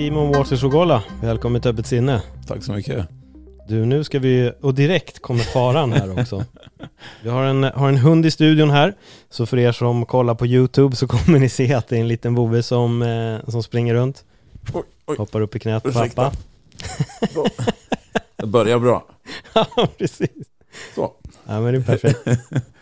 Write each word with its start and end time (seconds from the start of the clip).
Simon 0.00 0.32
Waters 0.32 0.64
Ogola, 0.64 1.02
välkommen 1.22 1.60
till 1.60 1.70
Öppet 1.70 1.86
sinne. 1.86 2.22
Tack 2.46 2.62
så 2.62 2.72
mycket. 2.72 3.06
Du, 3.68 3.84
nu 3.86 4.04
ska 4.04 4.18
vi, 4.18 4.52
och 4.60 4.74
direkt 4.74 5.22
kommer 5.22 5.40
faran 5.40 5.92
här 5.92 6.20
också. 6.20 6.44
Vi 7.22 7.28
har 7.30 7.44
en, 7.44 7.64
har 7.64 7.88
en 7.88 7.96
hund 7.96 8.26
i 8.26 8.30
studion 8.30 8.70
här, 8.70 8.94
så 9.30 9.46
för 9.46 9.58
er 9.58 9.72
som 9.72 10.06
kollar 10.06 10.34
på 10.34 10.46
YouTube 10.46 10.96
så 10.96 11.06
kommer 11.06 11.38
ni 11.38 11.48
se 11.48 11.74
att 11.74 11.88
det 11.88 11.96
är 11.96 12.00
en 12.00 12.08
liten 12.08 12.34
vovve 12.34 12.62
som, 12.62 13.02
eh, 13.02 13.50
som 13.50 13.62
springer 13.62 13.94
runt. 13.94 14.24
Oj, 14.74 14.82
oj. 15.06 15.16
Hoppar 15.16 15.40
upp 15.40 15.56
i 15.56 15.58
knät 15.58 15.82
på 15.82 15.92
pappa. 15.92 16.32
Det 18.36 18.46
börjar 18.46 18.78
bra. 18.78 19.04
Ja, 19.54 19.88
precis. 19.98 20.30
Så. 20.94 21.12
Ja, 21.46 21.60
men 21.60 21.74
det 21.74 21.78
är 21.78 21.82
perfekt. 21.82 22.18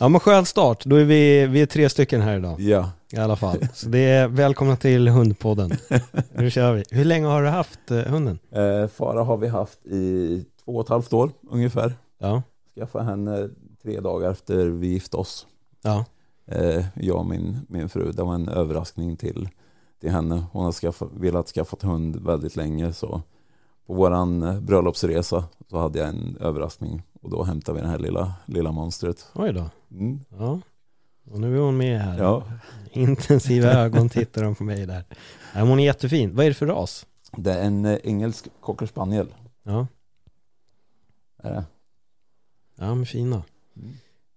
Ja, 0.00 0.08
men 0.08 0.20
skön 0.20 0.44
start. 0.46 0.84
Då 0.84 0.96
är 0.96 1.04
vi, 1.04 1.46
vi 1.46 1.62
är 1.62 1.66
tre 1.66 1.88
stycken 1.88 2.20
här 2.20 2.36
idag 2.36 2.60
Ja. 2.60 2.90
i 3.12 3.16
alla 3.16 3.36
fall. 3.36 3.58
Så 3.74 3.88
det 3.88 3.98
är 3.98 4.28
välkomna 4.28 4.76
till 4.76 5.08
Hundpodden. 5.08 5.72
Nu 6.34 6.50
kör 6.50 6.72
vi. 6.72 6.84
Hur 6.90 7.04
länge 7.04 7.26
har 7.26 7.42
du 7.42 7.48
haft 7.48 7.90
eh, 7.90 7.98
hunden? 7.98 8.38
Eh, 8.50 8.86
Fara 8.88 9.22
har 9.24 9.36
vi 9.36 9.48
haft 9.48 9.86
i 9.86 10.44
två 10.64 10.72
och 10.76 10.82
ett 10.82 10.88
halvt 10.88 11.12
år 11.12 11.30
ungefär. 11.50 11.92
Ja, 12.18 12.42
Skaffade 12.74 13.04
henne 13.04 13.48
tre 13.82 14.00
dagar 14.00 14.30
efter 14.30 14.66
vi 14.66 14.86
gifte 14.86 15.16
oss. 15.16 15.46
ja, 15.82 16.04
Eh, 16.48 16.84
jag 16.94 17.16
och 17.16 17.26
min, 17.26 17.58
min 17.68 17.88
fru. 17.88 18.12
Det 18.12 18.22
var 18.22 18.34
en 18.34 18.48
överraskning 18.48 19.16
till, 19.16 19.48
till 20.00 20.10
henne. 20.10 20.44
Hon 20.52 20.64
har 20.64 20.72
skaffa, 20.72 21.06
velat 21.12 21.48
skaffa 21.48 21.76
hund 21.82 22.16
väldigt 22.16 22.56
länge. 22.56 22.92
Så 22.92 23.22
på 23.86 23.94
våran 23.94 24.42
eh, 24.42 24.60
bröllopsresa 24.60 25.44
så 25.70 25.78
hade 25.78 25.98
jag 25.98 26.08
en 26.08 26.36
överraskning. 26.40 27.02
Och 27.22 27.30
då 27.30 27.42
hämtade 27.42 27.78
vi 27.78 27.82
det 27.84 27.90
här 27.90 27.98
lilla, 27.98 28.32
lilla 28.46 28.72
monstret. 28.72 29.26
oj 29.34 29.52
då. 29.52 29.64
Mm. 29.90 30.20
Ja, 30.38 30.60
och 31.30 31.40
nu 31.40 31.56
är 31.56 31.60
hon 31.60 31.76
med 31.76 32.00
här. 32.00 32.18
Ja. 32.18 32.44
Intensiva 32.92 33.72
ögon 33.72 34.08
tittar 34.08 34.42
de 34.44 34.54
på 34.54 34.64
mig 34.64 34.86
där. 34.86 35.04
Ja, 35.54 35.60
hon 35.60 35.80
är 35.80 35.84
jättefin. 35.84 36.34
Vad 36.34 36.44
är 36.46 36.50
det 36.50 36.54
för 36.54 36.66
ras? 36.66 37.06
Det 37.36 37.52
är 37.52 37.62
en 37.64 37.84
eh, 37.84 37.98
engelsk 38.04 38.48
cocker 38.60 38.86
spaniel. 38.86 39.34
Ja, 39.62 39.86
Är 41.42 41.50
det? 41.52 41.64
ja 42.78 42.94
men 42.94 43.06
fina. 43.06 43.42
Mm. 43.76 43.96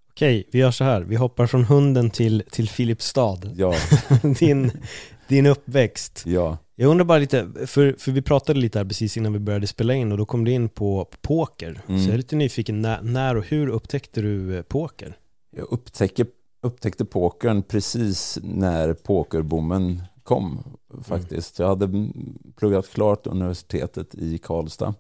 Okej, 0.10 0.48
vi 0.52 0.60
gör 0.60 0.72
så 0.72 0.84
här. 0.84 1.02
Vi 1.02 1.16
hoppar 1.16 1.48
från 1.48 1.64
hunden 1.64 2.10
till, 2.10 2.44
till 2.52 2.70
Filipstad. 2.70 3.40
Ja, 3.56 3.74
din, 4.40 4.72
din 5.28 5.46
uppväxt. 5.46 6.24
ja. 6.26 6.58
Jag 6.76 6.92
undrar 6.92 7.06
bara 7.06 7.18
lite, 7.18 7.48
för, 7.68 7.96
för 8.00 8.12
vi 8.12 8.22
pratade 8.22 8.60
lite 8.60 8.80
här 8.80 8.86
precis 8.86 9.18
innan 9.18 9.34
vi 9.34 9.40
började 9.40 9.68
spela 9.68 9.94
in 9.94 10.12
och 10.12 10.18
då 10.18 10.26
kom 10.26 10.46
du 10.46 10.52
in 10.52 10.70
på, 10.70 11.06
på 11.06 11.18
poker. 11.22 11.82
Mm. 11.88 12.02
Så 12.02 12.08
jag 12.08 12.14
är 12.14 12.18
lite 12.18 12.36
nyfiken, 12.36 12.82
när, 12.82 13.02
när 13.02 13.38
och 13.38 13.44
hur 13.46 13.68
upptäckte 13.68 14.22
du 14.22 14.58
eh, 14.58 14.62
poker? 14.62 15.18
Jag 15.50 15.68
upptäckte, 15.72 16.26
upptäckte 16.62 17.06
pokern 17.06 17.64
precis 17.64 18.40
när 18.44 18.94
pokerboomen 18.94 20.02
kom 20.24 20.60
faktiskt. 21.02 21.60
Jag 21.60 21.68
hade 21.68 21.86
mm, 21.86 22.38
pluggat 22.56 22.90
klart 22.90 23.28
universitetet 23.28 24.16
i 24.16 24.38
Karlstad 24.38 24.94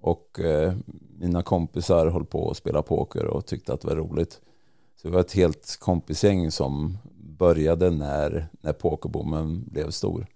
och 0.00 0.40
eh, 0.40 0.74
mina 1.18 1.42
kompisar 1.42 2.06
höll 2.06 2.24
på 2.24 2.50
att 2.50 2.56
spela 2.56 2.82
poker 2.82 3.24
och 3.24 3.46
tyckte 3.46 3.72
att 3.72 3.80
det 3.80 3.88
var 3.88 3.96
roligt. 3.96 4.40
Så 4.96 5.08
det 5.08 5.14
var 5.14 5.20
ett 5.20 5.32
helt 5.32 5.76
kompisgäng 5.80 6.50
som 6.50 6.98
började 7.38 7.90
när, 7.90 8.48
när 8.60 8.72
pokerboomen 8.72 9.64
blev 9.66 9.90
stor. 9.90 10.26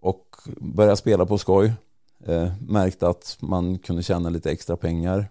Och 0.00 0.36
började 0.56 0.96
spela 0.96 1.26
på 1.26 1.38
skoj. 1.38 1.72
Eh, 2.24 2.52
märkte 2.68 3.08
att 3.08 3.36
man 3.40 3.78
kunde 3.78 4.02
tjäna 4.02 4.28
lite 4.28 4.50
extra 4.50 4.76
pengar. 4.76 5.28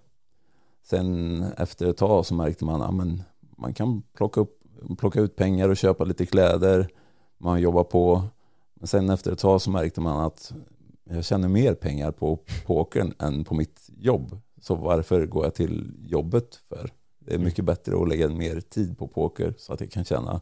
Sen 0.90 1.44
efter 1.58 1.86
ett 1.86 1.98
tag 1.98 2.26
så 2.26 2.34
märkte 2.34 2.66
man 2.66 2.82
att 2.82 3.18
ja, 3.18 3.24
man 3.58 3.74
kan 3.74 4.02
plocka, 4.02 4.42
upp, 4.42 4.64
plocka 4.98 5.22
ut 5.22 5.36
pengar 5.36 5.70
och 5.70 5.78
köpa 5.78 6.04
lite 6.04 6.26
kläder. 6.26 6.90
Man 7.38 7.62
jobbar 7.62 7.84
på. 7.84 8.24
Men 8.74 8.88
sen 8.88 9.10
efter 9.10 9.32
ett 9.32 9.40
tag 9.40 9.62
så 9.62 9.72
märkte 9.72 10.02
man 10.02 10.26
att 10.26 10.54
jag 11.04 11.26
tjänar 11.26 11.48
mer 11.48 11.74
pengar 11.74 12.12
på 12.12 12.40
pokern 12.66 13.14
än 13.20 13.44
på 13.44 13.56
mitt 13.56 13.90
jobb. 13.98 14.40
Så 14.62 14.76
varför 14.76 15.26
går 15.26 15.44
jag 15.44 15.56
till 15.56 15.94
jobbet 16.00 16.56
för? 16.56 16.92
Det 17.20 17.34
är 17.34 17.40
mycket 17.40 17.66
bättre 17.66 18.02
att 18.02 18.10
lägga 18.10 18.30
mer 18.30 18.62
tid 18.62 18.98
på 18.98 19.08
poker 19.08 19.54
så 19.58 19.74
att 19.74 19.82
jag 19.82 19.92
kan 19.92 20.06
tjäna 20.06 20.42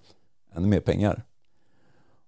ännu 0.56 0.68
mer 0.68 0.82
pengar. 0.82 1.24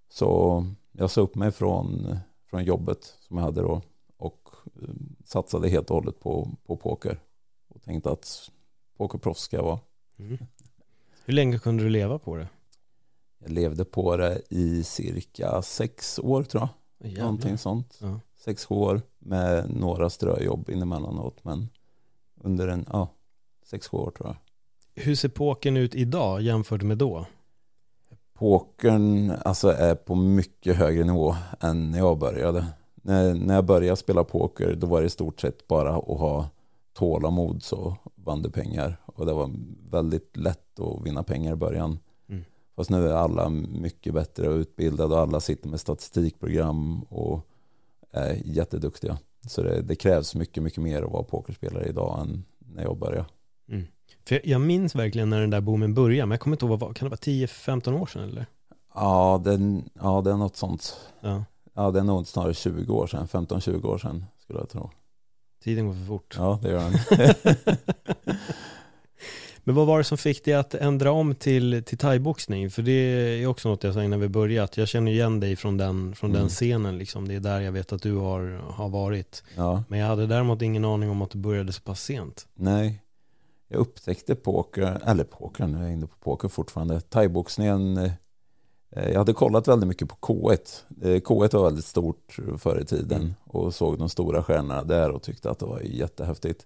Så 0.09 0.63
jag 0.91 1.11
sa 1.11 1.21
upp 1.21 1.35
mig 1.35 1.51
från, 1.51 2.17
från 2.49 2.63
jobbet 2.63 3.15
som 3.19 3.37
jag 3.37 3.43
hade 3.43 3.61
då 3.61 3.81
och 4.17 4.49
eh, 4.81 4.89
satsade 5.25 5.69
helt 5.69 5.89
och 5.89 5.95
hållet 5.95 6.19
på, 6.19 6.51
på 6.65 6.77
poker. 6.77 7.19
Tänkte 7.89 8.11
att 8.11 8.51
pokerproffs 8.97 9.41
ska 9.41 9.57
jag 9.57 9.63
vara. 9.63 9.79
Mm. 10.19 10.37
Hur 11.25 11.33
länge 11.33 11.59
kunde 11.59 11.83
du 11.83 11.89
leva 11.89 12.19
på 12.19 12.35
det? 12.35 12.47
Jag 13.39 13.51
levde 13.51 13.85
på 13.85 14.17
det 14.17 14.41
i 14.49 14.83
cirka 14.83 15.61
sex 15.61 16.19
år 16.19 16.43
tror 16.43 16.63
jag. 16.63 17.09
Jävlar. 17.09 17.23
Någonting 17.23 17.57
sånt. 17.57 17.97
Ja. 18.01 18.19
Sex, 18.37 18.65
sju 18.65 18.75
år 18.75 19.01
med 19.19 19.69
några 19.69 20.09
ströjobb 20.09 20.69
inemellanåt. 20.69 21.43
Men 21.43 21.69
under 22.35 22.67
en, 22.67 22.85
ja, 22.91 23.07
sex, 23.65 23.87
sju 23.87 23.97
år 23.97 24.11
tror 24.11 24.27
jag. 24.29 24.37
Hur 25.03 25.15
ser 25.15 25.29
pokern 25.29 25.77
ut 25.77 25.95
idag 25.95 26.41
jämfört 26.41 26.81
med 26.81 26.97
då? 26.97 27.25
Pokern 28.33 29.33
alltså 29.45 29.69
är 29.69 29.95
på 29.95 30.15
mycket 30.15 30.75
högre 30.75 31.03
nivå 31.03 31.35
än 31.59 31.91
när 31.91 31.97
jag 31.97 32.17
började. 32.17 32.65
När, 32.95 33.33
när 33.33 33.55
jag 33.55 33.65
började 33.65 33.95
spela 33.95 34.23
poker 34.23 34.75
då 34.75 34.87
var 34.87 35.01
det 35.01 35.07
i 35.07 35.09
stort 35.09 35.41
sett 35.41 35.67
bara 35.67 35.95
att 35.95 36.19
ha 36.19 36.49
tålamod 36.99 37.63
så 37.63 37.97
vann 38.15 38.41
du 38.41 38.51
pengar. 38.51 38.97
Och 39.05 39.25
det 39.25 39.33
var 39.33 39.51
väldigt 39.89 40.37
lätt 40.37 40.79
att 40.79 41.05
vinna 41.05 41.23
pengar 41.23 41.53
i 41.53 41.55
början. 41.55 41.99
Mm. 42.29 42.43
Fast 42.75 42.89
nu 42.89 43.07
är 43.07 43.13
alla 43.13 43.49
mycket 43.49 44.13
bättre 44.13 44.47
utbildade 44.47 45.15
och 45.15 45.21
alla 45.21 45.39
sitter 45.39 45.69
med 45.69 45.79
statistikprogram 45.79 47.03
och 47.03 47.47
är 48.11 48.41
jätteduktiga. 48.45 49.17
Så 49.47 49.63
det, 49.63 49.81
det 49.81 49.95
krävs 49.95 50.35
mycket, 50.35 50.63
mycket 50.63 50.83
mer 50.83 51.01
att 51.01 51.11
vara 51.11 51.23
pokerspelare 51.23 51.85
idag 51.89 52.19
än 52.21 52.43
när 52.59 52.83
jag 52.83 52.97
började. 52.97 53.25
Mm. 53.69 53.87
För 54.27 54.41
jag, 54.43 54.61
minns 54.61 54.95
verkligen 54.95 55.29
när 55.29 55.41
den 55.41 55.49
där 55.49 55.61
boomen 55.61 55.93
började, 55.93 56.25
men 56.25 56.31
jag 56.31 56.39
kommer 56.39 56.55
inte 56.55 56.65
ihåg, 56.65 56.79
vad 56.79 56.95
kan 56.95 57.05
det 57.05 57.09
vara 57.09 57.45
10-15 57.45 58.01
år 58.01 58.05
sedan 58.05 58.23
eller? 58.23 58.45
Ja, 58.95 59.41
det, 59.43 59.81
ja, 59.93 60.21
det 60.21 60.31
är 60.31 60.37
något 60.37 60.55
sånt. 60.55 60.97
Ja, 61.21 61.43
Ja, 61.79 61.91
det 61.91 61.99
är 61.99 62.03
nog 62.03 62.27
snarare 62.27 62.53
20 62.53 62.93
år 62.93 63.07
sedan, 63.07 63.27
15-20 63.27 63.85
år 63.85 63.97
sedan 63.97 64.25
skulle 64.37 64.59
jag 64.59 64.69
tro. 64.69 64.89
Tiden 65.63 65.85
går 65.87 65.93
för 65.93 66.05
fort. 66.05 66.35
Ja, 66.37 66.59
det 66.63 66.69
gör 66.69 66.79
den. 66.79 67.35
Men 69.63 69.75
vad 69.75 69.87
var 69.87 69.97
det 69.97 70.03
som 70.03 70.17
fick 70.17 70.45
dig 70.45 70.53
att 70.53 70.73
ändra 70.73 71.11
om 71.11 71.35
till, 71.35 71.83
till 71.85 71.97
thaiboxning? 71.97 72.69
För 72.71 72.81
det 72.81 72.91
är 72.91 73.47
också 73.47 73.69
något 73.69 73.83
jag 73.83 73.93
sa 73.93 74.03
innan 74.03 74.19
vi 74.19 74.27
började, 74.29 74.63
att 74.63 74.77
jag 74.77 74.87
känner 74.87 75.11
igen 75.11 75.39
dig 75.39 75.55
från 75.55 75.77
den, 75.77 76.15
från 76.15 76.31
den 76.31 76.39
Mm. 76.41 76.49
scenen 76.49 76.97
liksom. 76.97 77.27
Det 77.27 77.35
är 77.35 77.39
där 77.39 77.59
jag 77.59 77.71
vet 77.71 77.93
att 77.93 78.01
du 78.01 78.15
har, 78.15 78.61
har 78.73 78.89
varit. 78.89 79.43
Ja, 79.55 79.83
Men 79.87 79.99
jag 79.99 80.07
hade 80.07 80.27
däremot 80.27 80.61
ingen 80.61 80.85
aning 80.85 81.09
om 81.09 81.21
att 81.21 81.29
du 81.31 81.37
började 81.37 81.73
så 81.73 81.81
pass 81.81 82.01
sent. 82.03 82.47
nej. 82.55 83.01
Jag 83.71 83.79
upptäckte 83.79 84.35
poker, 84.35 85.01
eller 85.05 85.23
poker, 85.23 85.67
nu 85.67 85.77
är 85.77 85.81
jag 85.83 85.91
inne 85.93 86.07
på 86.07 86.15
poker 86.19 86.47
fortfarande. 86.47 87.01
Thaiboxningen, 87.01 87.97
eh, 87.97 88.11
jag 88.89 89.17
hade 89.17 89.33
kollat 89.33 89.67
väldigt 89.67 89.87
mycket 89.87 90.09
på 90.09 90.15
K1. 90.15 90.83
Eh, 91.01 91.21
K1 91.21 91.55
var 91.55 91.63
väldigt 91.63 91.85
stort 91.85 92.37
förr 92.57 92.79
i 92.81 92.85
tiden 92.85 93.21
Mm. 93.21 93.33
och 93.43 93.75
såg 93.75 93.97
de 93.97 94.09
stora 94.09 94.43
stjärnorna 94.43 94.83
där 94.83 95.11
och 95.11 95.21
tyckte 95.21 95.49
att 95.49 95.59
det 95.59 95.65
var 95.65 95.79
jättehäftigt. 95.79 96.65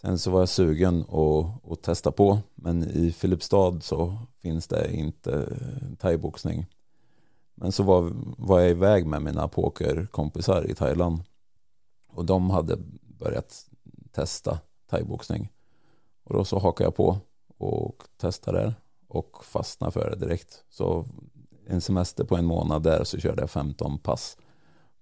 Sen 0.00 0.18
så 0.18 0.30
var 0.30 0.40
jag 0.40 0.48
sugen 0.48 1.00
att, 1.00 1.72
att 1.72 1.82
testa 1.82 2.12
på, 2.12 2.38
men 2.54 2.84
i 2.90 3.12
Filipstad 3.12 3.80
så 3.80 4.18
finns 4.42 4.66
det 4.66 4.92
inte 4.92 5.32
eh, 5.32 5.96
thaiboxning. 5.98 6.66
Men 7.54 7.72
så 7.72 7.82
var, 7.82 8.12
var 8.38 8.60
jag 8.60 8.70
iväg 8.70 9.06
med 9.06 9.22
mina 9.22 9.48
pokerkompisar 9.48 10.70
i 10.70 10.74
Thailand 10.74 11.22
och 12.08 12.24
de 12.24 12.50
hade 12.50 12.76
börjat 13.18 13.66
testa 14.12 14.58
thaiboxning. 14.90 15.52
Och 16.24 16.34
då 16.34 16.44
så 16.44 16.58
hakade 16.58 16.86
jag 16.86 16.96
på 16.96 17.18
och 17.58 18.02
testade 18.16 18.58
det 18.58 18.74
och 19.08 19.44
fastnade 19.44 19.92
för 19.92 20.10
det 20.10 20.16
direkt. 20.16 20.64
Så 20.70 21.04
en 21.70 21.80
semester 21.80 22.24
på 22.24 22.36
en 22.36 22.44
månad 22.44 22.82
där 22.82 23.04
så 23.04 23.18
körde 23.18 23.42
jag 23.42 23.50
15 23.50 23.98
pass 23.98 24.36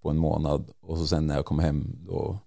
på 0.02 0.10
en 0.10 0.16
månad 0.16 0.70
och 0.80 0.98
så 0.98 1.06
sen 1.06 1.26
när 1.26 1.36
jag 1.36 1.44
kom 1.44 1.58
hem 1.58 1.96
då 2.06 2.38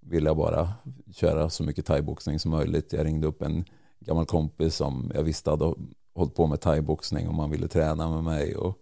ville 0.00 0.28
jag 0.28 0.36
bara 0.36 0.72
köra 1.12 1.50
så 1.50 1.62
mycket 1.62 1.86
thaiboxning 1.86 2.38
som 2.38 2.50
möjligt. 2.50 2.92
Jag 2.92 3.06
ringde 3.06 3.26
upp 3.26 3.42
en 3.42 3.64
gammal 4.00 4.26
kompis 4.26 4.76
som 4.76 5.10
jag 5.14 5.22
visste 5.22 5.50
hade 5.50 5.74
hållit 6.14 6.34
på 6.34 6.46
med 6.46 6.60
thaiboxning 6.60 7.28
och 7.28 7.34
man 7.34 7.50
ville 7.50 7.68
träna 7.68 8.10
med 8.10 8.24
mig 8.24 8.56
och 8.56 8.78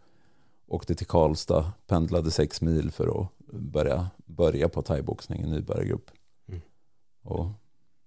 åkte 0.67 0.95
till 0.95 1.07
Karlstad, 1.07 1.73
pendlade 1.87 2.31
sex 2.31 2.61
mil 2.61 2.91
för 2.91 3.21
att 3.21 3.29
börja, 3.53 4.11
börja 4.27 4.69
på 4.69 4.83
thaiboxning 4.83 5.43
i 5.43 5.47
nybörjargrupp. 5.47 6.11
Mm. 6.49 6.61
Och 7.23 7.47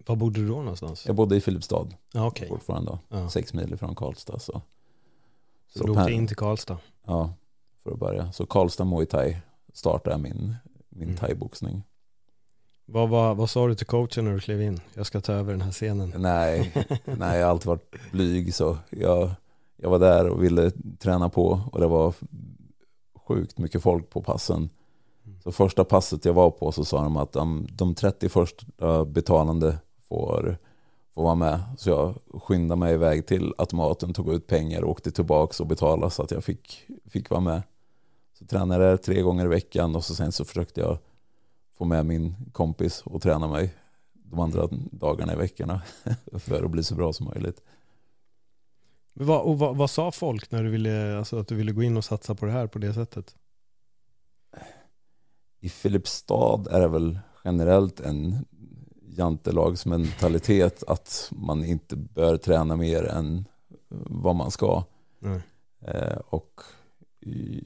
Var 0.06 0.16
bodde 0.16 0.40
du 0.42 0.48
då 0.48 0.56
någonstans? 0.56 1.06
Jag 1.06 1.16
bodde 1.16 1.36
i 1.36 1.42
Filipstad 1.42 1.88
ja, 2.14 2.28
okay. 2.28 2.48
fortfarande, 2.48 3.00
ja. 3.10 3.30
sex 3.30 3.54
mil 3.54 3.74
ifrån 3.74 3.96
Karlstad. 3.96 4.40
Så, 4.40 4.62
så, 5.80 5.86
du 5.86 5.92
åkte 5.92 6.12
in 6.12 6.28
till 6.28 6.38
Karlstad? 6.38 6.78
Ja, 7.06 7.34
för 7.84 7.92
att 7.92 8.00
börja. 8.00 8.32
Så 8.32 8.46
Karlstad 8.46 8.86
Muay 8.86 9.06
Thai 9.06 9.38
startade 9.74 10.18
min, 10.18 10.56
min 10.90 11.08
mm. 11.08 11.18
thaiboxning. 11.18 11.84
Vad, 12.86 13.10
vad, 13.10 13.38
vad 13.38 13.50
sa 13.50 13.68
du 13.68 13.76
till 13.76 13.86
coachen 13.86 14.26
när 14.26 14.34
du 14.34 14.40
klev 14.40 14.62
in? 14.62 14.80
Jag 14.94 15.06
ska 15.06 15.22
ta 15.22 15.34
över 15.34 15.52
den 15.52 15.62
här 15.62 15.72
scenen. 15.72 16.14
Nej, 16.18 16.74
nej 17.06 17.40
jag 17.40 17.46
har 17.46 17.52
alltid 17.52 17.68
varit 17.68 17.96
blyg 18.12 18.56
så 18.56 18.78
jag, 18.90 19.32
jag 19.76 19.90
var 19.90 20.00
där 20.00 20.28
och 20.30 20.44
ville 20.44 20.72
träna 21.00 21.30
på 21.30 21.62
och 21.72 21.80
det 21.80 21.88
var 21.88 22.14
sjukt 23.28 23.58
mycket 23.58 23.82
folk 23.82 24.10
på 24.10 24.22
passen. 24.22 24.70
Mm. 25.26 25.42
Så 25.42 25.52
första 25.52 25.84
passet 25.84 26.26
jag 26.26 26.34
var 26.34 26.52
på 26.52 26.72
så 26.72 26.86
sa 26.86 27.04
de 27.04 27.18
att 27.18 27.32
de, 27.32 27.68
de 27.72 27.96
30 27.96 28.30
första 28.30 29.06
betalande 29.06 29.78
får, 30.00 30.58
får 31.16 31.24
vara 31.24 31.36
med. 31.36 31.60
Så 31.78 31.90
jag 31.90 32.16
skyndade 32.42 32.80
mig 32.80 32.94
iväg 32.94 33.28
till 33.28 33.54
automaten, 33.58 34.14
tog 34.14 34.34
ut 34.34 34.48
pengar 34.48 34.82
och 34.82 34.90
åkte 34.90 35.12
tillbaka 35.12 35.64
och 35.64 35.68
betalade 35.68 36.12
så 36.12 36.24
att 36.24 36.32
jag 36.32 36.44
fick, 36.44 36.88
fick 37.06 37.30
vara 37.30 37.42
med. 37.42 37.62
Så 38.40 38.46
tränade 38.46 38.86
jag 38.86 39.04
tre 39.04 39.22
gånger 39.22 39.46
i 39.46 39.48
veckan 39.48 39.96
och 39.96 40.04
så 40.04 40.16
sen 40.16 40.32
så 40.32 40.46
försökte 40.46 40.82
jag 40.82 40.98
få 41.78 41.86
med 41.86 42.06
min 42.06 42.36
kompis 42.52 43.02
och 43.06 43.22
träna 43.22 43.48
mig 43.48 43.74
de 44.14 44.40
andra 44.40 44.68
dagarna 44.92 45.34
i 45.34 45.36
veckorna 45.36 45.82
för 46.34 46.64
att 46.64 46.72
bli 46.72 46.84
så 46.84 46.96
bra 46.96 47.14
som 47.14 47.26
möjligt. 47.26 47.62
Vad, 49.14 49.42
och 49.42 49.60
vad, 49.60 49.78
vad, 49.78 49.90
sa 49.90 50.12
folk 50.12 50.52
när 50.52 50.64
du 50.64 50.70
ville, 50.70 51.18
alltså 51.18 51.40
att 51.40 51.48
du 51.48 51.56
ville 51.56 51.72
gå 51.72 51.84
in 51.84 51.98
och 51.98 52.06
satsa 52.06 52.36
på 52.36 52.46
det 52.46 52.52
här 52.52 52.68
på 52.68 52.80
det 52.80 52.94
sättet? 52.94 53.36
I 55.60 55.70
Filipstad 55.70 56.68
är 56.72 56.80
det 56.80 56.88
väl 56.88 57.20
generellt 57.44 58.00
en 58.00 58.46
jantelagsmentalitet 59.18 60.84
att 60.88 61.32
man 61.32 61.66
inte 61.66 61.96
bör 61.96 62.38
träna 62.38 62.76
mer 62.76 63.04
än 63.04 63.46
vad 64.10 64.36
man 64.36 64.52
ska. 64.52 64.84
Mm. 65.22 65.42
Eh, 65.82 66.18
och 66.30 66.62
i, 67.20 67.62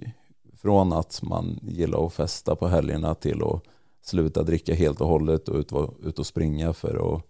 från 0.54 0.94
att 0.94 1.22
man 1.22 1.60
gillar 1.62 2.06
att 2.06 2.14
festa 2.14 2.56
på 2.56 2.68
helgerna 2.68 3.16
till 3.16 3.44
att 3.44 3.64
sluta 4.02 4.44
dricka 4.44 4.74
helt 4.74 5.02
och 5.02 5.08
hållet 5.08 5.50
och 5.50 5.56
ut, 5.56 5.72
ut 6.04 6.20
och 6.20 6.26
springa 6.26 6.74
för 6.74 7.16
att 7.16 7.24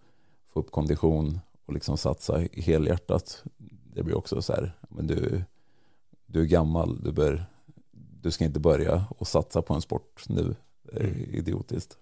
få 0.47 0.59
upp 0.59 0.71
kondition 0.71 1.39
och 1.65 1.73
liksom 1.73 1.97
satsa 1.97 2.41
helhjärtat. 2.53 3.43
Det 3.93 4.03
blir 4.03 4.17
också 4.17 4.41
så 4.41 4.53
här, 4.53 4.73
men 4.89 5.07
du, 5.07 5.43
du 6.25 6.41
är 6.41 6.45
gammal, 6.45 7.03
du, 7.03 7.11
bör, 7.11 7.45
du 8.21 8.31
ska 8.31 8.45
inte 8.45 8.59
börja 8.59 9.05
och 9.17 9.27
satsa 9.27 9.61
på 9.61 9.73
en 9.73 9.81
sport 9.81 10.23
nu. 10.29 10.55
Det 10.83 10.99
är 10.99 11.03
mm. 11.03 11.35
idiotiskt. 11.35 11.97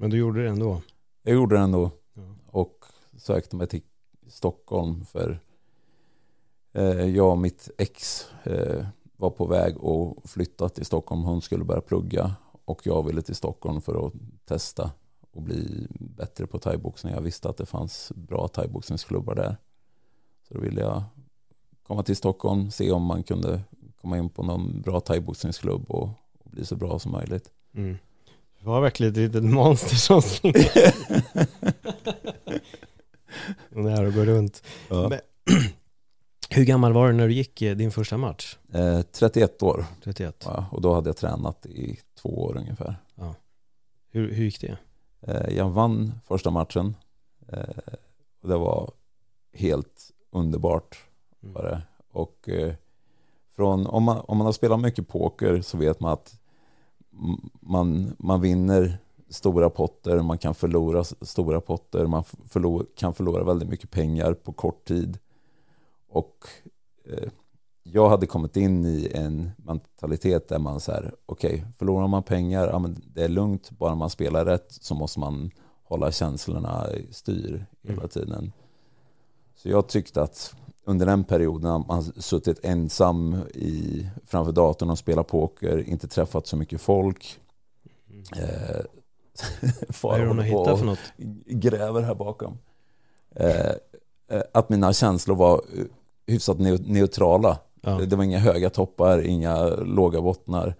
Men 0.00 0.10
du 0.10 0.16
gjorde 0.16 0.42
det 0.42 0.48
ändå? 0.48 0.82
Jag 1.22 1.34
gjorde 1.34 1.56
det 1.56 1.60
ändå. 1.60 1.90
Ja. 2.14 2.22
Och 2.46 2.84
sökte 3.16 3.56
mig 3.56 3.66
till 3.66 3.82
Stockholm 4.28 5.04
för 5.04 5.40
eh, 6.72 7.06
jag 7.06 7.30
och 7.30 7.38
mitt 7.38 7.70
ex 7.78 8.26
eh, 8.42 8.86
var 9.16 9.30
på 9.30 9.46
väg 9.46 9.76
att 9.84 10.30
flytta 10.30 10.68
till 10.68 10.84
Stockholm. 10.84 11.22
Hon 11.22 11.40
skulle 11.40 11.64
börja 11.64 11.80
plugga 11.80 12.36
och 12.64 12.80
jag 12.84 13.06
ville 13.06 13.22
till 13.22 13.34
Stockholm 13.34 13.80
för 13.80 14.06
att 14.06 14.12
testa 14.44 14.90
och 15.30 15.42
bli 15.42 15.86
bättre 15.90 16.46
på 16.46 16.58
thaiboxning. 16.58 17.14
Jag 17.14 17.22
visste 17.22 17.48
att 17.48 17.56
det 17.56 17.66
fanns 17.66 18.12
bra 18.16 18.48
thaiboxningsklubbar 18.48 19.34
där. 19.34 19.56
Så 20.48 20.54
då 20.54 20.60
ville 20.60 20.80
jag 20.80 21.02
komma 21.82 22.02
till 22.02 22.16
Stockholm, 22.16 22.70
se 22.70 22.92
om 22.92 23.02
man 23.02 23.22
kunde 23.22 23.60
komma 24.00 24.18
in 24.18 24.30
på 24.30 24.42
någon 24.42 24.80
bra 24.80 25.00
thaiboxningsklubb 25.00 25.90
och, 25.90 26.08
och 26.38 26.50
bli 26.50 26.64
så 26.64 26.76
bra 26.76 26.98
som 26.98 27.12
möjligt. 27.12 27.52
Mm. 27.74 27.96
Du 28.60 28.66
var 28.66 28.80
verkligen 28.80 29.12
ett 29.12 29.16
litet 29.18 29.44
monster 29.44 29.96
som 29.96 30.22
När 33.82 34.04
du 34.04 34.12
går 34.12 34.24
runt. 34.24 34.62
Ja. 34.88 35.08
Men, 35.08 35.20
hur 36.50 36.64
gammal 36.64 36.92
var 36.92 37.06
du 37.06 37.12
när 37.12 37.28
du 37.28 37.34
gick 37.34 37.62
eh, 37.62 37.76
din 37.76 37.90
första 37.90 38.16
match? 38.16 38.58
Eh, 38.72 39.02
31 39.02 39.62
år. 39.62 39.84
31. 40.04 40.42
Ja, 40.44 40.66
och 40.72 40.80
då 40.80 40.94
hade 40.94 41.08
jag 41.08 41.16
tränat 41.16 41.66
i 41.66 41.98
två 42.22 42.28
år 42.28 42.56
ungefär. 42.56 42.96
Ja. 43.14 43.34
Hur, 44.10 44.34
hur 44.34 44.44
gick 44.44 44.60
det? 44.60 44.78
Eh, 45.20 45.56
jag 45.56 45.70
vann 45.70 46.12
första 46.24 46.50
matchen. 46.50 46.96
Eh, 47.48 47.94
och 48.42 48.48
det 48.48 48.56
var 48.56 48.90
helt 49.52 50.10
underbart. 50.30 51.04
Mm. 51.42 51.54
Var 51.54 51.62
det. 51.62 51.82
Och 52.12 52.48
eh, 52.48 52.74
från, 53.56 53.86
om, 53.86 54.02
man, 54.02 54.20
om 54.20 54.38
man 54.38 54.44
har 54.44 54.52
spelat 54.52 54.80
mycket 54.80 55.08
poker 55.08 55.60
så 55.60 55.76
vet 55.76 56.00
man 56.00 56.12
att 56.12 56.39
man, 57.60 58.16
man 58.18 58.40
vinner 58.40 58.98
stora 59.28 59.70
potter, 59.70 60.22
man 60.22 60.38
kan 60.38 60.54
förlora 60.54 61.04
stora 61.04 61.60
potter, 61.60 62.06
man 62.06 62.24
förlor, 62.24 62.86
kan 62.96 63.14
förlora 63.14 63.44
väldigt 63.44 63.68
mycket 63.68 63.90
pengar 63.90 64.34
på 64.34 64.52
kort 64.52 64.84
tid. 64.84 65.18
Och 66.08 66.36
eh, 67.04 67.28
jag 67.82 68.08
hade 68.08 68.26
kommit 68.26 68.56
in 68.56 68.84
i 68.84 69.10
en 69.14 69.50
mentalitet 69.56 70.48
där 70.48 70.58
man 70.58 70.80
så 70.80 70.92
här, 70.92 71.14
okej, 71.26 71.54
okay, 71.54 71.64
förlorar 71.78 72.08
man 72.08 72.22
pengar, 72.22 72.68
ja, 72.68 72.78
men 72.78 73.02
det 73.14 73.24
är 73.24 73.28
lugnt, 73.28 73.70
bara 73.70 73.94
man 73.94 74.10
spelar 74.10 74.44
rätt 74.44 74.72
så 74.80 74.94
måste 74.94 75.20
man 75.20 75.50
hålla 75.84 76.12
känslorna 76.12 76.86
styr 77.10 77.66
hela 77.82 77.96
mm. 77.96 78.08
tiden. 78.08 78.52
Så 79.54 79.68
jag 79.68 79.88
tyckte 79.88 80.22
att 80.22 80.54
under 80.90 81.06
den 81.06 81.24
perioden 81.24 81.84
man 81.88 82.04
suttit 82.04 82.64
ensam 82.64 83.34
i, 83.54 84.06
framför 84.26 84.52
datorn 84.52 84.90
och 84.90 84.98
spelat 84.98 85.26
poker, 85.26 85.88
inte 85.88 86.08
träffat 86.08 86.46
så 86.46 86.56
mycket 86.56 86.80
folk. 86.80 87.40
Mm. 88.10 88.22
Eh, 88.32 88.80
Vad 90.02 90.16
är 90.16 90.20
det 90.20 90.28
hon 90.28 90.38
har 90.38 90.44
hittat 90.44 90.78
för 90.78 90.86
något? 90.86 90.98
Gräver 91.46 92.02
här 92.02 92.14
bakom. 92.14 92.58
Eh, 93.36 93.70
eh, 94.28 94.42
att 94.52 94.68
mina 94.68 94.92
känslor 94.92 95.36
var 95.36 95.62
hyfsat 96.26 96.58
neutrala. 96.58 97.58
Ja. 97.80 97.90
Det 97.90 98.16
var 98.16 98.24
inga 98.24 98.38
höga 98.38 98.70
toppar, 98.70 99.26
inga 99.26 99.66
låga 99.68 100.20
bottnar. 100.20 100.74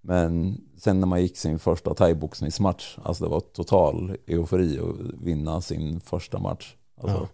Men 0.00 0.60
sen 0.76 1.00
när 1.00 1.06
man 1.06 1.22
gick 1.22 1.36
sin 1.36 1.58
första 1.58 1.94
thaiboxningsmatch, 1.94 2.98
alltså 3.02 3.24
det 3.24 3.30
var 3.30 3.40
total 3.40 4.16
eufori 4.26 4.78
att 4.78 5.24
vinna 5.24 5.60
sin 5.60 6.00
första 6.00 6.38
match. 6.38 6.76
Alltså, 7.00 7.16
ja. 7.16 7.28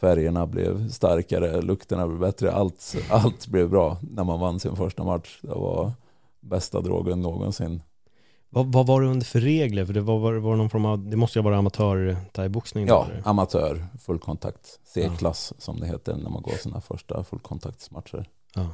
Färgerna 0.00 0.46
blev 0.46 0.88
starkare, 0.88 1.62
lukterna 1.62 2.06
blev 2.06 2.20
bättre, 2.20 2.52
allt, 2.52 2.96
allt 3.10 3.46
blev 3.46 3.70
bra 3.70 3.98
när 4.02 4.24
man 4.24 4.40
vann 4.40 4.60
sin 4.60 4.76
första 4.76 5.04
match. 5.04 5.38
Det 5.42 5.54
var 5.54 5.92
bästa 6.40 6.80
drogen 6.80 7.22
någonsin. 7.22 7.82
Vad, 8.50 8.72
vad 8.72 8.86
var 8.86 9.02
det 9.02 9.08
under 9.08 9.26
för 9.26 9.40
regler? 9.40 9.84
För 9.84 9.92
det, 9.92 10.00
var, 10.00 10.18
var, 10.18 10.34
var 10.34 10.56
någon 10.56 10.70
form 10.70 10.84
av, 10.84 11.10
det 11.10 11.16
måste 11.16 11.38
ju 11.38 11.42
vara 11.42 11.56
amatör 11.56 12.16
thaiboxning? 12.32 12.86
Ja, 12.86 13.06
eller? 13.10 13.22
amatör, 13.28 13.86
fullkontakt, 14.00 14.80
C-klass 14.84 15.52
ja. 15.56 15.60
som 15.60 15.80
det 15.80 15.86
heter 15.86 16.16
när 16.16 16.30
man 16.30 16.42
går 16.42 16.52
sina 16.52 16.80
första 16.80 17.24
fullkontaktsmatcher. 17.24 18.28
Ja. 18.54 18.68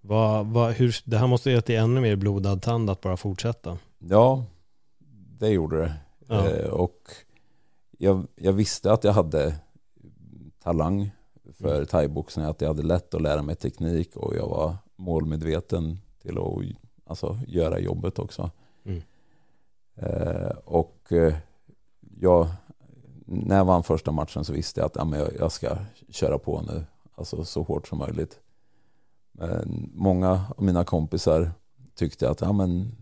Vad, 0.00 0.46
vad, 0.46 0.72
hur, 0.72 0.96
det 1.04 1.18
här 1.18 1.26
måste 1.26 1.50
ju 1.50 1.56
gett 1.56 1.66
dig 1.66 1.76
ännu 1.76 2.00
mer 2.00 2.16
blodad 2.16 2.62
tand 2.62 2.90
att 2.90 3.00
bara 3.00 3.16
fortsätta. 3.16 3.78
Ja, 3.98 4.44
det 5.38 5.48
gjorde 5.48 5.78
det. 5.78 5.92
Ja. 6.28 6.48
Eh, 6.48 6.68
och 6.68 6.98
jag, 7.98 8.26
jag, 8.36 8.52
visste 8.52 8.92
att 8.92 9.04
jag 9.04 9.12
hade 9.12 9.54
talang 10.62 11.10
för 11.58 11.74
mm. 11.74 11.86
thaiboxning, 11.86 12.44
att 12.44 12.60
jag 12.60 12.68
hade 12.68 12.82
lätt 12.82 13.14
att 13.14 13.22
lära 13.22 13.42
mig 13.42 13.56
teknik 13.56 14.16
och 14.16 14.36
jag 14.36 14.48
var 14.48 14.76
målmedveten 14.96 15.98
till 16.22 16.38
att 16.38 16.62
alltså, 17.06 17.38
göra 17.46 17.78
jobbet 17.78 18.18
också. 18.18 18.50
Mm. 18.84 19.02
Eh, 19.94 20.56
och 20.64 21.12
eh, 21.12 21.34
jag, 22.20 22.48
när 23.26 23.56
jag 23.56 23.64
vann 23.64 23.82
första 23.82 24.10
matchen 24.10 24.44
så 24.44 24.52
visste 24.52 24.80
jag 24.80 24.86
att 24.86 24.96
ja, 24.96 25.04
men 25.04 25.20
jag, 25.20 25.28
jag 25.38 25.52
ska 25.52 25.76
köra 26.08 26.38
på 26.38 26.62
nu, 26.62 26.84
alltså 27.14 27.44
så 27.44 27.62
hårt 27.62 27.88
som 27.88 27.98
möjligt. 27.98 28.40
Men 29.32 29.90
många 29.94 30.44
av 30.56 30.64
mina 30.64 30.84
kompisar 30.84 31.50
tyckte 31.94 32.30
att 32.30 32.40
ja, 32.40 32.52
men, 32.52 32.96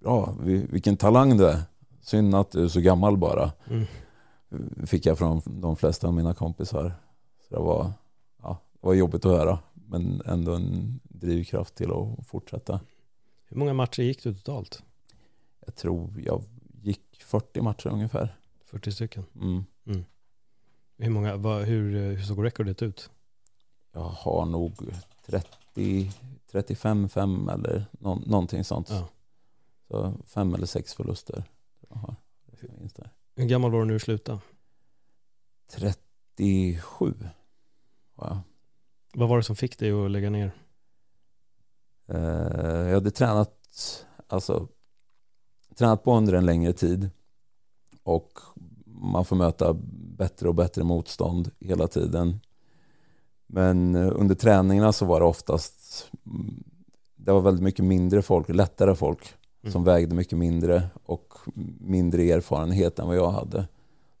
bra, 0.00 0.34
vilken 0.42 0.96
talang 0.96 1.36
du 1.36 1.48
är. 1.48 1.62
Synd 2.00 2.34
att 2.34 2.50
du 2.50 2.64
är 2.64 2.68
så 2.68 2.80
gammal 2.80 3.16
bara. 3.16 3.52
Mm. 3.70 3.84
Fick 4.86 5.06
jag 5.06 5.18
från 5.18 5.42
de 5.44 5.76
flesta 5.76 6.06
av 6.06 6.14
mina 6.14 6.34
kompisar. 6.34 6.94
Så 7.48 7.54
det 7.54 7.60
var, 7.60 7.92
ja, 8.42 8.58
det 8.72 8.86
var 8.86 8.94
jobbigt 8.94 9.24
att 9.24 9.32
höra. 9.32 9.58
Men 9.74 10.22
ändå 10.26 10.54
en 10.54 11.00
drivkraft 11.02 11.74
till 11.74 11.90
att 11.92 12.26
fortsätta. 12.26 12.80
Hur 13.44 13.56
många 13.56 13.74
matcher 13.74 14.02
gick 14.02 14.22
du 14.22 14.34
totalt? 14.34 14.82
Jag 15.66 15.74
tror 15.74 16.22
jag 16.24 16.42
gick 16.82 17.22
40 17.22 17.60
matcher 17.60 17.88
ungefär. 17.88 18.36
40 18.64 18.92
stycken? 18.92 19.24
Mm. 19.34 19.64
Mm. 19.86 20.04
Hur, 20.98 21.10
många, 21.10 21.36
vad, 21.36 21.62
hur, 21.62 22.12
hur 22.12 22.22
såg 22.22 22.44
rekordet 22.44 22.82
ut? 22.82 23.10
Jag 23.92 24.00
har 24.00 24.46
nog 24.46 24.94
30, 25.26 26.10
35, 26.50 27.08
5 27.08 27.48
eller 27.48 27.86
no, 27.92 28.22
någonting 28.26 28.64
sånt. 28.64 28.90
Ja. 28.90 29.08
Så 29.88 30.14
fem 30.26 30.54
eller 30.54 30.66
sex 30.66 30.94
förluster. 30.94 31.44
Hur 33.36 33.44
gammal 33.44 33.70
var 33.70 33.78
du 33.78 33.84
när 33.84 33.94
du 33.94 34.00
slutade? 34.00 34.38
37 35.70 37.14
var 38.14 38.28
jag. 38.28 38.38
Vad 39.14 39.28
var 39.28 39.36
det 39.36 39.42
som 39.42 39.56
fick 39.56 39.78
dig 39.78 39.90
att 39.92 40.10
lägga 40.10 40.30
ner? 40.30 40.52
Eh, 42.06 42.18
jag 42.88 42.94
hade 42.94 43.10
tränat, 43.10 43.58
alltså, 44.28 44.68
tränat 45.76 46.04
på 46.04 46.16
under 46.16 46.32
en 46.32 46.46
längre 46.46 46.72
tid 46.72 47.10
och 48.02 48.38
man 48.86 49.24
får 49.24 49.36
möta 49.36 49.72
bättre 50.16 50.48
och 50.48 50.54
bättre 50.54 50.84
motstånd 50.84 51.50
hela 51.60 51.88
tiden. 51.88 52.40
Men 53.46 53.94
eh, 53.94 54.12
under 54.14 54.34
träningarna 54.34 54.92
så 54.92 55.04
var 55.04 55.20
det 55.20 55.26
oftast 55.26 56.10
det 57.16 57.32
var 57.32 57.40
väldigt 57.40 57.64
mycket 57.64 57.84
mindre 57.84 58.22
folk, 58.22 58.48
lättare 58.48 58.94
folk 58.94 59.34
mm. 59.64 59.72
som 59.72 59.84
vägde 59.84 60.14
mycket 60.14 60.38
mindre 60.38 60.82
och 61.04 61.34
mindre 61.80 62.22
erfarenhet 62.22 62.98
än 62.98 63.06
vad 63.06 63.16
jag 63.16 63.30
hade. 63.30 63.68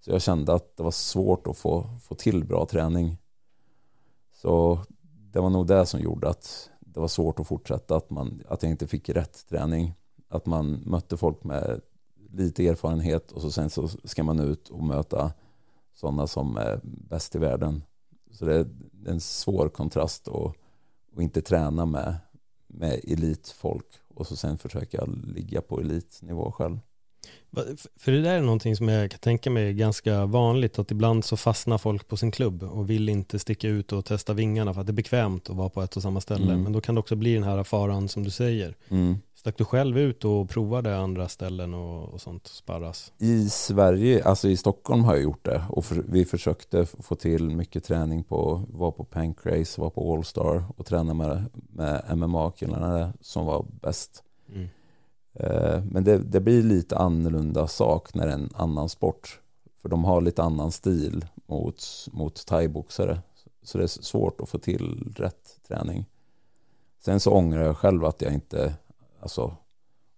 Så 0.00 0.10
jag 0.10 0.22
kände 0.22 0.54
att 0.54 0.76
det 0.76 0.82
var 0.82 0.90
svårt 0.90 1.46
att 1.46 1.56
få, 1.56 1.86
få 2.02 2.14
till 2.14 2.44
bra 2.44 2.66
träning. 2.66 3.16
Så 4.32 4.78
det 5.32 5.40
var 5.40 5.50
nog 5.50 5.66
det 5.66 5.86
som 5.86 6.00
gjorde 6.00 6.28
att 6.28 6.70
det 6.80 7.00
var 7.00 7.08
svårt 7.08 7.40
att 7.40 7.46
fortsätta, 7.46 7.96
att, 7.96 8.10
man, 8.10 8.42
att 8.48 8.62
jag 8.62 8.70
inte 8.70 8.86
fick 8.86 9.08
rätt 9.08 9.48
träning. 9.48 9.94
Att 10.28 10.46
man 10.46 10.82
mötte 10.86 11.16
folk 11.16 11.44
med 11.44 11.80
lite 12.30 12.68
erfarenhet 12.68 13.32
och 13.32 13.42
så 13.42 13.50
sen 13.50 13.70
så 13.70 13.88
ska 13.88 14.22
man 14.22 14.40
ut 14.40 14.68
och 14.68 14.84
möta 14.84 15.32
sådana 15.94 16.26
som 16.26 16.56
är 16.56 16.80
bäst 16.82 17.34
i 17.34 17.38
världen. 17.38 17.82
Så 18.30 18.44
det 18.44 18.54
är 18.54 18.66
en 19.06 19.20
svår 19.20 19.68
kontrast 19.68 20.28
att, 20.28 20.56
att 21.16 21.22
inte 21.22 21.42
träna 21.42 21.86
med, 21.86 22.16
med 22.66 23.00
elitfolk 23.04 23.86
och 24.14 24.26
så 24.26 24.36
sen 24.36 24.58
försöka 24.58 25.04
ligga 25.24 25.60
på 25.62 25.80
elitnivå 25.80 26.52
själv. 26.52 26.78
För 27.96 28.12
det 28.12 28.22
där 28.22 28.34
är 28.34 28.40
någonting 28.40 28.76
som 28.76 28.88
jag 28.88 29.10
kan 29.10 29.20
tänka 29.20 29.50
mig 29.50 29.68
är 29.68 29.72
ganska 29.72 30.26
vanligt, 30.26 30.78
att 30.78 30.90
ibland 30.90 31.24
så 31.24 31.36
fastnar 31.36 31.78
folk 31.78 32.08
på 32.08 32.16
sin 32.16 32.30
klubb 32.30 32.62
och 32.62 32.90
vill 32.90 33.08
inte 33.08 33.38
sticka 33.38 33.68
ut 33.68 33.92
och 33.92 34.04
testa 34.04 34.32
vingarna 34.32 34.74
för 34.74 34.80
att 34.80 34.86
det 34.86 34.90
är 34.90 34.94
bekvämt 34.94 35.50
att 35.50 35.56
vara 35.56 35.68
på 35.68 35.82
ett 35.82 35.96
och 35.96 36.02
samma 36.02 36.20
ställe. 36.20 36.44
Mm. 36.52 36.62
Men 36.62 36.72
då 36.72 36.80
kan 36.80 36.94
det 36.94 36.98
också 36.98 37.16
bli 37.16 37.34
den 37.34 37.42
här 37.42 37.64
faran 37.64 38.08
som 38.08 38.22
du 38.22 38.30
säger. 38.30 38.76
Mm. 38.88 39.18
Stack 39.34 39.58
du 39.58 39.64
själv 39.64 39.98
ut 39.98 40.24
och 40.24 40.50
provade 40.50 40.96
andra 40.96 41.28
ställen 41.28 41.74
och, 41.74 42.08
och 42.08 42.20
sånt, 42.20 42.46
sparras? 42.46 43.12
I 43.18 43.48
Sverige, 43.48 44.24
alltså 44.24 44.48
i 44.48 44.56
Stockholm 44.56 45.04
har 45.04 45.14
jag 45.14 45.22
gjort 45.22 45.44
det 45.44 45.62
och 45.68 45.84
för, 45.84 46.04
vi 46.08 46.24
försökte 46.24 46.86
få 46.86 47.14
till 47.14 47.50
mycket 47.50 47.84
träning 47.84 48.24
på, 48.24 48.62
var 48.68 48.90
på 48.90 49.04
Pancrase, 49.04 49.80
var 49.80 49.90
på 49.90 50.14
Allstar 50.14 50.64
och 50.76 50.86
träna 50.86 51.14
med, 51.14 51.44
med 51.52 52.18
MMA-killarna 52.18 53.12
som 53.20 53.46
var 53.46 53.66
bäst. 53.82 54.22
Mm. 54.54 54.68
Eh, 55.34 55.84
men 55.84 56.04
det, 56.04 56.18
det, 56.18 56.40
blir 56.40 56.62
lite 56.62 56.96
annorlunda 56.96 57.66
sak 57.66 58.14
när 58.14 58.26
det 58.26 58.32
är 58.32 58.36
en 58.36 58.50
annan 58.54 58.88
sport. 58.88 59.40
För 59.82 59.88
de 59.88 60.04
har 60.04 60.20
lite 60.20 60.42
annan 60.42 60.72
stil 60.72 61.26
mot, 61.46 61.84
mot 62.12 62.46
thaiboxare. 62.46 63.20
Så 63.62 63.78
det 63.78 63.84
är 63.84 63.88
svårt 63.88 64.40
att 64.40 64.48
få 64.48 64.58
till 64.58 65.12
rätt 65.16 65.60
träning. 65.68 66.06
Sen 67.00 67.20
så 67.20 67.32
ångrar 67.32 67.62
jag 67.62 67.76
själv 67.76 68.04
att 68.04 68.22
jag 68.22 68.32
inte 68.34 68.74
alltså, 69.20 69.56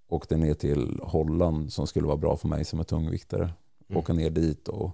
åkte 0.08 0.36
ner 0.36 0.54
till 0.54 1.00
Holland 1.02 1.72
som 1.72 1.86
skulle 1.86 2.06
vara 2.06 2.16
bra 2.16 2.36
för 2.36 2.48
mig 2.48 2.64
som 2.64 2.80
är 2.80 2.84
tungviktare. 2.84 3.52
Mm. 3.88 3.98
Åka 3.98 4.12
ner 4.12 4.30
dit 4.30 4.68
och 4.68 4.90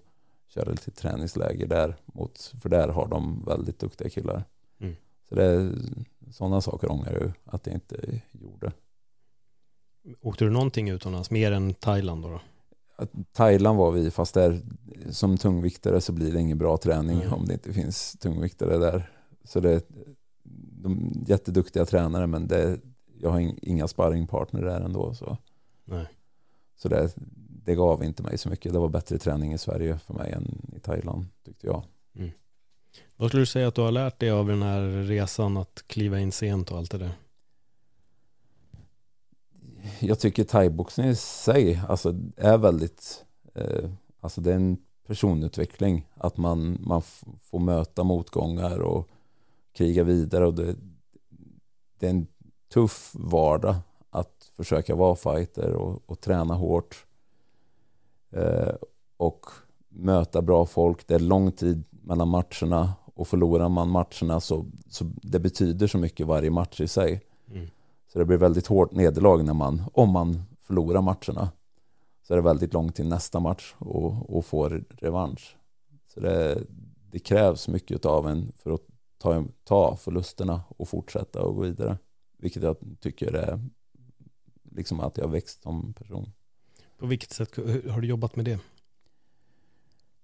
köra 0.49 0.71
lite 0.71 0.91
träningsläger 0.91 1.67
där. 1.67 1.97
Mot, 2.05 2.52
för 2.62 2.69
där 2.69 2.88
har 2.88 3.09
de 3.09 3.45
väldigt 3.47 3.79
duktiga 3.79 4.11
killar. 4.11 4.45
Mm. 4.79 4.97
Så 5.29 5.35
det 5.35 5.45
är, 5.45 5.73
sådana 6.31 6.61
saker 6.61 6.93
ångrar 6.93 7.21
jag 7.21 7.33
att 7.45 7.67
jag 7.67 7.75
inte 7.75 8.21
gjorde. 8.33 8.73
Åkte 10.21 10.45
du 10.45 10.51
någonting 10.51 10.89
utomlands 10.91 11.31
mer 11.31 11.53
än 11.53 11.75
Thailand 11.75 12.23
då? 12.23 12.29
då? 12.29 12.41
Thailand 13.33 13.79
var 13.79 13.91
vi, 13.91 14.11
fast 14.11 14.35
där 14.35 14.61
som 15.11 15.39
tungviktare 15.39 16.01
så 16.01 16.13
blir 16.13 16.33
det 16.33 16.41
ingen 16.41 16.59
bra 16.59 16.77
träning 16.77 17.21
mm. 17.21 17.33
om 17.33 17.47
det 17.47 17.53
inte 17.53 17.73
finns 17.73 18.13
tungviktare 18.13 18.79
där. 18.79 19.11
Så 19.45 19.61
det 19.61 19.71
är 19.71 19.83
de 20.83 21.13
jätteduktiga 21.27 21.85
tränare 21.85 22.27
men 22.27 22.49
det, 22.49 22.81
jag 23.21 23.31
har 23.31 23.53
inga 23.63 23.89
sparringpartner 23.89 24.63
där 24.63 24.81
ändå. 24.81 25.15
Så, 25.15 25.39
Nej. 25.85 26.07
så 26.77 26.89
det, 26.89 27.15
det 27.65 27.75
gav 27.75 28.05
inte 28.05 28.23
mig 28.23 28.39
så 28.39 28.49
mycket. 28.49 28.73
Det 28.73 28.79
var 28.79 28.89
bättre 28.89 29.19
träning 29.19 29.53
i 29.53 29.59
Sverige 29.59 29.99
för 29.99 30.15
mig 30.15 30.33
än 30.33 30.73
i 30.77 30.81
Thailand 30.81 31.27
tyckte 31.45 31.67
jag. 31.67 31.85
Mm. 32.17 32.31
Vad 33.17 33.31
skulle 33.31 33.43
du 33.43 33.47
säga 33.47 33.69
att 33.69 33.75
du 33.75 33.81
har 33.81 33.93
lärt 33.93 34.19
dig 34.19 34.31
av 34.31 34.47
den 34.47 34.63
här 34.63 35.03
resan 35.03 35.57
att 35.57 35.85
kliva 35.87 36.21
in 36.21 36.33
sent 36.33 36.71
och 36.71 36.79
allt 36.79 36.91
det 36.91 36.99
där? 36.99 37.13
Jag 40.03 40.19
tycker 40.19 40.45
thaiboxning 40.45 41.07
i 41.07 41.17
sig 41.17 41.81
alltså, 41.89 42.15
är 42.37 42.59
väldigt, 42.59 43.25
eh, 43.55 43.91
alltså 44.21 44.41
det 44.41 44.51
är 44.51 44.57
en 44.57 44.79
personutveckling. 45.07 46.07
Att 46.15 46.37
man, 46.37 46.79
man 46.81 47.03
får 47.41 47.59
möta 47.59 48.05
motgångar 48.05 48.79
och 48.79 49.09
kriga 49.73 50.05
vidare. 50.05 50.47
Och 50.47 50.55
det, 50.55 50.77
det 51.99 52.07
är 52.07 52.11
en 52.11 52.27
tuff 52.73 53.13
vardag 53.15 53.75
att 54.11 54.51
försöka 54.57 54.95
vara 54.95 55.17
fighter 55.17 55.73
och, 55.73 56.03
och 56.07 56.21
träna 56.21 56.55
hårt. 56.55 57.07
Eh, 58.31 58.75
och 59.17 59.47
möta 59.89 60.43
bra 60.43 60.67
folk. 60.67 61.07
Det 61.07 61.15
är 61.15 61.19
lång 61.19 61.53
tid 61.53 61.85
mellan 61.91 62.29
matcherna 62.29 62.93
och 63.15 63.29
förlorar 63.29 63.69
man 63.69 63.89
matcherna 63.89 64.41
så, 64.41 64.67
så 64.89 65.05
det 65.23 65.39
betyder 65.39 65.87
så 65.87 65.99
mycket 65.99 66.27
varje 66.27 66.51
match 66.51 66.81
i 66.81 66.89
sig. 66.89 67.21
Mm. 67.51 67.69
Så 68.12 68.19
det 68.19 68.25
blir 68.25 68.37
väldigt 68.37 68.66
hårt 68.66 68.92
nederlag 68.92 69.45
när 69.45 69.54
man, 69.54 69.83
om 69.92 70.11
man 70.11 70.42
förlorar 70.61 71.02
matcherna. 71.02 71.52
Så 72.23 72.35
är 72.35 72.37
det 72.37 72.42
väldigt 72.42 72.73
långt 72.73 72.97
till 72.97 73.09
nästa 73.09 73.40
match 73.40 73.75
och, 73.78 74.37
och 74.37 74.45
får 74.45 74.85
revansch. 74.88 75.57
Så 76.14 76.21
det, 76.21 76.62
det 77.11 77.19
krävs 77.19 77.69
mycket 77.69 78.04
av 78.04 78.28
en 78.28 78.52
för 78.57 78.71
att 78.71 78.81
ta, 79.19 79.45
ta 79.64 79.97
förlusterna 79.97 80.62
och 80.69 80.88
fortsätta 80.88 81.42
och 81.42 81.54
gå 81.54 81.62
vidare. 81.62 81.99
Vilket 82.38 82.62
jag 82.62 82.76
tycker 83.00 83.33
är 83.33 83.61
liksom 84.71 85.00
att 85.00 85.16
jag 85.16 85.28
växt 85.28 85.62
som 85.62 85.92
person. 85.92 86.33
På 86.99 87.07
vilket 87.07 87.33
sätt 87.33 87.57
har 87.90 88.00
du 88.00 88.09
jobbat 88.09 88.37
med 88.37 88.45
det? 88.45 88.59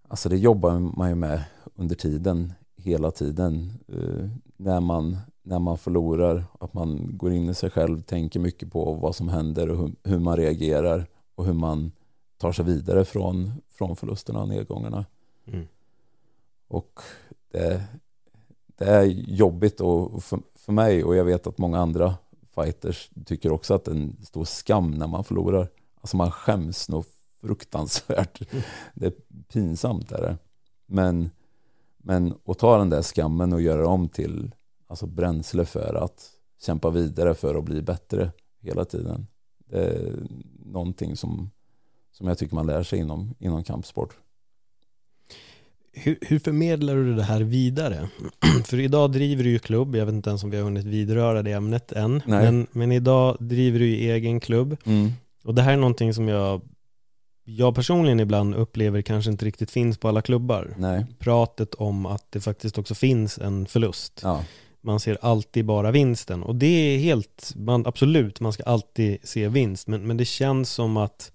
Alltså 0.09 0.29
det 0.29 0.37
jobbar 0.37 0.79
man 0.79 1.09
ju 1.09 1.15
med 1.15 1.45
under 1.75 1.95
tiden, 1.95 2.53
hela 2.77 3.11
tiden. 3.11 3.73
Uh, 3.93 4.29
när 4.57 4.81
man 4.81 5.17
när 5.49 5.59
man 5.59 5.79
förlorar. 5.79 6.45
Att 6.61 6.75
man 6.75 7.17
går 7.17 7.33
in 7.33 7.49
i 7.49 7.55
sig 7.55 7.71
själv, 7.71 8.03
tänker 8.03 8.41
mycket 8.41 8.73
på 8.73 8.93
vad 8.93 9.17
som 9.17 9.29
händer 9.29 9.71
och 9.71 9.91
hur, 10.05 10.19
man 10.19 10.37
reagerar 10.37 11.07
och 11.35 11.45
hur 11.45 11.53
man 11.53 11.93
tar 12.37 12.53
sig 12.53 12.65
vidare 12.65 13.05
från, 13.05 13.53
från 13.71 13.97
förlusterna 13.97 14.43
och 14.43 14.49
nedgångarna. 14.49 15.07
Mm. 15.47 15.67
Och 16.69 17.01
det, 17.51 17.83
det, 18.67 18.85
är 18.85 19.05
jobbigt 19.05 19.81
och 19.81 20.25
för, 20.25 20.41
för 20.55 20.73
mig 20.73 21.05
och 21.05 21.17
jag 21.17 21.25
vet 21.25 21.47
att 21.47 21.59
många 21.59 21.79
andra 21.79 22.15
fighters 22.55 23.11
tycker 23.27 23.53
också 23.53 23.75
att 23.75 23.85
det 23.85 23.91
är 23.91 23.95
en 23.95 24.17
stor 24.23 24.45
skam 24.45 24.91
när 24.91 25.07
man 25.07 25.25
förlorar. 25.25 25.69
Alltså 26.01 26.17
man 26.17 26.31
skäms 26.31 26.89
nog 26.89 27.05
fruktansvärt. 27.41 28.53
Mm. 28.53 28.65
Det 28.95 29.07
är 29.07 29.15
pinsamt 29.53 30.13
är 30.13 30.23
det. 30.23 30.37
Men, 30.87 31.31
men 31.99 32.35
att 32.45 32.59
ta 32.59 32.79
den 32.79 32.91
där 32.91 33.03
skammen 33.03 33.53
och 33.53 33.63
göra 33.63 33.89
om 33.89 34.09
till 34.09 34.51
alltså 34.89 35.07
bränsle 35.07 35.65
för 35.65 35.95
att 36.05 36.31
kämpa 36.61 36.91
vidare 36.91 37.35
för 37.35 37.55
att 37.55 37.65
bli 37.65 37.83
bättre 37.83 38.31
hela 38.61 38.85
tiden. 38.85 39.27
Det 39.71 39.85
är 39.85 40.13
någonting 40.65 41.17
som, 41.17 41.51
som 42.13 42.27
jag 42.27 42.39
tycker 42.39 42.55
man 42.55 42.67
lär 42.67 42.83
sig 42.83 42.99
inom, 42.99 43.35
inom 43.39 43.65
kampsport. 43.65 44.17
Hur, 45.93 46.19
hur 46.21 46.39
förmedlar 46.39 46.95
du 46.95 47.15
det 47.15 47.23
här 47.23 47.41
vidare? 47.41 48.09
För 48.65 48.81
idag 48.81 49.13
driver 49.13 49.45
du 49.45 49.51
ju 49.51 49.59
klubb, 49.59 49.97
jag 49.97 50.07
vet 50.07 50.15
inte 50.15 50.31
ens 50.31 50.45
om 50.45 50.51
vi 50.51 50.57
har 50.57 50.65
hunnit 50.65 50.87
vidröra 50.87 51.43
det 51.43 51.53
ämnet 51.53 51.93
än, 51.93 52.23
men, 52.27 52.67
men 52.73 52.93
idag 52.93 53.37
driver 53.41 53.79
du 53.79 53.87
ju 53.87 54.11
egen 54.13 54.41
klubb. 54.41 54.77
Mm. 54.85 55.13
Och 55.45 55.55
det 55.55 55.63
här 55.63 55.73
är 55.73 55.77
någonting 55.77 56.15
som 56.15 56.29
jag, 56.29 56.61
jag 57.45 57.75
personligen 57.75 58.21
ibland 58.21 58.55
upplever 58.55 59.03
kanske 59.03 59.31
inte 59.31 59.45
riktigt 59.45 59.71
finns 59.71 59.99
på 59.99 60.09
alla 60.09 60.23
klubbar. 60.23 60.75
Nej. 60.77 61.07
Pratet 61.19 61.75
om 61.75 62.07
att 62.07 62.33
det 62.33 62.41
faktiskt 62.41 62.79
också 62.79 62.95
finns 62.95 63.39
en 63.39 63.67
förlust. 63.67 64.21
Ja 64.23 64.45
man 64.89 65.01
ser 65.01 65.19
alltid 65.21 65.65
bara 65.65 65.91
vinsten. 65.91 66.43
Och 66.43 66.55
det 66.55 66.67
är 66.67 66.99
helt, 66.99 67.53
man, 67.57 67.87
absolut, 67.87 68.41
man 68.41 68.53
ska 68.53 68.63
alltid 68.63 69.19
se 69.23 69.49
vinst. 69.49 69.89
Men, 69.89 70.07
men 70.07 70.17
det 70.17 70.25
känns 70.25 70.71
som 70.71 70.97
att 70.97 71.33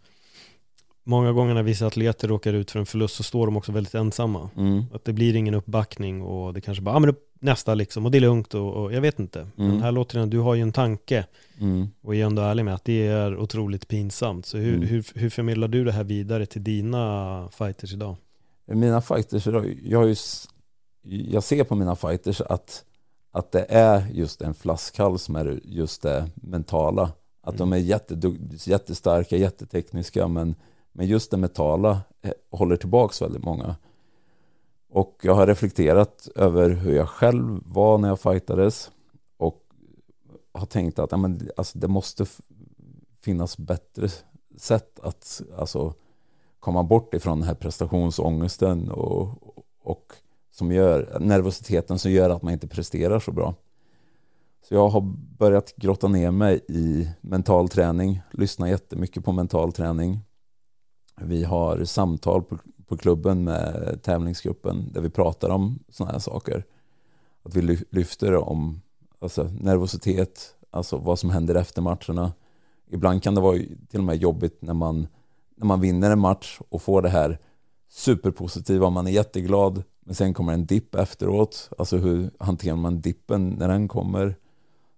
många 1.03 1.31
gånger 1.31 1.53
när 1.53 1.63
vissa 1.63 1.87
atleter 1.87 2.27
råkar 2.27 2.53
ut 2.53 2.71
för 2.71 2.79
en 2.79 2.85
förlust 2.85 3.15
så 3.15 3.23
står 3.23 3.45
de 3.45 3.57
också 3.57 3.71
väldigt 3.71 3.95
ensamma. 3.95 4.49
Mm. 4.57 4.83
Att 4.93 5.05
det 5.05 5.13
blir 5.13 5.35
ingen 5.35 5.53
uppbackning 5.53 6.21
och 6.21 6.53
det 6.53 6.61
kanske 6.61 6.81
bara, 6.81 6.95
ah, 6.95 6.99
men 6.99 7.15
nästa 7.39 7.73
liksom, 7.73 8.05
och 8.05 8.11
det 8.11 8.17
är 8.17 8.21
lugnt 8.21 8.53
och, 8.53 8.73
och 8.73 8.93
jag 8.93 9.01
vet 9.01 9.19
inte. 9.19 9.39
Mm. 9.39 9.71
Men 9.71 9.81
här 9.81 9.91
låter 9.91 10.19
det, 10.19 10.25
du 10.25 10.39
har 10.39 10.55
ju 10.55 10.61
en 10.61 10.71
tanke 10.71 11.25
mm. 11.59 11.87
och 12.01 12.15
är 12.15 12.25
ändå 12.25 12.41
ärlig 12.41 12.65
med 12.65 12.73
att 12.73 12.85
det 12.85 13.07
är 13.07 13.37
otroligt 13.37 13.87
pinsamt. 13.87 14.45
Så 14.45 14.57
hur, 14.57 14.75
mm. 14.75 14.87
hur, 14.87 15.05
hur 15.15 15.29
förmedlar 15.29 15.67
du 15.67 15.83
det 15.83 15.91
här 15.91 16.03
vidare 16.03 16.45
till 16.45 16.63
dina 16.63 17.49
fighters 17.57 17.93
idag? 17.93 18.15
Mina 18.65 19.01
fighters, 19.01 19.47
jag, 19.83 19.99
har 19.99 20.05
ju, 20.05 20.15
jag 21.03 21.43
ser 21.43 21.63
på 21.63 21.75
mina 21.75 21.95
fighters 21.95 22.41
att 22.41 22.85
att 23.35 23.51
det 23.51 23.65
är 23.69 24.07
just 24.11 24.41
en 24.41 24.53
flaskhals 24.53 25.29
med 25.29 25.59
just 25.63 26.01
det 26.01 26.29
mentala. 26.35 27.11
Att 27.41 27.57
de 27.57 27.73
är 27.73 27.77
jättedug- 27.77 28.69
jättestarka, 28.69 29.37
jättetekniska 29.37 30.27
men, 30.27 30.55
men 30.91 31.07
just 31.07 31.31
det 31.31 31.37
mentala 31.37 32.01
eh, 32.21 32.31
håller 32.51 32.75
tillbaks 32.75 33.21
väldigt 33.21 33.43
många. 33.43 33.75
Och 34.89 35.19
jag 35.21 35.35
har 35.35 35.47
reflekterat 35.47 36.27
över 36.35 36.69
hur 36.69 36.95
jag 36.95 37.09
själv 37.09 37.61
var 37.65 37.97
när 37.97 38.07
jag 38.07 38.19
fightades 38.19 38.91
och 39.37 39.63
har 40.51 40.65
tänkt 40.65 40.99
att 40.99 41.11
ja, 41.11 41.17
men, 41.17 41.49
alltså, 41.57 41.79
det 41.79 41.87
måste 41.87 42.25
finnas 43.21 43.57
bättre 43.57 44.09
sätt 44.57 44.99
att 44.99 45.41
alltså, 45.57 45.93
komma 46.59 46.83
bort 46.83 47.13
ifrån 47.13 47.39
den 47.39 47.47
här 47.47 47.55
prestationsångesten 47.55 48.91
och, 48.91 49.29
och 49.81 50.13
som 50.53 50.71
gör, 50.71 51.17
nervositeten 51.19 51.99
som 51.99 52.11
gör 52.11 52.29
att 52.29 52.41
man 52.41 52.53
inte 52.53 52.67
presterar 52.67 53.19
så 53.19 53.31
bra. 53.31 53.55
Så 54.67 54.73
jag 54.73 54.89
har 54.89 55.01
börjat 55.37 55.75
grotta 55.75 56.07
ner 56.07 56.31
mig 56.31 56.65
i 56.67 57.09
mental 57.21 57.69
träning, 57.69 58.21
lyssna 58.31 58.69
jättemycket 58.69 59.25
på 59.25 59.31
mental 59.31 59.71
träning. 59.71 60.19
Vi 61.21 61.43
har 61.43 61.85
samtal 61.85 62.43
på, 62.43 62.57
på 62.87 62.97
klubben 62.97 63.43
med 63.43 63.99
tävlingsgruppen 64.03 64.91
där 64.93 65.01
vi 65.01 65.09
pratar 65.09 65.49
om 65.49 65.79
sådana 65.89 66.11
här 66.11 66.19
saker. 66.19 66.65
Att 67.43 67.55
vi 67.55 67.77
lyfter 67.89 68.35
om 68.35 68.81
alltså, 69.19 69.43
nervositet, 69.43 70.55
alltså 70.69 70.97
vad 70.97 71.19
som 71.19 71.29
händer 71.29 71.55
efter 71.55 71.81
matcherna. 71.81 72.31
Ibland 72.87 73.23
kan 73.23 73.35
det 73.35 73.41
vara 73.41 73.57
till 73.89 73.99
och 73.99 74.03
med 74.03 74.17
jobbigt 74.17 74.61
när 74.61 74.73
man, 74.73 75.07
när 75.55 75.65
man 75.65 75.81
vinner 75.81 76.11
en 76.11 76.19
match 76.19 76.59
och 76.69 76.81
får 76.81 77.01
det 77.01 77.09
här 77.09 77.39
superpositiva, 77.93 78.89
man 78.89 79.07
är 79.07 79.11
jätteglad, 79.11 79.83
men 80.05 80.15
sen 80.15 80.33
kommer 80.33 80.53
en 80.53 80.65
dipp 80.65 80.95
efteråt. 80.95 81.69
Alltså 81.77 81.97
hur 81.97 82.31
hanterar 82.39 82.75
man 82.75 83.01
dippen 83.01 83.49
när 83.49 83.67
den 83.67 83.87
kommer? 83.87 84.35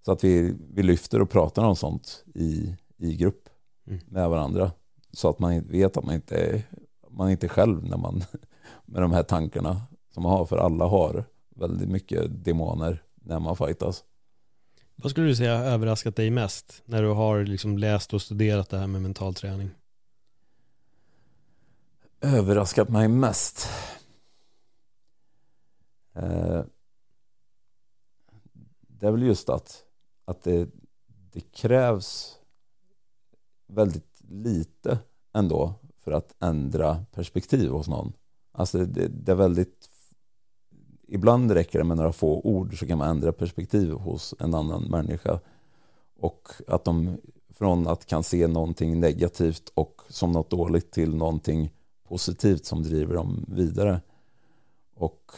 Så 0.06 0.12
att 0.12 0.24
vi, 0.24 0.56
vi 0.74 0.84
lyfter 0.84 1.22
och 1.22 1.30
pratar 1.30 1.64
om 1.66 1.76
sånt 1.76 2.24
i, 2.36 2.76
i 2.98 3.16
grupp 3.16 3.50
Mm. 3.88 4.00
med 4.08 4.30
varandra. 4.30 4.72
Så 5.12 5.30
att 5.30 5.40
man 5.40 5.68
vet 5.68 5.98
att 5.98 6.06
man 6.06 6.16
inte 6.16 6.36
är, 6.38 6.62
man 7.10 7.28
är 7.28 7.32
inte 7.32 7.48
själv 7.48 7.84
när 7.84 7.98
man, 7.98 8.24
med 8.86 9.02
de 9.02 9.12
här 9.12 9.24
tankarna 9.24 9.82
som 10.14 10.24
man 10.24 10.32
har. 10.32 10.46
För 10.46 10.58
alla 10.58 10.86
har 10.86 11.26
väldigt 11.56 11.90
mycket 11.90 12.44
demoner 12.46 13.04
när 13.16 13.40
man 13.40 13.56
fightas. 13.56 14.04
Vad 14.96 15.12
skulle 15.12 15.28
du 15.28 15.36
säga 15.36 15.58
har 15.58 15.66
överraskat 15.66 16.16
dig 16.16 16.30
mest 16.30 16.82
när 16.86 17.02
du 17.02 17.10
har 17.10 17.44
liksom 17.44 17.78
läst 17.78 18.14
och 18.14 18.22
studerat 18.22 18.70
det 18.70 18.78
här 18.78 18.88
med 18.88 19.02
mental 19.02 19.34
träning? 19.34 19.70
Överraskat 22.26 22.90
mig 22.90 23.08
mest? 23.08 23.68
Eh, 26.14 26.62
det 28.80 29.08
är 29.08 29.12
väl 29.12 29.24
just 29.24 29.50
att, 29.50 29.84
att 30.26 30.44
det, 30.44 30.70
det 31.32 31.42
krävs 31.42 32.40
väldigt 33.68 34.22
lite 34.28 35.00
ändå 35.34 35.74
för 35.98 36.12
att 36.12 36.36
ändra 36.40 37.06
perspektiv 37.12 37.70
hos 37.70 37.88
någon. 37.88 38.14
Alltså 38.52 38.86
det, 38.86 39.08
det 39.08 39.32
är 39.32 39.36
väldigt 39.36 39.90
Ibland 41.08 41.52
räcker 41.52 41.80
det 41.80 41.86
med 41.86 41.98
några 41.98 42.14
få 42.14 42.42
ord 42.42 42.80
så 42.80 42.88
kan 42.88 42.98
man 42.98 43.10
ändra 43.10 43.32
perspektiv 43.32 43.92
hos 43.92 44.36
en 44.40 44.54
annan 44.54 44.84
människa. 44.84 45.40
Och 46.20 46.50
att 46.68 46.86
de 46.86 47.18
från 47.50 47.88
att 47.88 48.06
kan 48.06 48.24
se 48.24 48.48
någonting 48.48 49.00
negativt 49.00 49.72
och 49.74 50.02
som 50.10 50.32
något 50.32 50.50
dåligt 50.50 50.92
till 50.92 51.16
någonting 51.16 51.72
positivt 52.08 52.66
som 52.66 52.84
driver 52.84 53.16
dem 53.16 53.46
vidare. 53.48 54.02
Och 54.94 55.32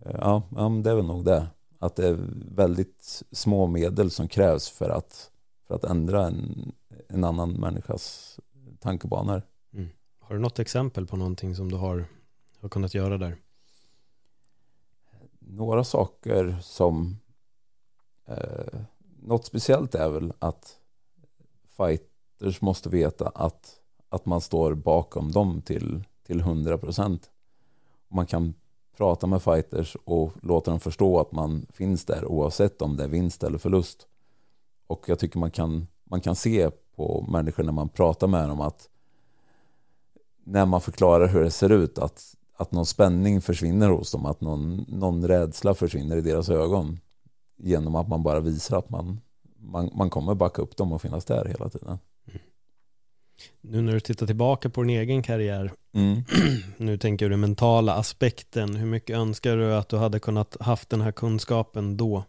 eh, 0.00 0.16
ja, 0.20 0.42
det 0.84 0.90
är 0.90 0.94
väl 0.94 1.06
nog 1.06 1.24
det. 1.24 1.46
Att 1.78 1.96
det 1.96 2.08
är 2.08 2.18
väldigt 2.54 3.22
små 3.30 3.66
medel 3.66 4.10
som 4.10 4.28
krävs 4.28 4.68
för 4.68 4.90
att, 4.90 5.30
för 5.66 5.74
att 5.74 5.84
ändra 5.84 6.26
en, 6.26 6.72
en 7.08 7.24
annan 7.24 7.52
människas 7.52 8.38
tankebanor. 8.80 9.42
Har 10.30 10.34
du 10.34 10.42
något 10.42 10.58
exempel 10.58 11.06
på 11.06 11.16
någonting 11.16 11.54
som 11.54 11.70
du 11.70 11.76
har, 11.76 12.04
har 12.60 12.68
kunnat 12.68 12.94
göra 12.94 13.18
där? 13.18 13.36
Några 15.38 15.84
saker 15.84 16.58
som 16.62 17.16
eh, 18.26 18.80
något 19.22 19.46
speciellt 19.46 19.94
är 19.94 20.08
väl 20.10 20.32
att 20.38 20.78
fighters 21.76 22.60
måste 22.60 22.88
veta 22.88 23.28
att, 23.28 23.79
att 24.10 24.26
man 24.26 24.40
står 24.40 24.74
bakom 24.74 25.32
dem 25.32 25.62
till, 25.62 26.04
till 26.26 26.42
100%. 26.42 27.18
Man 28.08 28.26
kan 28.26 28.54
prata 28.96 29.26
med 29.26 29.42
fighters 29.42 29.96
och 30.04 30.32
låta 30.42 30.70
dem 30.70 30.80
förstå 30.80 31.20
att 31.20 31.32
man 31.32 31.66
finns 31.72 32.04
där 32.04 32.24
oavsett 32.24 32.82
om 32.82 32.96
det 32.96 33.04
är 33.04 33.08
vinst 33.08 33.42
eller 33.42 33.58
förlust. 33.58 34.06
Och 34.86 35.04
jag 35.08 35.18
tycker 35.18 35.38
man 35.38 35.50
kan, 35.50 35.86
man 36.04 36.20
kan 36.20 36.36
se 36.36 36.70
på 36.96 37.26
människor 37.28 37.62
när 37.62 37.72
man 37.72 37.88
pratar 37.88 38.26
med 38.26 38.48
dem 38.48 38.60
att 38.60 38.88
när 40.44 40.66
man 40.66 40.80
förklarar 40.80 41.28
hur 41.28 41.42
det 41.42 41.50
ser 41.50 41.72
ut 41.72 41.98
att, 41.98 42.34
att 42.56 42.72
någon 42.72 42.86
spänning 42.86 43.40
försvinner 43.40 43.88
hos 43.88 44.12
dem, 44.12 44.26
att 44.26 44.40
någon, 44.40 44.84
någon 44.88 45.28
rädsla 45.28 45.74
försvinner 45.74 46.16
i 46.16 46.20
deras 46.20 46.48
ögon 46.48 46.98
genom 47.56 47.94
att 47.94 48.08
man 48.08 48.22
bara 48.22 48.40
visar 48.40 48.78
att 48.78 48.90
man, 48.90 49.20
man, 49.58 49.90
man 49.94 50.10
kommer 50.10 50.34
backa 50.34 50.62
upp 50.62 50.76
dem 50.76 50.92
och 50.92 51.02
finnas 51.02 51.24
där 51.24 51.44
hela 51.44 51.68
tiden. 51.68 51.98
Nu 53.60 53.82
när 53.82 53.92
du 53.92 54.00
tittar 54.00 54.26
tillbaka 54.26 54.70
på 54.70 54.82
din 54.82 54.90
egen 54.90 55.22
karriär, 55.22 55.72
Mm. 55.92 56.22
nu 56.76 56.98
tänker 56.98 57.24
du 57.24 57.30
den 57.30 57.40
mentala 57.40 57.94
aspekten, 57.94 58.76
hur 58.76 58.86
mycket 58.86 59.16
önskar 59.16 59.56
du 59.56 59.74
att 59.74 59.88
du 59.88 59.96
hade 59.96 60.18
kunnat 60.20 60.56
haft 60.60 60.90
den 60.90 61.00
här 61.00 61.12
kunskapen 61.12 61.96
då? 61.96 62.24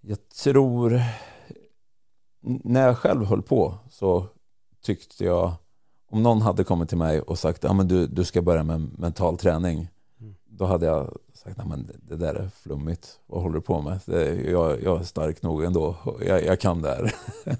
Jag 0.00 0.28
tror, 0.28 1.02
när 2.40 2.86
jag 2.86 2.98
själv 2.98 3.24
höll 3.24 3.42
på 3.42 3.74
så 3.90 4.26
tyckte 4.82 5.24
jag, 5.24 5.52
om 6.10 6.22
någon 6.22 6.42
hade 6.42 6.64
kommit 6.64 6.88
till 6.88 6.98
mig 6.98 7.20
och 7.20 7.38
sagt 7.38 7.64
att 7.64 7.88
du, 7.88 8.06
du 8.06 8.24
ska 8.24 8.42
börja 8.42 8.62
med 8.64 8.98
mental 8.98 9.38
träning, 9.38 9.88
Mm. 10.20 10.34
då 10.44 10.64
hade 10.64 10.86
jag 10.86 11.18
sagt 11.34 11.58
att 11.58 11.70
det, 11.70 11.94
det 12.02 12.16
där 12.16 12.34
är 12.34 12.48
flummigt, 12.48 13.20
vad 13.26 13.42
håller 13.42 13.54
du 13.54 13.60
på 13.60 13.80
med? 13.80 14.00
Det, 14.04 14.50
jag, 14.50 14.82
jag 14.82 15.00
är 15.00 15.04
stark 15.04 15.42
nog 15.42 15.64
ändå, 15.64 15.96
jag, 16.26 16.44
jag 16.44 16.60
kan 16.60 16.82
det 16.82 16.88
här. 16.88 17.14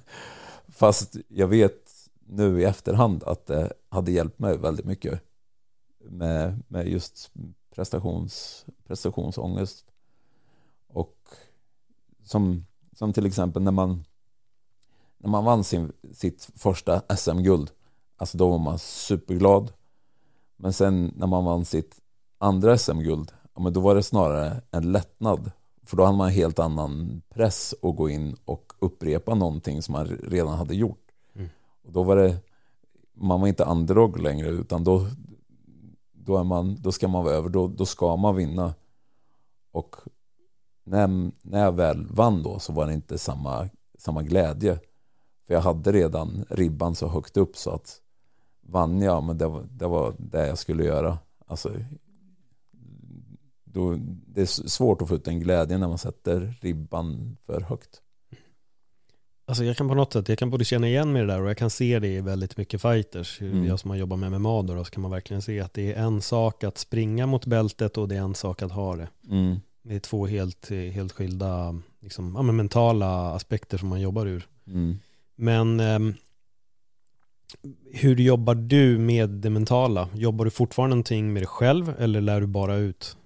Fast 0.68 1.16
jag 1.28 1.48
vet 1.48 1.89
nu 2.32 2.60
i 2.60 2.64
efterhand 2.64 3.24
att 3.24 3.46
det 3.46 3.72
hade 3.88 4.12
hjälpt 4.12 4.38
mig 4.38 4.58
väldigt 4.58 4.86
mycket 4.86 5.20
med, 5.98 6.62
med 6.68 6.88
just 6.88 7.30
prestations, 7.74 8.64
prestationsångest. 8.86 9.84
Och 10.88 11.16
som, 12.24 12.66
som 12.96 13.12
till 13.12 13.26
exempel 13.26 13.62
när 13.62 13.72
man, 13.72 14.04
när 15.18 15.30
man 15.30 15.44
vann 15.44 15.64
sin, 15.64 15.92
sitt 16.12 16.50
första 16.54 17.16
SM-guld, 17.16 17.70
alltså 18.16 18.38
då 18.38 18.50
var 18.50 18.58
man 18.58 18.78
superglad. 18.78 19.72
Men 20.56 20.72
sen 20.72 21.12
när 21.16 21.26
man 21.26 21.44
vann 21.44 21.64
sitt 21.64 22.00
andra 22.38 22.78
SM-guld, 22.78 23.32
ja, 23.54 23.62
men 23.62 23.72
då 23.72 23.80
var 23.80 23.94
det 23.94 24.02
snarare 24.02 24.62
en 24.70 24.92
lättnad. 24.92 25.50
För 25.82 25.96
då 25.96 26.04
hade 26.04 26.18
man 26.18 26.28
en 26.28 26.34
helt 26.34 26.58
annan 26.58 27.22
press 27.28 27.74
att 27.82 27.96
gå 27.96 28.08
in 28.08 28.36
och 28.44 28.72
upprepa 28.78 29.34
någonting 29.34 29.82
som 29.82 29.92
man 29.92 30.06
redan 30.06 30.58
hade 30.58 30.74
gjort. 30.74 31.09
Och 31.90 31.94
då 31.94 32.02
var 32.02 32.16
det, 32.16 32.38
man 33.14 33.40
var 33.40 33.48
inte 33.48 33.64
underdog 33.64 34.20
längre 34.20 34.48
utan 34.48 34.84
då, 34.84 35.06
då, 36.12 36.36
är 36.36 36.44
man, 36.44 36.76
då 36.82 36.92
ska 36.92 37.08
man 37.08 37.24
vara 37.24 37.34
över, 37.34 37.48
då, 37.48 37.68
då 37.68 37.86
ska 37.86 38.16
man 38.16 38.36
vinna. 38.36 38.74
Och 39.70 39.96
när, 40.84 41.32
när 41.42 41.64
jag 41.64 41.72
väl 41.72 42.06
vann 42.06 42.42
då 42.42 42.58
så 42.58 42.72
var 42.72 42.86
det 42.86 42.92
inte 42.92 43.18
samma, 43.18 43.68
samma 43.98 44.22
glädje. 44.22 44.78
För 45.46 45.54
jag 45.54 45.60
hade 45.60 45.92
redan 45.92 46.44
ribban 46.50 46.94
så 46.94 47.08
högt 47.08 47.36
upp 47.36 47.56
så 47.56 47.70
att 47.70 48.00
vann 48.60 49.00
jag, 49.00 49.22
men 49.22 49.38
det 49.38 49.46
var 49.46 49.66
det, 49.70 49.86
var 49.86 50.14
det 50.18 50.46
jag 50.46 50.58
skulle 50.58 50.84
göra. 50.84 51.18
Alltså, 51.46 51.72
då, 53.64 53.96
det 54.26 54.40
är 54.40 54.68
svårt 54.68 55.02
att 55.02 55.08
få 55.08 55.14
ut 55.14 55.28
en 55.28 55.40
glädje 55.40 55.78
när 55.78 55.88
man 55.88 55.98
sätter 55.98 56.58
ribban 56.60 57.36
för 57.46 57.60
högt. 57.60 58.02
Alltså 59.50 59.64
jag 59.64 59.76
kan 59.76 59.88
på 59.88 59.94
något 59.94 60.12
sätt, 60.12 60.28
jag 60.28 60.38
kan 60.38 60.50
både 60.50 60.64
känna 60.64 60.88
igen 60.88 61.12
mig 61.12 61.22
i 61.22 61.26
det 61.26 61.32
där 61.32 61.42
och 61.42 61.50
jag 61.50 61.56
kan 61.56 61.70
se 61.70 61.98
det 61.98 62.08
i 62.08 62.20
väldigt 62.20 62.56
mycket 62.56 62.82
fighters. 62.82 63.40
Mm. 63.40 63.66
Jag 63.66 63.80
som 63.80 63.90
har 63.90 63.96
jobbat 63.96 64.18
med 64.18 64.40
MMA 64.40 64.62
då, 64.62 64.84
så 64.84 64.90
kan 64.90 65.02
man 65.02 65.10
verkligen 65.10 65.42
se 65.42 65.60
att 65.60 65.74
det 65.74 65.92
är 65.92 66.02
en 66.02 66.22
sak 66.22 66.64
att 66.64 66.78
springa 66.78 67.26
mot 67.26 67.46
bältet 67.46 67.98
och 67.98 68.08
det 68.08 68.16
är 68.16 68.20
en 68.20 68.34
sak 68.34 68.62
att 68.62 68.72
ha 68.72 68.96
det. 68.96 69.08
Mm. 69.30 69.56
Det 69.82 69.94
är 69.94 70.00
två 70.00 70.26
helt, 70.26 70.70
helt 70.70 71.12
skilda 71.12 71.80
liksom, 72.00 72.34
ja, 72.36 72.42
men 72.42 72.56
mentala 72.56 73.34
aspekter 73.34 73.78
som 73.78 73.88
man 73.88 74.00
jobbar 74.00 74.26
ur. 74.26 74.48
Mm. 74.66 74.98
Men 75.36 75.80
ehm, 75.80 76.14
hur 77.92 78.16
jobbar 78.16 78.54
du 78.54 78.98
med 78.98 79.30
det 79.30 79.50
mentala? 79.50 80.08
Jobbar 80.14 80.44
du 80.44 80.50
fortfarande 80.50 80.96
någonting 80.96 81.32
med 81.32 81.42
dig 81.42 81.48
själv 81.48 81.94
eller 81.98 82.20
lär 82.20 82.40
du 82.40 82.46
bara 82.46 82.76
ut? 82.76 83.16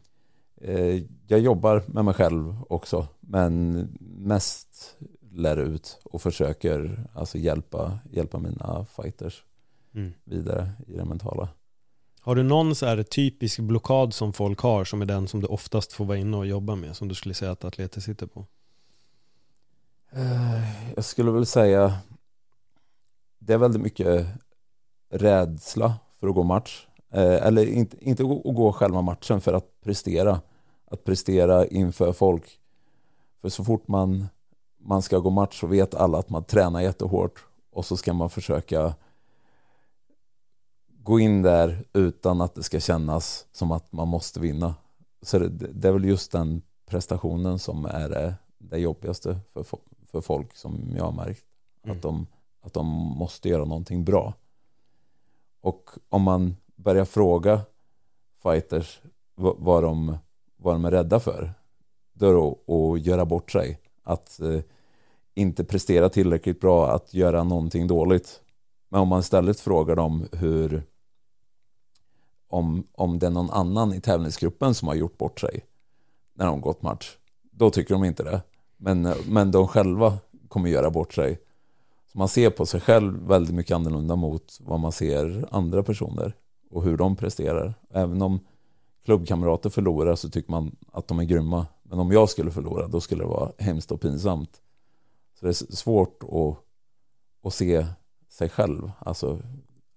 Eh, 0.61 1.03
Jag 1.27 1.41
jobbar 1.41 1.83
med 1.87 2.05
mig 2.05 2.15
själv 2.15 2.57
också, 2.69 3.07
men 3.21 3.89
mest 4.01 4.97
lär 5.35 5.57
ut 5.57 5.99
och 6.05 6.23
försöker 6.23 7.07
alltså 7.15 7.39
hjälpa, 7.39 7.99
hjälpa 8.11 8.39
mina 8.39 8.85
fighters 8.97 9.45
Mm. 9.95 10.13
vidare 10.25 10.73
i 10.87 10.93
det 10.97 11.05
mentala. 11.05 11.49
Har 12.21 12.35
du 12.35 12.43
någon 12.43 12.75
så 12.75 12.87
här 12.87 13.03
typisk 13.03 13.59
blockad 13.61 14.15
som 14.15 14.33
folk 14.33 14.61
har 14.61 14.85
som 14.85 15.03
är 15.03 15.07
den 15.07 15.29
som 15.29 15.41
du 15.41 15.47
oftast 15.47 15.93
får 15.93 16.05
vara 16.05 16.19
inne 16.19 16.37
och 16.37 16.47
jobba 16.47 16.75
med 16.75 16.97
som 16.97 17.09
du 17.09 17.15
skulle 17.15 17.35
säga 17.35 17.51
att 17.51 17.65
atleter 17.65 18.01
sitter 18.01 18.27
på? 18.27 18.47
Eh, 20.11 20.93
Jag 20.95 21.05
skulle 21.05 21.31
väl 21.31 21.47
säga 21.47 21.99
det 23.39 23.53
är 23.53 23.59
väldigt 23.59 23.83
mycket 23.83 24.27
rädsla 25.11 25.95
för 26.15 26.29
att 26.29 26.35
gå 26.35 26.43
match. 26.43 26.87
Eh, 27.11 27.47
Eller 27.47 27.67
inte, 27.67 27.97
inte 28.05 28.23
att 28.23 28.29
gå 28.57 28.73
själva 28.73 29.03
matchen 29.03 29.41
för 29.41 29.53
att 29.53 29.81
prestera. 29.81 30.41
Att 30.87 31.05
prestera 31.05 31.67
inför 31.67 32.13
folk. 32.13 32.59
För 33.41 33.49
så 33.49 33.65
fort 33.65 33.89
man, 33.89 34.29
man 34.85 35.03
ska 35.03 35.19
gå 35.19 35.31
match 35.31 35.61
så 35.61 35.67
vet 35.67 35.95
alla 35.95 36.19
att 36.19 36.31
man 36.31 36.45
tränar 36.45 36.81
jättehårt 36.81 37.47
och 37.71 37.85
så 37.85 37.97
ska 37.97 38.13
man 38.13 38.31
försöka 38.31 38.95
gå 40.87 41.21
in 41.21 41.43
där 41.43 41.85
utan 41.93 42.41
att 42.41 42.55
det 42.55 42.63
ska 42.63 42.81
kännas 42.81 43.47
som 43.53 43.73
att 43.73 43.93
man 43.93 44.09
måste 44.09 44.41
vinna. 44.41 44.75
Så 45.23 45.39
det, 45.39 45.49
det 45.49 45.89
är 45.89 45.93
väl 45.93 46.05
just 46.05 46.33
den 46.33 46.63
prestationen 46.87 47.59
som 47.59 47.85
är 47.85 48.09
det, 48.59 48.79
jobbigaste 48.79 49.39
för, 49.53 49.65
för 50.07 50.21
folk 50.21 50.57
som 50.57 50.95
jag 50.97 51.05
har 51.05 51.13
märkt. 51.13 51.45
Mm. 51.83 51.97
Att, 51.97 52.03
de, 52.03 52.27
att 52.61 52.73
de 52.73 52.87
måste 53.19 53.49
göra 53.49 53.65
någonting 53.65 54.05
bra. 54.05 54.35
Och 55.61 55.91
om 56.09 56.23
man 56.23 56.57
börjar 56.77 57.05
fråga 57.05 57.61
fighters 58.43 59.01
vad, 59.35 59.83
de, 59.83 60.19
vad 60.57 60.75
de 60.75 60.85
är 60.85 60.91
rädda 60.91 61.21
för, 61.21 61.55
då 62.13 62.27
är 62.27 62.33
det 62.33 62.41
att, 62.41 62.71
att 62.71 63.07
göra 63.07 63.25
bort 63.25 63.51
sig. 63.51 63.81
Att 64.03 64.41
eh, 64.41 64.61
inte 65.35 65.65
prestera 65.65 66.09
tillräckligt 66.09 66.61
bra, 66.61 66.91
att 66.91 67.15
göra 67.15 67.45
någonting 67.45 67.87
dåligt. 67.87 68.41
Men 68.89 69.01
om 69.01 69.09
man 69.09 69.21
istället 69.21 69.61
frågar 69.61 69.97
dem 69.97 70.29
hur 70.33 70.83
om, 72.49 72.87
om 72.93 73.19
det 73.19 73.27
är 73.27 73.31
någon 73.31 73.51
annan 73.51 73.95
i 73.95 74.01
tävlingsgruppen 74.01 74.75
som 74.75 74.89
har 74.89 74.95
gjort 74.95 75.19
bort 75.19 75.41
sig 75.41 75.65
när 76.35 76.47
de 76.47 76.61
gått 76.61 76.83
match, 76.83 77.17
då 77.43 77.71
tycker 77.71 77.95
de 77.95 78.05
inte 78.05 78.23
det. 78.23 78.43
Men, 78.77 79.15
men 79.27 79.51
de 79.51 79.69
själva 79.69 80.19
kommer 80.49 80.69
göra 80.69 80.91
bort 80.91 81.15
sig. 81.15 81.41
Så 82.13 82.19
man 82.19 82.29
ser 82.29 82.51
på 82.51 82.67
sig 82.67 82.81
själv 82.81 83.29
väldigt 83.29 83.55
mycket 83.55 83.75
annorlunda 83.75 84.17
mot 84.17 84.59
vad 84.61 84.81
man 84.81 84.93
ser 84.93 85.49
andra 85.51 85.83
personer 85.83 86.35
och 86.71 86.85
hur 86.85 86.97
de 86.97 87.17
presterar. 87.17 87.75
Även 87.91 88.23
om 88.23 88.41
klubbkamrater 89.05 89.71
förlorar 89.71 90.15
så 90.15 90.31
tycker 90.31 90.51
man 90.51 90.77
att 90.93 91.09
de 91.09 91.19
är 91.19 91.25
grymma. 91.25 91.67
Men 91.83 91.99
om 91.99 92.13
jag 92.13 92.29
skulle 92.29 92.51
förlora 92.51 92.87
då 92.87 93.01
skulle 93.01 93.23
det 93.23 93.29
vara 93.29 93.53
hemskt 93.59 93.93
och 93.93 94.01
pinsamt. 94.01 94.61
Så 95.35 95.47
det 95.47 95.51
är 95.51 95.75
svårt 95.75 96.23
att, 96.23 96.65
att 97.47 97.55
se 97.55 97.87
sig 98.29 98.49
själv, 98.49 98.91
alltså 98.99 99.43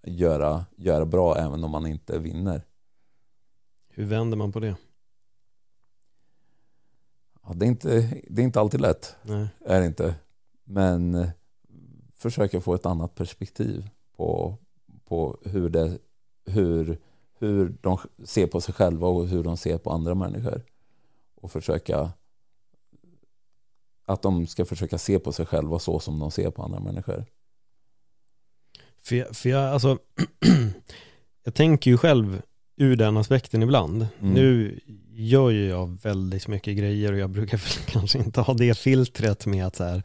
göra, 0.04 0.65
göra 0.76 1.06
bra 1.06 1.38
även 1.38 1.63
om 1.63 1.71
man 1.71 1.88
inte 1.88 2.19
vinner. 2.19 2.62
Hur 3.89 4.06
vänder 4.06 4.38
man 4.38 4.52
på 4.52 4.60
det? 4.60 4.76
Ja, 7.43 7.54
det, 7.54 7.65
är 7.65 7.67
inte, 7.67 8.21
det 8.30 8.41
är 8.41 8.45
inte 8.45 8.60
alltid 8.60 8.82
lätt, 8.82 9.15
Nej. 9.21 9.47
är 9.65 9.80
det 9.80 9.86
inte. 9.86 10.15
Men 10.63 11.15
eh, 11.15 11.30
försöka 12.13 12.62
få 12.62 12.73
ett 12.73 12.86
annat 12.86 13.15
perspektiv 13.15 13.89
på, 14.15 14.58
på 15.06 15.39
hur, 15.45 15.69
det, 15.69 15.97
hur, 16.45 17.00
hur 17.39 17.78
de 17.82 17.97
ser 18.23 18.47
på 18.47 18.62
sig 18.62 18.73
själva 18.73 19.08
och 19.08 19.28
hur 19.28 19.43
de 19.43 19.58
ser 19.58 19.78
på 19.78 19.91
andra 19.91 20.15
människor. 20.15 20.62
Och 21.36 21.52
försöka 21.52 22.12
att 24.08 24.22
de 24.22 24.48
ska 24.48 24.65
försöka 24.65 24.98
se 24.98 25.20
på 25.20 25.32
sig 25.32 25.46
själva 25.46 25.80
så 25.80 26.00
som 26.00 26.20
de 26.20 26.32
ser 26.32 26.52
på 26.52 26.63
andra 26.63 26.80
människor. 26.80 27.26
För 29.02 29.15
jag, 29.15 29.36
för 29.36 29.50
jag 29.50 29.74
alltså, 29.74 29.98
jag 31.43 31.54
tänker 31.54 31.91
ju 31.91 31.98
själv 31.98 32.41
ur 32.78 32.96
den 32.96 33.17
aspekten 33.17 33.63
ibland. 33.63 34.08
Mm. 34.20 34.34
Nu 34.34 34.80
gör 35.17 35.49
ju 35.49 35.67
jag 35.67 35.97
väldigt 36.01 36.47
mycket 36.47 36.77
grejer 36.77 37.13
och 37.13 37.19
jag 37.19 37.30
brukar 37.30 37.58
väl 37.77 37.86
kanske 37.86 38.17
inte 38.17 38.41
ha 38.41 38.53
det 38.53 38.77
filtret 38.77 39.45
med 39.45 39.65
att 39.65 39.75
så 39.75 39.84
här 39.84 40.03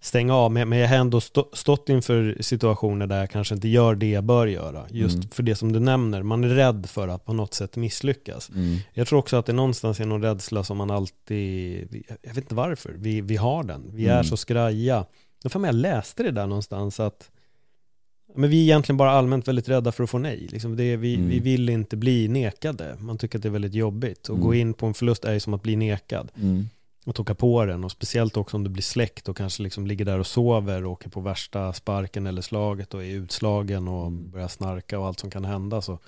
stänga 0.00 0.34
av, 0.34 0.52
men 0.52 0.68
men 0.68 0.78
jag 0.78 0.88
har 0.88 0.96
ändå 0.96 1.20
stå, 1.20 1.48
stått 1.52 1.88
inför 1.88 2.36
situationer 2.40 3.06
där 3.06 3.18
jag 3.20 3.30
kanske 3.30 3.54
inte 3.54 3.68
gör 3.68 3.94
det 3.94 4.10
jag 4.10 4.24
bör 4.24 4.46
göra. 4.46 4.84
Just 4.90 5.14
Mm. 5.16 5.28
för 5.28 5.42
det 5.42 5.54
som 5.54 5.72
du 5.72 5.80
nämner, 5.80 6.22
man 6.22 6.44
är 6.44 6.48
rädd 6.48 6.86
för 6.90 7.08
att 7.08 7.24
på 7.24 7.32
något 7.32 7.54
sätt 7.54 7.76
misslyckas. 7.76 8.48
Mm. 8.50 8.78
Jag 8.92 9.06
tror 9.08 9.18
också 9.18 9.36
att 9.36 9.46
det 9.46 9.52
någonstans 9.52 10.00
är 10.00 10.04
någon 10.06 10.22
rädsla 10.22 10.64
som 10.64 10.76
man 10.76 10.90
alltid, 10.90 12.04
jag 12.22 12.34
vet 12.34 12.44
inte 12.44 12.54
varför, 12.54 12.94
vi, 12.98 13.20
vi 13.20 13.36
har 13.36 13.64
den. 13.64 13.90
Vi 13.94 14.06
är 14.06 14.12
Mm. 14.12 14.24
så 14.24 14.36
skraja. 14.36 15.06
Jag 15.42 15.74
läste 15.74 16.22
det 16.22 16.30
där 16.30 16.46
någonstans 16.46 17.00
att 17.00 17.30
men 18.34 18.50
vi 18.50 18.58
är 18.58 18.62
egentligen 18.62 18.96
bara 18.96 19.10
allmänt 19.10 19.48
väldigt 19.48 19.68
rädda 19.68 19.92
för 19.92 20.04
att 20.04 20.10
få 20.10 20.18
nej. 20.18 20.48
Liksom 20.50 20.76
det, 20.76 20.96
vi, 20.96 21.14
Mm. 21.14 21.28
vi 21.28 21.38
vill 21.38 21.68
inte 21.68 21.96
bli 21.96 22.28
nekade. 22.28 22.96
Man 22.98 23.18
tycker 23.18 23.38
att 23.38 23.42
det 23.42 23.48
är 23.48 23.50
väldigt 23.50 23.74
jobbigt. 23.74 24.28
Och 24.28 24.34
Mm. 24.36 24.46
gå 24.46 24.54
in 24.54 24.74
på 24.74 24.86
en 24.86 24.94
förlust 24.94 25.24
är 25.24 25.32
ju 25.32 25.40
som 25.40 25.54
att 25.54 25.62
bli 25.62 25.76
nekad. 25.76 26.32
Mm. 26.36 26.68
Och 27.06 27.14
tocka 27.14 27.34
på 27.34 27.64
den. 27.64 27.84
Och 27.84 27.90
speciellt 27.90 28.36
också 28.36 28.56
om 28.56 28.64
du 28.64 28.70
blir 28.70 28.82
släkt 28.82 29.28
och 29.28 29.36
kanske 29.36 29.62
liksom 29.62 29.86
ligger 29.86 30.04
där 30.04 30.18
och 30.18 30.26
sover 30.26 30.84
och 30.84 30.92
åker 30.92 31.10
på 31.10 31.20
värsta 31.20 31.72
sparken 31.72 32.26
eller 32.26 32.42
slaget 32.42 32.94
och 32.94 33.04
är 33.04 33.08
utslagen 33.14 33.88
och 33.88 34.06
Mm. 34.06 34.30
börjar 34.30 34.48
snarka 34.48 34.98
och 34.98 35.06
allt 35.06 35.20
som 35.20 35.30
kan 35.30 35.44
hända. 35.44 35.80
Så 35.82 35.98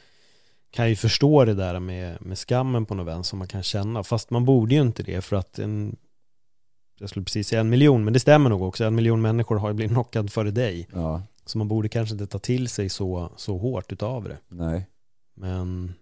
kan 0.71 0.85
jag 0.85 0.91
ju 0.91 0.97
förstå 0.97 1.45
det 1.45 1.55
där 1.55 1.81
med, 1.81 2.17
med 2.23 2.39
skammen 2.39 2.87
på 2.87 2.95
något 2.95 3.07
vän 3.07 3.25
som 3.25 3.39
man 3.39 3.49
kan 3.49 3.63
känna. 3.63 4.05
Fast 4.05 4.31
man 4.31 4.45
borde 4.45 4.75
ju 4.75 4.81
inte 4.81 5.03
det 5.03 5.21
för 5.25 5.37
att 5.37 5.59
en, 5.59 5.97
jag 6.99 7.09
skulle 7.11 7.25
precis 7.25 7.49
säga 7.49 7.61
en 7.61 7.69
miljon, 7.69 8.05
men 8.05 8.13
det 8.13 8.21
stämmer 8.21 8.51
nog 8.51 8.63
också. 8.63 8.85
En 8.85 8.95
miljon 8.95 9.23
människor 9.23 9.57
har 9.57 9.69
ju 9.69 9.75
blivit 9.75 9.93
knockad 9.93 10.33
före 10.33 10.51
dig. 10.51 10.89
Ja, 10.93 11.23
Så 11.45 11.59
man 11.59 11.69
borde 11.69 11.89
kanske 11.89 12.13
inte 12.13 12.27
ta 12.27 12.39
till 12.39 12.69
sig 12.69 12.89
så, 12.89 13.33
så 13.37 13.59
hårt 13.59 13.93
utav 13.93 14.25
det. 14.25 14.39
nej. 14.49 14.87
Men 15.35 15.95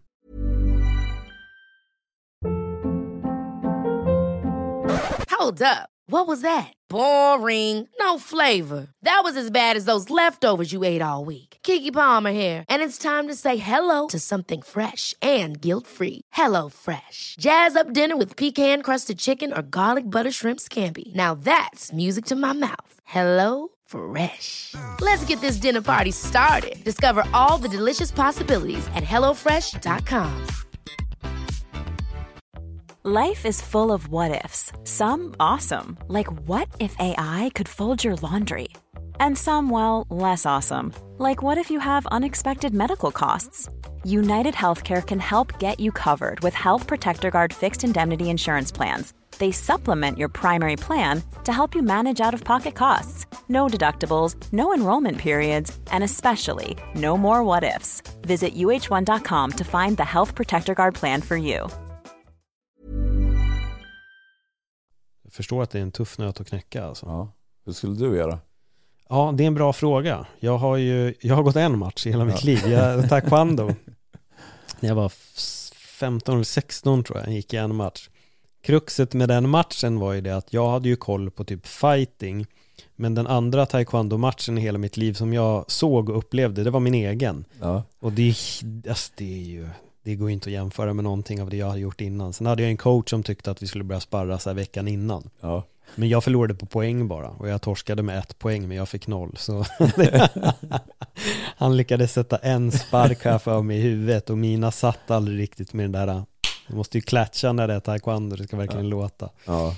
Hold 5.39 5.63
up. 5.63 5.89
What 6.07 6.27
was 6.27 6.43
that? 6.43 6.75
Boring. 6.89 7.89
No 8.01 8.19
flavor. 8.19 8.89
That 9.05 9.21
was 9.25 9.37
as 9.37 9.51
bad 9.51 9.77
as 9.77 9.85
those 9.85 10.11
leftovers 10.11 10.73
you 10.73 10.85
ate 10.85 11.03
all 11.03 11.25
week. 11.25 11.59
Kiki 11.63 11.91
Palmer 11.91 12.33
here, 12.33 12.65
and 12.69 12.83
it's 12.83 12.99
time 12.99 13.29
to 13.29 13.35
say 13.35 13.57
hello 13.57 14.07
to 14.09 14.19
something 14.19 14.61
fresh 14.63 15.15
and 15.23 15.61
guilt-free. 15.61 16.23
Hello 16.33 16.69
Fresh. 16.69 17.37
Jazz 17.41 17.77
up 17.77 17.93
dinner 17.93 18.17
with 18.17 18.37
pecan-crusted 18.37 19.19
chicken 19.19 19.53
or 19.53 19.63
garlic 19.63 20.05
butter 20.05 20.31
shrimp 20.31 20.61
scampi. 20.61 21.15
Now 21.15 21.35
that's 21.35 21.93
music 21.93 22.25
to 22.27 22.37
my 22.37 22.53
mouth. 22.53 22.93
Hello 23.05 23.69
Fresh. 23.91 24.75
Let's 25.01 25.25
get 25.25 25.41
this 25.41 25.57
dinner 25.57 25.83
party 25.83 26.13
started. 26.13 26.83
Discover 26.85 27.25
all 27.35 27.59
the 27.59 27.69
delicious 27.69 28.13
possibilities 28.13 28.87
at 28.95 29.03
hellofresh.com. 29.03 30.47
Life 33.03 33.47
is 33.47 33.63
full 33.63 33.91
of 33.93 34.09
what 34.09 34.45
ifs. 34.45 34.73
Some 34.85 35.35
awesome, 35.41 35.97
like 36.09 36.31
what 36.47 36.69
if 36.79 36.95
AI 36.99 37.51
could 37.55 37.67
fold 37.67 38.05
your 38.05 38.15
laundry? 38.17 38.69
And 39.19 39.37
some, 39.39 39.71
well, 39.71 40.07
less 40.11 40.45
awesome, 40.45 40.93
like 41.19 41.43
what 41.43 41.57
if 41.57 41.71
you 41.71 41.81
have 41.81 42.07
unexpected 42.13 42.75
medical 42.75 43.11
costs? 43.11 43.71
United 44.05 44.55
Healthcare 44.55 45.07
can 45.07 45.21
help 45.21 45.59
get 45.59 45.79
you 45.79 45.93
covered 45.93 46.41
with 46.41 46.55
Health 46.55 46.87
Protector 46.87 47.31
Guard 47.31 47.53
fixed 47.53 47.85
indemnity 47.85 48.31
insurance 48.31 48.73
plans. 48.73 49.13
They 49.39 49.53
supplement 49.53 50.19
your 50.19 50.29
primary 50.29 50.77
plan 50.77 51.23
to 51.45 51.53
help 51.53 51.75
you 51.75 51.83
manage 51.83 52.21
out 52.21 52.35
of 52.35 52.45
pocket 52.45 52.75
costs. 52.75 53.27
No 53.49 53.67
deductibles, 53.69 54.37
no 54.53 54.75
enrollment 54.75 55.19
periods, 55.19 55.79
and 55.91 56.05
especially 56.05 56.77
no 56.95 57.17
more 57.17 57.45
what 57.45 57.65
ifs. 57.65 58.03
Visit 58.23 58.55
uh1.com 58.55 59.53
to 59.53 59.65
find 59.65 59.97
the 59.97 60.05
Health 60.05 60.35
Protector 60.35 60.75
Guard 60.75 60.95
plan 60.95 61.23
for 61.23 61.37
you. 61.37 61.69
jag 65.31 65.35
förstår 65.35 65.63
att 65.63 65.71
det 65.71 65.79
är 65.79 65.83
en 65.83 65.93
tuff 65.93 66.19
nöt 66.19 66.41
att 66.41 66.49
knäcka 66.49 66.85
alltså. 66.85 67.07
Ja. 67.07 67.33
Hur 67.67 67.73
skulle 67.73 67.95
du 67.95 68.17
göra? 68.17 68.39
Ja, 69.09 69.35
det 69.37 69.45
är 69.45 69.47
en 69.47 69.55
bra 69.55 69.73
fråga. 69.73 70.27
Jag 70.41 70.59
har 70.59 70.77
ju, 70.77 71.15
jag 71.21 71.35
har 71.35 71.43
gått 71.43 71.57
en 71.57 71.79
match 71.79 72.07
i 72.07 72.11
hela 72.11 72.25
mitt 72.25 72.45
liv. 72.45 72.69
Jag, 72.69 73.09
taekwondo. 73.09 73.71
När 74.81 74.89
jag 74.89 74.97
var 74.97 75.07
f- 75.07 75.71
15 75.75 76.35
eller 76.35 76.45
16 76.45 77.05
tror 77.05 77.19
jag, 77.19 77.33
gick 77.33 77.53
jag 77.53 77.65
en 77.65 77.75
match. 77.75 78.09
Kruxet 78.63 79.15
med 79.15 79.29
den 79.29 79.49
matchen 79.49 79.99
var 79.99 80.13
ju 80.13 80.21
det 80.21 80.37
att 80.37 80.53
jag 80.53 80.71
hade 80.71 80.89
ju 80.89 80.97
koll 80.97 81.31
på 81.31 81.45
typ 81.45 81.67
fighting. 81.67 82.47
Men 82.97 83.15
den 83.15 83.27
andra 83.27 83.67
taekwondo-matchen 83.67 84.59
i 84.59 84.61
hela 84.61 84.79
mitt 84.79 84.97
liv 84.97 85.13
som 85.13 85.33
jag 85.33 85.71
såg 85.71 86.09
och 86.09 86.19
upplevde, 86.19 86.65
det 86.65 86.71
var 86.71 86.81
min 86.81 86.95
egen. 86.95 87.45
Ja. 87.61 87.83
Och 88.01 88.13
det, 88.13 88.35
alltså 88.89 89.13
det 89.17 89.33
är 89.35 89.45
ju, 89.45 89.69
det 90.03 90.15
går 90.15 90.29
ju 90.29 90.35
inte 90.35 90.49
att 90.49 90.53
jämföra 90.53 90.95
med 90.95 91.05
någonting 91.05 91.43
av 91.43 91.51
det 91.51 91.57
jag 91.57 91.67
hade 91.69 91.81
gjort 91.81 92.01
innan. 92.01 92.33
Sen 92.33 92.47
hade 92.47 92.63
jag 92.63 92.71
en 92.71 92.77
coach 92.77 93.11
som 93.11 93.23
tyckte 93.23 93.51
att 93.51 93.63
vi 93.63 93.67
skulle 93.67 93.85
börja 93.85 94.01
sparra 94.01 94.39
så 94.39 94.51
här 94.51 94.55
veckan 94.55 94.89
innan. 94.89 95.31
Ja. 95.41 95.65
Men 95.95 96.09
jag 96.09 96.25
förlorade 96.25 96.55
på 96.55 96.67
poäng 96.67 97.09
bara 97.09 97.29
och 97.29 97.49
jag 97.49 97.63
torskade 97.63 98.03
med 98.03 98.19
ett 98.19 98.39
poäng 98.39 98.69
men 98.69 98.77
jag 98.77 98.89
fick 98.89 99.07
noll. 99.07 99.35
Så 99.39 99.65
han 101.57 101.77
lyckades 101.77 102.13
sätta 102.13 102.37
en 102.37 102.73
spark 102.73 103.25
här 103.25 103.39
för 103.39 103.63
mig 103.63 103.79
i 103.79 103.81
huvudet 103.81 104.31
och 104.31 104.39
mina 104.39 104.71
satt 104.71 105.11
aldrig 105.11 105.39
riktigt 105.39 105.73
med 105.73 105.85
den 105.85 105.93
där 105.93 106.25
du 106.71 106.77
måste 106.77 106.99
ju 106.99 107.03
klatcha 107.03 107.53
när 107.53 107.69
det 107.69 107.75
är 107.75 107.81
taekwondo, 107.81 108.37
det 108.37 108.45
ska 108.45 108.57
verkligen 108.57 108.89
låta. 108.89 109.31
Ja. 109.45 109.75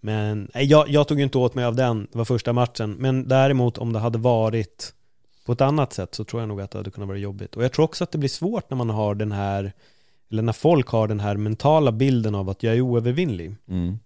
Men 0.00 0.50
jag, 0.54 0.88
jag 0.88 1.08
tog 1.08 1.20
inte 1.20 1.38
åt 1.38 1.54
mig 1.54 1.64
av 1.64 1.76
den, 1.76 2.08
det 2.12 2.18
var 2.18 2.24
första 2.24 2.52
matchen. 2.52 2.92
Men 2.98 3.28
däremot 3.28 3.78
om 3.78 3.92
det 3.92 3.98
hade 3.98 4.18
varit 4.18 4.94
på 5.46 5.52
ett 5.52 5.60
annat 5.60 5.92
sätt 5.92 6.14
så 6.14 6.24
tror 6.24 6.42
jag 6.42 6.48
nog 6.48 6.60
att 6.60 6.70
det 6.70 6.78
hade 6.78 6.90
kunnat 6.90 7.08
vara 7.08 7.18
jobbigt. 7.18 7.56
Och 7.56 7.64
jag 7.64 7.72
tror 7.72 7.84
också 7.84 8.04
att 8.04 8.12
det 8.12 8.18
blir 8.18 8.28
svårt 8.28 8.70
när 8.70 8.76
man 8.76 8.90
har 8.90 9.14
den 9.14 9.32
här, 9.32 9.72
eller 10.30 10.42
när 10.42 10.52
folk 10.52 10.88
har 10.88 11.08
den 11.08 11.20
här 11.20 11.36
mentala 11.36 11.92
bilden 11.92 12.34
av 12.34 12.50
att 12.50 12.62
jag 12.62 12.74
är 12.74 12.80
oövervinnlig. 12.80 13.56
Mm. 13.68 13.98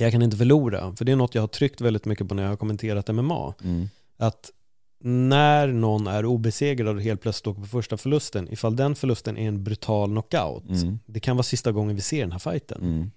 Jag 0.00 0.12
kan 0.12 0.22
inte 0.22 0.36
förlora. 0.36 0.96
För 0.96 1.04
det 1.04 1.12
är 1.12 1.16
något 1.16 1.34
jag 1.34 1.42
har 1.42 1.48
tryckt 1.48 1.80
väldigt 1.80 2.04
mycket 2.04 2.28
på 2.28 2.34
när 2.34 2.42
jag 2.42 2.50
har 2.50 2.56
kommenterat 2.56 3.08
MMA. 3.08 3.54
Mm. 3.64 3.88
Att 4.16 4.50
när 5.00 5.66
någon 5.68 6.06
är 6.06 6.24
obesegrad 6.24 6.96
och 6.96 7.02
helt 7.02 7.20
plötsligt 7.20 7.46
åker 7.46 7.60
på 7.60 7.66
första 7.66 7.96
förlusten, 7.96 8.52
ifall 8.52 8.76
den 8.76 8.94
förlusten 8.94 9.36
är 9.36 9.48
en 9.48 9.64
brutal 9.64 10.10
knockout, 10.10 10.68
Mm. 10.68 10.98
det 11.06 11.20
kan 11.20 11.36
vara 11.36 11.42
sista 11.42 11.72
gången 11.72 11.96
vi 11.96 12.02
ser 12.02 12.20
den 12.20 12.32
här 12.32 12.38
fighten. 12.38 12.82
Mm. 12.82 13.10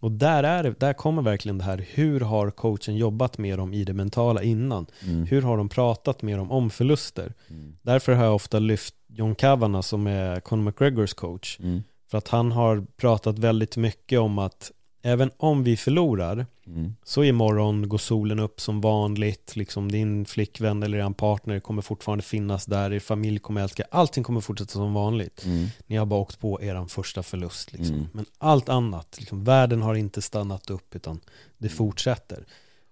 Och 0.00 0.12
där, 0.12 0.42
är 0.42 0.74
där 0.78 0.92
kommer 0.92 1.22
verkligen 1.22 1.58
det 1.58 1.64
här, 1.64 1.86
hur 1.90 2.20
har 2.20 2.50
coachen 2.50 2.96
jobbat 2.96 3.38
med 3.38 3.58
dem 3.58 3.72
i 3.74 3.84
det 3.84 3.92
mentala 3.92 4.42
innan? 4.42 4.86
Mm. 5.06 5.26
Hur 5.26 5.42
har 5.42 5.56
de 5.56 5.68
pratat 5.68 6.22
med 6.22 6.38
dem 6.38 6.50
om 6.50 6.70
förluster? 6.70 7.34
Mm. 7.50 7.76
Därför 7.82 8.12
har 8.12 8.24
jag 8.24 8.34
ofta 8.34 8.58
lyft 8.58 8.94
John 9.08 9.34
Kavanagh 9.34 9.82
som 9.82 10.06
är 10.06 10.40
Conor 10.40 10.62
McGregors 10.64 11.14
coach. 11.14 11.58
Mm. 11.60 11.82
För 12.10 12.18
att 12.18 12.28
han 12.28 12.52
har 12.52 12.86
pratat 12.96 13.38
väldigt 13.38 13.76
mycket 13.76 14.18
om 14.20 14.38
att 14.38 14.72
även 15.02 15.30
om 15.36 15.64
vi 15.64 15.76
förlorar 15.76 16.46
Mm. 16.66 16.94
så 17.04 17.24
imorgon 17.24 17.88
går 17.88 17.98
solen 17.98 18.38
upp 18.38 18.60
som 18.60 18.80
vanligt. 18.80 19.56
Liksom 19.56 19.92
din 19.92 20.24
flickvän 20.26 20.82
eller 20.82 20.98
er 20.98 21.10
partner 21.12 21.60
kommer 21.60 21.82
fortfarande 21.82 22.24
finnas 22.24 22.66
där. 22.66 22.92
Er 22.92 22.98
familj 23.00 23.38
kommer 23.38 23.60
älska. 23.62 23.84
Allting 23.90 24.24
kommer 24.24 24.40
fortsätta 24.40 24.72
som 24.72 24.94
vanligt. 24.94 25.44
Mm. 25.44 25.66
Ni 25.86 25.96
har 25.96 26.06
bara 26.06 26.20
åkt 26.20 26.38
på 26.40 26.62
er 26.62 26.86
första 26.88 27.22
förlust. 27.22 27.72
Liksom. 27.72 27.94
Mm. 27.94 28.08
Men 28.12 28.26
allt 28.38 28.68
annat, 28.68 29.16
liksom, 29.18 29.44
världen 29.44 29.82
har 29.82 29.94
inte 29.94 30.22
stannat 30.22 30.70
upp 30.70 30.96
utan 30.96 31.20
det 31.58 31.66
Mm. 31.66 31.76
fortsätter. 31.76 32.44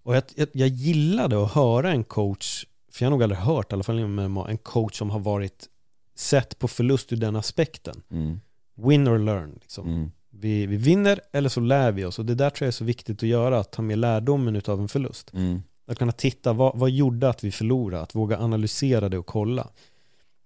Och 0.03 0.17
jag, 0.17 0.23
jag, 0.35 0.49
jag 0.53 0.69
gillade 0.69 1.43
att 1.45 1.53
höra 1.53 1.91
en 1.91 2.05
coach, 2.05 2.65
för 2.93 3.05
jag 3.05 3.07
har 3.07 3.11
nog 3.11 3.23
aldrig 3.23 3.39
hört 3.41 3.73
i 3.73 3.75
alla 3.75 3.83
fall 3.85 4.07
MMA, 4.09 4.49
en 4.51 4.59
coach 4.59 4.99
som 4.99 5.11
har 5.11 5.21
varit 5.21 5.69
sett 6.15 6.59
på 6.59 6.69
förlust 6.69 7.13
ur 7.13 7.17
den 7.17 7.37
aspekten. 7.37 8.03
Mm. 8.11 8.41
Win 8.75 9.09
or 9.09 9.19
learn. 9.19 9.59
Liksom. 9.61 10.13
Mm. 10.33 10.41
Vi, 10.41 10.67
vi 10.67 10.77
vinner 10.77 11.21
eller 11.33 11.49
så 11.49 11.61
lär 11.61 11.93
vi 11.93 12.05
oss. 12.05 12.19
Och 12.19 12.25
det 12.25 12.35
där 12.35 12.51
tror 12.51 12.67
jag 12.67 12.69
är 12.69 12.73
så 12.73 12.85
viktigt 12.85 13.23
att 13.23 13.29
göra, 13.29 13.59
att 13.59 13.73
ta 13.73 13.83
med 13.83 13.99
lärdomen 13.99 14.63
av 14.67 14.81
en 14.81 14.89
förlust. 14.89 15.33
Mm. 15.33 15.63
Att 15.87 15.99
kunna 15.99 16.13
titta, 16.13 16.53
vad, 16.53 16.79
vad 16.79 16.91
gjorde 16.91 17.29
att 17.29 17.45
vi 17.45 17.51
förlorade? 17.53 18.03
Att 18.03 18.15
våga 18.15 18.39
analysera 18.39 19.09
det 19.09 19.19
och 19.19 19.27
kolla. 19.27 19.69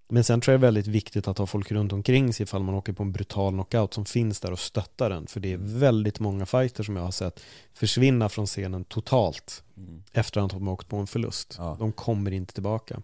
Men 0.08 0.24
sen 0.24 0.40
tror 0.40 0.52
jag 0.52 0.60
det 0.60 0.64
är 0.64 0.66
väldigt 0.66 0.86
viktigt 0.86 1.28
att 1.28 1.38
ha 1.38 1.46
folk 1.46 1.72
runt 1.72 1.92
omkring 1.92 2.32
sig 2.32 2.44
ifall 2.44 2.62
man 2.62 2.74
åker 2.74 2.92
på 2.92 3.02
en 3.02 3.12
brutal 3.12 3.52
knockout 3.52 3.94
som 3.94 4.04
finns 4.04 4.40
där 4.40 4.52
och 4.52 4.58
stöttar 4.58 5.10
den. 5.10 5.26
För 5.26 5.40
det 5.40 5.52
är 5.52 5.56
väldigt 5.56 6.20
många 6.20 6.46
fighters 6.46 6.86
som 6.86 6.96
jag 6.96 7.02
har 7.02 7.10
sett 7.10 7.40
försvinna 7.74 8.28
från 8.28 8.46
scenen 8.46 8.84
totalt 8.84 9.64
Mm. 9.76 10.02
efter 10.12 10.40
att 10.40 10.50
de 10.50 10.66
har 10.66 10.74
åkt 10.74 10.88
på 10.88 10.96
en 10.96 11.06
förlust. 11.06 11.54
Ja. 11.58 11.76
De 11.78 11.92
kommer 11.92 12.30
inte 12.30 12.54
tillbaka. 12.54 13.02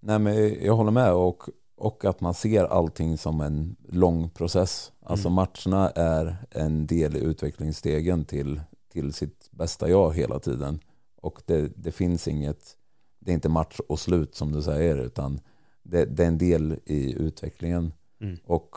Nej 0.00 0.18
men 0.18 0.64
jag 0.64 0.76
håller 0.76 0.90
med 0.90 1.12
och, 1.12 1.42
och 1.76 2.04
att 2.04 2.20
man 2.20 2.34
ser 2.34 2.64
allting 2.64 3.18
som 3.18 3.40
en 3.40 3.76
lång 3.88 4.30
process. 4.30 4.92
Alltså 5.02 5.28
Mm. 5.28 5.34
matcherna 5.34 5.90
är 5.90 6.36
en 6.50 6.86
del 6.86 7.16
i 7.16 7.20
utvecklingsstegen 7.20 8.24
till, 8.24 8.60
till 8.92 9.12
sitt 9.12 9.48
bästa 9.50 9.88
jag 9.88 10.14
hela 10.14 10.38
tiden. 10.38 10.80
Och 11.20 11.42
det, 11.46 11.72
det 11.76 11.92
finns 11.92 12.28
inget, 12.28 12.76
det 13.18 13.30
är 13.30 13.34
inte 13.34 13.48
match 13.48 13.80
och 13.88 13.98
slut 14.00 14.34
som 14.34 14.52
du 14.52 14.62
säger 14.62 14.96
utan 14.96 15.40
det, 15.82 16.04
det 16.04 16.24
är 16.24 16.28
en 16.28 16.38
del 16.38 16.78
i 16.84 17.12
utvecklingen. 17.12 17.92
Mm. 18.20 18.38
Och 18.44 18.76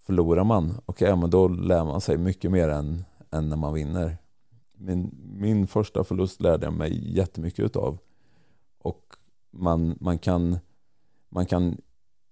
förlorar 0.00 0.44
man, 0.44 0.80
okej 0.86 1.16
men 1.16 1.30
då 1.30 1.48
lär 1.48 1.84
man 1.84 2.00
sig 2.00 2.18
mycket 2.18 2.50
mer 2.50 2.68
än, 2.68 3.04
än 3.30 3.48
när 3.48 3.56
man 3.56 3.74
vinner. 3.74 4.16
Min, 4.72 5.10
min 5.38 5.66
första 5.66 6.04
förlust 6.04 6.40
lärde 6.40 6.66
jag 6.66 6.72
mig 6.72 7.16
jättemycket 7.16 7.64
utav. 7.64 7.98
Och 8.78 9.16
man, 9.50 9.98
man, 10.00 10.18
kan, 10.18 10.58
man 11.28 11.46
kan 11.46 11.76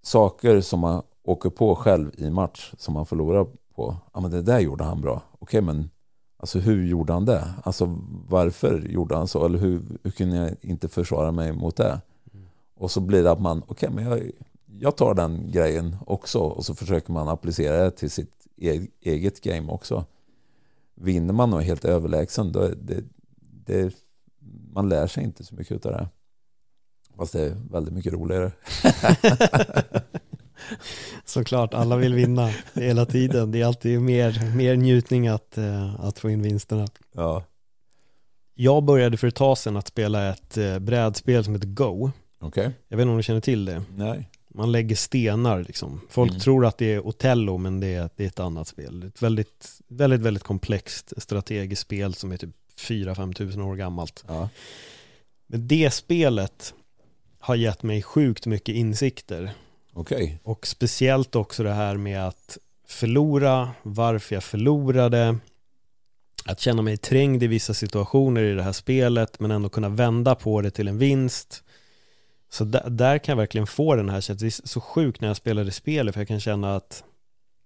saker 0.02 0.60
som 0.60 0.80
man 0.80 1.02
åker 1.22 1.50
på 1.50 1.74
själv 1.74 2.10
i 2.16 2.30
match 2.30 2.74
som 2.78 2.94
man 2.94 3.06
förlorar 3.06 3.46
på. 3.74 3.96
Ja 4.14 4.20
men 4.20 4.30
det 4.30 4.42
där 4.42 4.60
gjorde 4.60 4.84
han 4.84 5.00
bra. 5.00 5.22
Okej 5.38 5.60
men 5.60 5.90
alltså 6.36 6.58
hur 6.58 6.86
gjorde 6.86 7.12
han 7.12 7.24
det? 7.24 7.54
Alltså 7.62 7.98
varför 8.28 8.80
gjorde 8.88 9.16
han 9.16 9.28
så? 9.28 9.44
Eller 9.44 9.58
hur, 9.58 9.82
hur 10.02 10.10
kunde 10.10 10.36
jag 10.36 10.50
inte 10.60 10.88
försvara 10.88 11.32
mig 11.32 11.52
mot 11.52 11.76
det? 11.76 12.00
Och 12.74 12.90
så 12.90 13.00
blir 13.00 13.22
det 13.22 13.30
att 13.30 13.40
man, 13.40 13.62
okej 13.66 13.90
men 13.90 14.04
jag, 14.04 14.30
jag 14.78 14.96
tar 14.96 15.14
den 15.14 15.50
grejen 15.50 15.96
också 16.06 16.38
och 16.38 16.64
så 16.64 16.74
försöker 16.74 17.12
man 17.12 17.28
applicera 17.28 17.84
det 17.84 17.90
till 17.90 18.10
sitt 18.10 18.46
e-, 18.56 18.86
eget 19.00 19.40
game 19.40 19.72
också. 19.72 20.04
Vinner 20.94 21.34
man 21.34 21.52
och 21.52 21.60
är 21.60 21.64
helt 21.64 21.84
överlägsen, 21.84 22.52
då 22.52 22.60
är 22.60 22.74
det, 22.74 23.04
det, 23.66 23.94
man 24.72 24.88
lär 24.88 25.06
sig 25.06 25.24
inte 25.24 25.44
så 25.44 25.54
mycket 25.54 25.86
av 25.86 25.92
det. 25.92 26.08
Fast 27.16 27.32
det 27.32 27.40
är 27.40 27.56
väldigt 27.70 27.94
mycket 27.94 28.12
roligare. 28.12 28.52
Såklart, 31.24 31.74
alla 31.74 31.96
vill 31.96 32.14
vinna 32.14 32.50
hela 32.74 33.06
tiden. 33.06 33.50
Det 33.50 33.60
är 33.60 33.66
alltid 33.66 34.00
mer, 34.02 34.54
mer 34.56 34.76
njutning 34.76 35.28
att, 35.28 35.58
eh, 35.58 36.00
att 36.00 36.18
få 36.18 36.30
in 36.30 36.42
vinsterna. 36.42 36.86
Ja, 37.14 37.44
Jag 38.54 38.84
började 38.84 39.16
för 39.16 39.26
ett 39.28 39.34
tag 39.34 39.58
sedan 39.58 39.76
att 39.76 39.88
spela 39.88 40.30
ett 40.30 40.56
eh, 40.58 40.78
brädspel 40.78 41.44
som 41.44 41.54
heter 41.54 41.68
Go. 41.68 42.10
okej. 42.40 42.70
Jag 42.88 42.96
vet 42.96 43.02
inte 43.02 43.10
om 43.10 43.16
du 43.16 43.22
känner 43.22 43.40
till 43.40 43.64
det. 43.64 43.82
Nej. 43.96 44.28
Man 44.54 44.72
lägger 44.72 44.96
stenar 44.96 45.64
liksom. 45.64 46.00
Folk 46.10 46.30
Mm. 46.30 46.40
tror 46.40 46.66
att 46.66 46.78
det 46.78 46.92
är 46.94 47.06
Otello 47.06 47.56
men 47.58 47.80
det 47.80 47.94
är, 47.94 48.10
det 48.16 48.24
är 48.24 48.28
ett 48.28 48.40
annat 48.40 48.68
spel. 48.68 49.02
Ett 49.02 49.22
väldigt, 49.22 49.80
väldigt, 49.88 50.20
väldigt 50.20 50.42
komplext 50.42 51.12
strategiskt 51.16 51.82
spel 51.82 52.14
som 52.14 52.32
är 52.32 52.36
typ 52.36 52.50
4-5 52.78 53.32
tusen 53.34 53.62
år 53.62 53.76
gammalt. 53.76 54.24
Ja. 54.28 54.48
Men 55.46 55.68
det 55.68 55.90
spelet 55.94 56.74
har 57.42 57.54
gett 57.54 57.82
mig 57.82 58.02
sjukt 58.02 58.46
mycket 58.46 58.74
insikter. 58.74 59.52
Okej. 59.92 60.38
Och 60.42 60.66
speciellt 60.66 61.36
också 61.36 61.62
det 61.62 61.72
här 61.72 61.96
med 61.96 62.28
att 62.28 62.58
förlora, 62.86 63.70
varför 63.82 64.36
jag 64.36 64.44
förlorade, 64.44 65.38
att 66.44 66.60
känna 66.60 66.82
mig 66.82 66.96
trängd 66.96 67.42
i 67.42 67.46
vissa 67.46 67.74
situationer 67.74 68.42
i 68.42 68.54
det 68.54 68.62
här 68.62 68.72
spelet 68.72 69.40
men 69.40 69.50
ändå 69.50 69.68
kunna 69.68 69.88
vända 69.88 70.34
på 70.34 70.60
det 70.60 70.70
till 70.70 70.88
en 70.88 70.98
vinst. 70.98 71.64
Så 72.50 72.64
där, 72.64 72.90
där 72.90 73.18
kan 73.18 73.32
jag 73.32 73.36
verkligen 73.36 73.66
få 73.66 73.94
den 73.94 74.08
här 74.08 74.20
känslan. 74.20 74.48
Det 74.48 74.58
är 74.58 74.68
så 74.68 74.80
sjukt 74.80 75.20
när 75.20 75.28
jag 75.28 75.36
spelade 75.36 75.70
spelet 75.70 76.14
för 76.14 76.20
jag 76.20 76.28
kan 76.28 76.40
känna 76.40 76.76
att 76.76 77.04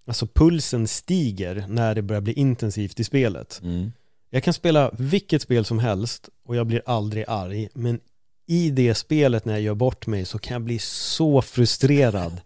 alltså 0.07 0.27
pulsen 0.27 0.89
stiger 0.89 1.65
när 1.69 1.95
det 1.95 2.03
börjar 2.03 2.21
bli 2.23 2.33
intensivt 2.33 3.01
i 3.01 3.05
spelet. 3.05 3.61
Mm. 3.63 3.93
Jag 4.31 4.43
kan 4.45 4.55
spela 4.55 4.91
vilket 4.99 5.43
spel 5.43 5.65
som 5.65 5.79
helst 5.79 6.29
och 6.45 6.57
jag 6.57 6.67
blir 6.67 6.83
aldrig 6.87 7.25
arg, 7.29 7.69
men 7.75 8.01
i 8.47 8.71
det 8.71 8.95
spelet 8.95 9.45
när 9.45 9.53
jag 9.53 9.63
gör 9.63 9.75
bort 9.75 10.07
mig 10.07 10.25
så 10.25 10.39
kan 10.39 10.53
jag 10.55 10.63
bli 10.63 10.79
så 10.79 11.43
frustrerad. 11.43 12.41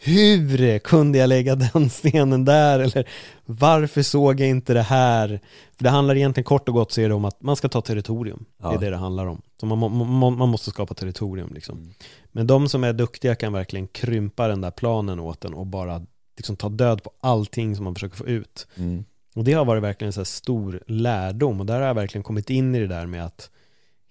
Hur 0.00 0.78
kunde 0.78 1.18
jag 1.18 1.28
lägga 1.28 1.54
den 1.54 1.90
stenen 1.90 2.44
där? 2.44 2.78
Eller 2.80 3.08
varför 3.44 4.02
såg 4.02 4.40
jag 4.40 4.48
inte 4.48 4.74
det 4.74 4.82
här? 4.82 5.40
För 5.76 5.84
det 5.84 5.90
handlar 5.90 6.16
egentligen 6.16 6.44
kort 6.44 6.68
och 6.68 6.74
gott 6.74 6.92
så 6.92 7.00
är 7.00 7.08
det 7.08 7.14
om 7.14 7.24
att 7.24 7.42
man 7.42 7.56
ska 7.56 7.68
ta 7.68 7.80
territorium. 7.80 8.44
Det 8.58 8.66
är 8.66 8.72
Ja. 8.72 8.78
det 8.78 8.90
det 8.90 8.96
handlar 8.96 9.26
om. 9.26 9.42
Så 9.60 9.66
man, 9.66 9.78
må- 9.78 10.30
man 10.30 10.48
måste 10.48 10.70
skapa 10.70 10.94
territorium 10.94 11.50
liksom. 11.54 11.78
Mm. 11.78 11.90
Men 12.32 12.46
de 12.46 12.68
som 12.68 12.84
är 12.84 12.92
duktiga 12.92 13.34
kan 13.34 13.52
verkligen 13.52 13.86
krympa 13.88 14.48
den 14.48 14.60
där 14.60 14.70
planen 14.70 15.20
åt 15.20 15.40
den 15.40 15.54
och 15.54 15.66
bara 15.66 16.02
liksom 16.36 16.56
ta 16.56 16.68
död 16.68 17.02
på 17.02 17.10
allting 17.20 17.76
som 17.76 17.84
man 17.84 17.94
försöker 17.94 18.16
få 18.16 18.26
ut. 18.26 18.66
Mm. 18.76 19.04
Och 19.34 19.44
det 19.44 19.52
har 19.52 19.64
varit 19.64 19.82
verkligen 19.82 20.08
en 20.08 20.12
så 20.12 20.24
stor 20.24 20.82
lärdom 20.86 21.60
och 21.60 21.66
där 21.66 21.80
har 21.80 21.86
jag 21.86 21.94
verkligen 21.94 22.22
kommit 22.22 22.50
in 22.50 22.74
i 22.74 22.80
det 22.80 22.86
där 22.86 23.06
med 23.06 23.24
att 23.24 23.50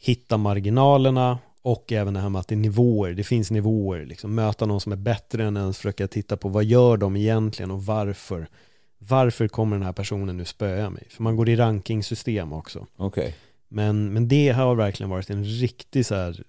hitta 0.04 0.38
marginalerna 0.38 1.40
och 1.62 1.92
även 1.92 2.14
det 2.14 2.20
här 2.20 2.30
med 2.30 2.40
att 2.40 2.48
det 2.48 2.56
är 2.56 2.58
nivåer, 2.58 3.14
det 3.14 3.24
finns 3.24 3.52
nivåer, 3.52 4.06
liksom 4.06 4.36
möta 4.36 4.66
någon 4.66 4.82
som 4.82 4.92
är 4.92 4.96
bättre 4.96 5.46
än 5.46 5.58
ens, 5.58 5.78
försöka 5.78 6.08
titta 6.08 6.38
på 6.38 6.50
vad 6.50 6.64
gör 6.64 6.98
de 6.98 7.16
egentligen 7.16 7.72
och 7.72 7.86
varför 7.86 8.48
varför 9.08 9.48
kommer 9.48 9.76
den 9.76 9.86
här 9.86 9.94
personen 9.94 10.38
nu 10.38 10.46
spöa 10.46 10.90
mig? 10.90 11.08
För 11.10 11.24
man 11.24 11.36
går 11.36 11.50
i 11.50 11.56
rankingsystem 11.56 12.54
också. 12.54 12.88
Okej. 12.98 13.36
Men, 13.68 14.14
men 14.14 14.28
det 14.28 14.50
har 14.50 14.76
verkligen 14.76 15.10
varit 15.10 15.30
en 15.30 15.44
riktig 15.44 16.06
så 16.06 16.16
här, 16.16 16.44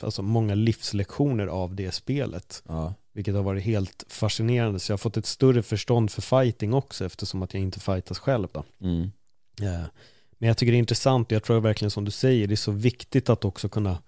alltså 0.00 0.22
många 0.22 0.54
livslektioner 0.54 1.46
av 1.46 1.74
det 1.74 1.92
spelet. 1.92 2.62
Ja. 2.68 2.94
Vilket 3.12 3.34
har 3.34 3.42
varit 3.42 3.64
helt 3.64 4.04
fascinerande. 4.08 4.80
Så 4.80 4.92
jag 4.92 4.94
har 4.94 4.98
fått 4.98 5.16
ett 5.16 5.26
större 5.26 5.62
förstånd 5.62 6.10
för 6.10 6.22
fighting 6.22 6.74
också 6.74 7.04
eftersom 7.04 7.42
att 7.42 7.54
jag 7.54 7.62
inte 7.62 7.80
fightas 7.80 8.18
själv 8.18 8.48
då. 8.52 8.64
Mm. 8.80 9.10
Eh, 9.62 9.84
Men 10.40 10.48
jag 10.48 10.56
tycker 10.56 10.72
det 10.72 10.76
är 10.76 10.78
intressant 10.78 11.26
och 11.26 11.32
jag 11.32 11.42
tror 11.42 11.60
verkligen 11.60 11.90
som 11.90 12.04
du 12.04 12.10
säger, 12.10 12.46
det 12.46 12.54
är 12.54 12.56
så 12.56 12.72
viktigt 12.72 13.30
att 13.30 13.44
också 13.44 13.68
kunna 13.68 13.98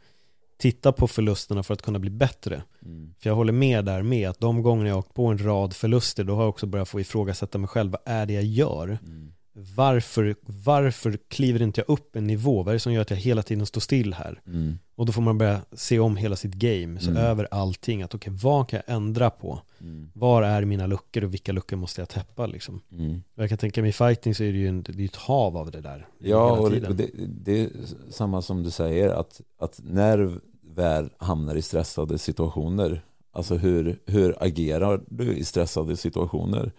titta 0.59 0.93
på 0.93 1.09
förlusterna 1.09 1.63
för 1.63 1.75
att 1.75 1.83
kunna 1.83 1.99
bli 1.99 2.11
bättre. 2.11 2.63
Mm. 2.83 3.15
För 3.19 3.31
jag 3.31 3.35
håller 3.35 3.53
med 3.53 3.85
där 3.85 4.03
med 4.03 4.31
att 4.31 4.41
de 4.41 4.63
gånger 4.63 4.87
jag 4.87 4.95
har 4.95 4.99
åkt 4.99 5.15
på 5.15 5.27
en 5.27 5.45
rad 5.45 5.77
förluster, 5.77 6.25
då 6.25 6.35
har 6.35 6.43
jag 6.43 6.49
också 6.49 6.67
börjat 6.67 6.89
få 6.89 7.01
ifrågasätta 7.01 7.59
mig 7.59 7.69
själv. 7.69 7.91
Vad 7.91 8.01
är 8.05 8.27
det 8.27 8.33
jag 8.33 8.45
gör? 8.45 8.99
Mm. 9.07 9.33
Varför, 9.55 10.37
varför 10.65 11.19
kliver 11.29 11.63
inte 11.63 11.81
jag 11.81 11.95
upp 11.95 12.17
en 12.17 12.27
nivå? 12.27 12.63
Vad 12.63 12.69
är 12.69 12.73
det 12.73 12.81
som 12.81 12.93
gör 12.93 13.03
att 13.03 13.11
jag 13.11 13.17
hela 13.17 13.43
tiden 13.43 13.67
står 13.67 13.81
still 13.81 14.15
här? 14.15 14.41
Mm. 14.47 14.79
Och 14.95 15.07
då 15.07 15.13
får 15.13 15.23
man 15.23 15.39
börja 15.39 15.61
se 15.73 15.99
om 15.99 16.17
hela 16.17 16.37
sitt 16.37 16.55
game, 16.55 17.01
så 17.01 17.11
Mm. 17.11 17.23
över 17.23 17.49
allting. 17.51 18.03
Att 18.03 18.15
okej, 18.15 18.33
vad 18.43 18.69
kan 18.69 18.81
jag 18.87 18.97
ändra 18.97 19.31
på? 19.31 19.61
Mm. 19.81 20.11
Var 20.15 20.43
är 20.43 20.65
mina 20.65 20.87
luckor 20.87 21.25
och 21.25 21.35
vilka 21.35 21.53
luckor 21.53 21.77
måste 21.77 22.01
jag 22.01 22.09
täppa 22.09 22.47
liksom? 22.47 22.81
Mm. 22.93 23.23
Jag 23.35 23.49
kan 23.49 23.59
tänka 23.59 23.81
mig 23.81 23.89
i 23.89 23.93
fighting 23.93 24.35
så 24.35 24.45
är 24.45 24.53
det 24.53 24.59
ju 24.59 24.69
en, 24.69 24.83
det 24.83 25.05
ett 25.05 25.17
hav 25.17 25.57
av 25.57 25.71
det 25.71 25.81
där. 25.81 26.07
Ja, 26.19 26.51
och 26.53 26.71
det, 26.71 26.81
det, 26.81 27.11
det 27.29 27.61
är 27.61 27.71
samma 28.11 28.43
som 28.43 28.63
du 28.63 28.71
säger, 28.71 29.09
att, 29.09 29.41
att 29.59 29.81
när 29.85 30.41
väl 30.75 31.11
hamnar 31.17 31.55
i 31.55 31.63
stressade 31.63 32.19
situationer, 32.19 33.03
alltså 33.33 33.55
hur, 33.55 33.99
hur 34.07 34.43
agerar 34.45 35.03
du 35.09 35.37
i 35.37 35.45
stressade 35.45 35.97
situationer? 35.97 36.73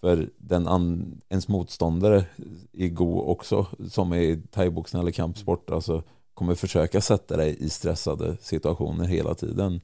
För 0.00 0.30
den 0.38 0.68
an, 0.68 1.20
ens 1.28 1.48
motståndare 1.48 2.24
i 2.72 2.88
Go 2.88 3.20
också, 3.20 3.66
som 3.90 4.14
i 4.14 4.42
thaiboxning 4.50 5.02
eller 5.02 5.12
kampsport, 5.12 5.70
alltså 5.70 6.02
kommer 6.34 6.54
försöka 6.54 7.00
sätta 7.00 7.36
dig 7.36 7.56
i 7.60 7.68
stressade 7.68 8.36
situationer 8.40 9.04
hela 9.04 9.34
tiden. 9.34 9.80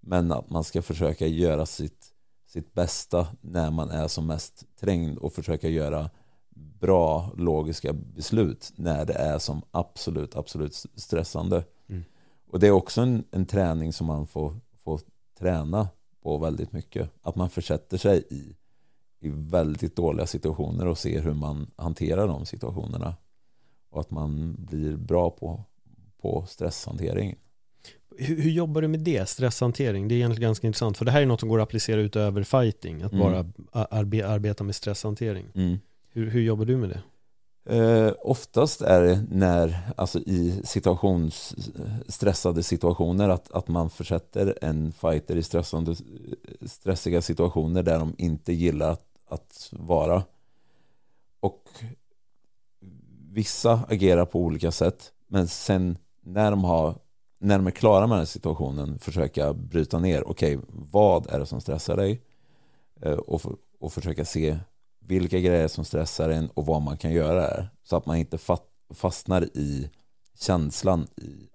Men 0.00 0.32
att 0.32 0.50
man 0.50 0.64
ska 0.64 0.82
försöka 0.82 1.26
göra 1.26 1.66
sitt, 1.66 2.06
sitt 2.46 2.74
bästa 2.74 3.26
när 3.40 3.70
man 3.70 3.90
är 3.90 4.08
som 4.08 4.26
mest 4.26 4.64
trängd 4.80 5.18
och 5.18 5.32
försöka 5.32 5.68
göra 5.68 6.10
bra 6.54 7.30
logiska 7.36 7.92
beslut 7.92 8.72
när 8.76 9.04
det 9.04 9.14
är 9.14 9.38
som 9.38 9.62
absolut, 9.70 10.36
absolut 10.36 10.74
stressande. 10.94 11.64
Mm. 11.88 12.04
Och 12.50 12.60
det 12.60 12.66
är 12.66 12.70
också 12.70 13.00
en, 13.00 13.24
en 13.30 13.46
träning 13.46 13.92
som 13.92 14.06
man 14.06 14.26
får, 14.26 14.60
får 14.84 15.00
träna 15.38 15.88
på 16.22 16.38
väldigt 16.38 16.72
mycket. 16.72 17.10
Att 17.22 17.36
man 17.36 17.50
försätter 17.50 17.98
sig 17.98 18.24
i, 18.30 18.56
i 19.24 19.32
väldigt 19.34 19.96
dåliga 19.96 20.26
situationer 20.26 20.86
och 20.86 20.98
ser 20.98 21.22
hur 21.22 21.34
man 21.34 21.70
hanterar 21.76 22.28
de 22.28 22.46
situationerna. 22.46 23.14
Och 23.90 24.00
att 24.00 24.10
man 24.10 24.56
blir 24.58 24.96
bra 24.96 25.30
på, 25.30 25.64
på 26.22 26.44
stresshantering. 26.48 27.34
Hur, 28.16 28.42
hur, 28.42 28.50
jobbar 28.50 28.82
du 28.82 28.88
med 28.88 29.00
det, 29.00 29.28
stresshantering? 29.28 30.08
Det 30.08 30.14
är 30.14 30.16
egentligen 30.16 30.48
ganska 30.48 30.66
intressant, 30.66 30.96
för 30.98 31.04
det 31.04 31.10
här 31.10 31.22
är 31.22 31.26
något 31.26 31.40
som 31.40 31.48
går 31.48 31.60
att 31.60 31.68
applicera 31.68 32.00
utöver 32.00 32.42
fighting, 32.42 33.02
att 33.02 33.12
mm. 33.12 33.24
bara 33.24 33.46
arbe 33.72 34.28
arbeta 34.28 34.64
med 34.64 34.74
stresshantering. 34.74 35.46
Mm. 35.54 35.78
Hur, 36.08 36.30
hur 36.30 36.40
jobbar 36.40 36.64
du 36.64 36.76
med 36.76 36.88
det? 36.88 37.00
Eh, 37.66 38.12
oftast 38.18 38.82
är 38.82 39.02
det 39.02 39.24
när, 39.30 39.78
alltså 39.96 40.18
i 40.18 40.60
situations, 40.64 41.54
stressade 42.08 42.62
situationer, 42.62 43.28
att, 43.28 43.52
att 43.52 43.68
man 43.68 43.90
försätter 43.90 44.58
en 44.62 44.92
fighter 44.92 45.36
i 45.36 45.42
stressande, 45.42 45.94
stressiga 46.66 47.22
situationer 47.22 47.82
där 47.82 47.98
de 47.98 48.14
inte 48.18 48.52
gillar 48.52 48.90
att, 48.90 49.04
att 49.34 49.68
vara. 49.72 50.22
Och 51.40 51.68
vissa 53.32 53.80
agerar 53.88 54.24
på 54.24 54.40
olika 54.40 54.72
sätt, 54.72 55.12
men 55.28 55.48
sen 55.48 55.98
när 56.22 56.50
de, 56.50 56.64
har, 56.64 56.94
när 57.38 57.58
de 57.58 57.66
är 57.66 57.70
klara 57.70 58.06
med 58.06 58.18
den 58.18 58.26
situationen 58.26 58.98
försöka 58.98 59.54
bryta 59.54 59.98
ner, 59.98 60.28
okej, 60.28 60.56
okay, 60.56 60.70
vad 60.70 61.30
är 61.30 61.38
det 61.38 61.46
som 61.46 61.60
stressar 61.60 61.96
dig? 61.96 62.22
Eh, 63.00 63.12
och, 63.12 63.42
och 63.80 63.92
försöka 63.92 64.24
se 64.24 64.58
vilka 65.00 65.38
grejer 65.38 65.68
som 65.68 65.84
stressar 65.84 66.30
en 66.30 66.50
och 66.50 66.66
vad 66.66 66.82
man 66.82 66.96
kan 66.96 67.12
göra 67.12 67.40
där. 67.40 67.68
Så 67.82 67.96
att 67.96 68.06
man 68.06 68.16
inte 68.16 68.38
fastnar 68.94 69.44
i 69.44 69.90
känslan 70.38 71.06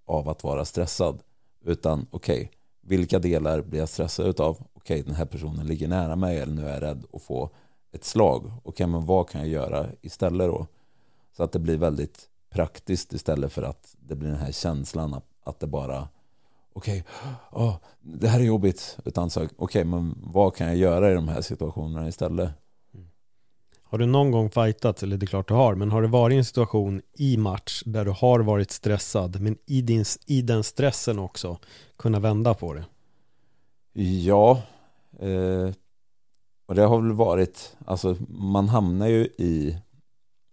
av 0.05 0.29
att 0.29 0.43
vara 0.43 0.65
stressad. 0.65 1.21
Utan 1.65 2.07
okej, 2.11 2.35
okay, 2.35 2.47
vilka 2.81 3.19
delar 3.19 3.61
blir 3.61 3.79
jag 3.79 3.89
stressad 3.89 4.27
utav? 4.27 4.51
Okej, 4.51 4.67
okay, 4.73 5.01
den 5.01 5.15
här 5.15 5.25
personen 5.25 5.67
ligger 5.67 5.87
nära 5.87 6.15
mig 6.15 6.39
eller 6.39 6.53
nu 6.53 6.67
är 6.67 6.73
jag 6.73 6.83
rädd 6.83 7.03
att 7.13 7.21
få 7.21 7.49
ett 7.91 8.03
slag. 8.03 8.51
Okay, 8.63 8.87
men 8.87 9.05
vad 9.05 9.29
kan 9.29 9.41
jag 9.41 9.49
göra 9.49 9.87
istället 10.01 10.47
då? 10.47 10.67
Så 11.37 11.43
att 11.43 11.51
det 11.51 11.59
blir 11.59 11.77
väldigt 11.77 12.29
praktiskt 12.49 13.13
istället 13.13 13.53
för 13.53 13.63
att 13.63 13.95
det 13.99 14.15
blir 14.15 14.29
den 14.29 14.39
här 14.39 14.51
känslan 14.51 15.13
att, 15.13 15.25
att 15.43 15.59
det 15.59 15.67
bara 15.67 16.07
okej, 16.73 17.03
okay, 17.51 17.65
oh, 17.65 17.75
det 18.01 18.27
här 18.27 18.39
är 18.39 18.43
jobbigt. 18.43 18.97
Utan 19.05 19.29
så, 19.29 19.39
okej, 19.43 19.55
okay, 19.57 19.83
men 19.83 20.15
vad 20.23 20.55
kan 20.55 20.67
jag 20.67 20.75
göra 20.75 21.11
i 21.11 21.13
de 21.13 21.27
här 21.27 21.41
situationerna 21.41 22.07
istället? 22.07 22.49
Har 23.83 23.97
du 23.97 24.05
någon 24.05 24.31
gång 24.31 24.49
fightat, 24.49 25.03
eller 25.03 25.17
det 25.17 25.23
är 25.23 25.27
klart 25.27 25.47
du 25.47 25.53
har, 25.53 25.75
men 25.75 25.91
har 25.91 26.01
det 26.01 26.07
varit 26.07 26.37
en 26.37 26.45
situation 26.45 27.01
i 27.13 27.37
match 27.37 27.83
där 27.85 28.05
du 28.05 28.11
har 28.11 28.39
varit 28.39 28.71
stressad, 28.71 29.41
men 29.41 29.57
i, 29.65 29.81
din, 29.81 30.05
i 30.25 30.41
den 30.41 30.63
stressen 30.63 31.19
också 31.19 31.57
kunna 31.97 32.19
vända 32.19 32.53
på 32.53 32.73
det? 32.73 32.85
Ja, 34.01 34.61
eh, 35.19 35.73
och 36.69 36.75
det 36.75 36.81
har 36.81 37.01
väl 37.01 37.11
varit, 37.11 37.77
alltså 37.85 38.15
man 38.29 38.69
hamnar 38.69 39.07
ju 39.07 39.25
i, 39.37 39.77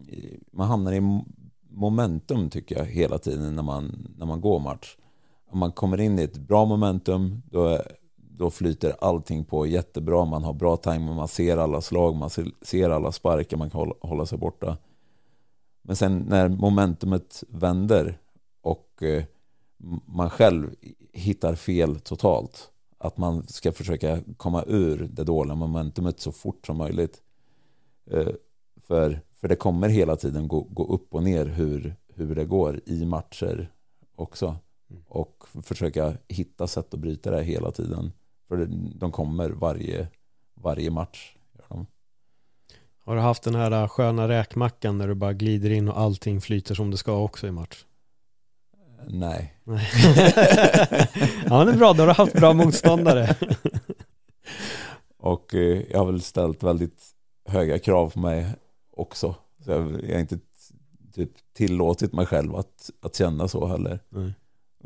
i, 0.07 0.39
man 0.51 0.67
hamnar 0.67 0.93
i 0.93 1.21
momentum 1.69 2.49
tycker 2.49 2.77
jag 2.77 2.85
hela 2.85 3.17
tiden 3.17 3.55
när 3.55 3.63
man, 3.63 4.07
när 4.17 4.25
man 4.25 4.41
går 4.41 4.59
match. 4.59 4.97
Om 5.49 5.59
man 5.59 5.71
kommer 5.71 5.99
in 5.99 6.19
i 6.19 6.23
ett 6.23 6.37
bra 6.37 6.65
momentum, 6.65 7.41
då 7.51 7.81
då 8.15 8.49
flyter 8.49 8.95
allting 9.01 9.45
på 9.45 9.65
jättebra. 9.65 10.25
Man 10.25 10.43
har 10.43 10.53
bra 10.53 10.77
tajming, 10.77 11.15
man 11.15 11.27
ser 11.27 11.57
alla 11.57 11.81
slag, 11.81 12.15
man 12.15 12.29
ser 12.61 12.89
alla 12.89 13.11
sparkar, 13.11 13.57
man 13.57 13.69
kan 13.69 13.79
hålla, 13.79 13.93
hålla 14.01 14.25
sig 14.25 14.37
borta. 14.37 14.77
Men 15.81 15.95
sen 15.95 16.25
när 16.29 16.49
momentumet 16.49 17.43
vänder 17.47 18.19
och 18.61 19.03
eh, 19.03 19.23
man 20.05 20.29
själv 20.29 20.75
hittar 21.13 21.55
fel 21.55 21.99
totalt, 21.99 22.69
att 22.97 23.17
man 23.17 23.47
ska 23.47 23.71
försöka 23.71 24.19
komma 24.37 24.63
ur 24.67 25.07
det 25.11 25.23
dåliga 25.23 25.55
momentumet 25.55 26.19
så 26.19 26.31
fort 26.31 26.65
som 26.65 26.77
möjligt. 26.77 27.21
Eh, 28.11 28.27
för, 28.81 29.21
för 29.33 29.47
det 29.47 29.55
kommer 29.55 29.89
hela 29.89 30.15
tiden 30.15 30.47
gå, 30.47 30.61
gå 30.61 30.85
upp 30.93 31.13
och 31.13 31.23
ner 31.23 31.45
hur, 31.45 31.95
hur 32.07 32.35
det 32.35 32.45
går 32.45 32.81
i 32.85 33.05
matcher 33.05 33.71
också. 34.15 34.55
Mm. 34.89 35.03
Och 35.07 35.43
försöka 35.63 36.17
hitta 36.27 36.67
sätt 36.67 36.93
att 36.93 36.99
bryta 36.99 37.31
det 37.31 37.43
hela 37.43 37.71
tiden. 37.71 38.11
För 38.47 38.67
de 38.95 39.11
kommer 39.11 39.49
varje, 39.49 40.07
varje 40.53 40.91
match. 40.91 41.37
Har 43.07 43.15
du 43.15 43.21
haft 43.21 43.43
den 43.43 43.55
här 43.55 43.87
sköna 43.87 44.27
räkmackan 44.27 44.97
när 44.97 45.07
du 45.07 45.15
bara 45.15 45.33
glider 45.33 45.69
in 45.69 45.89
och 45.89 45.99
allting 45.99 46.41
flyter 46.41 46.75
som 46.75 46.91
det 46.91 46.97
ska 46.97 47.17
också 47.17 47.47
i 47.47 47.51
match? 47.51 47.85
Nej. 49.07 49.53
Ja, 51.49 51.65
det 51.65 51.71
är 51.71 51.77
bra. 51.77 51.93
Då 51.93 52.01
har 52.01 52.07
du 52.07 52.13
haft 52.13 52.33
bra 52.33 52.53
motståndare. 52.53 53.35
och 55.17 55.55
eh, 55.55 55.81
jag 55.91 55.99
har 55.99 56.05
väl 56.05 56.21
ställt 56.21 56.63
väldigt 56.63 57.03
höga 57.45 57.79
krav 57.79 58.09
på 58.09 58.19
mig 58.19 58.47
också. 58.91 59.35
Så 59.65 59.71
jag, 59.71 60.03
jag 60.03 60.13
har 60.13 60.19
inte 60.19 60.39
typ 61.13 61.31
tillåtit 61.53 62.13
mig 62.13 62.25
själv 62.25 62.55
att, 62.55 62.89
att 63.01 63.15
känna 63.15 63.47
så 63.47 63.65
heller. 63.65 63.99
Nej 64.09 64.33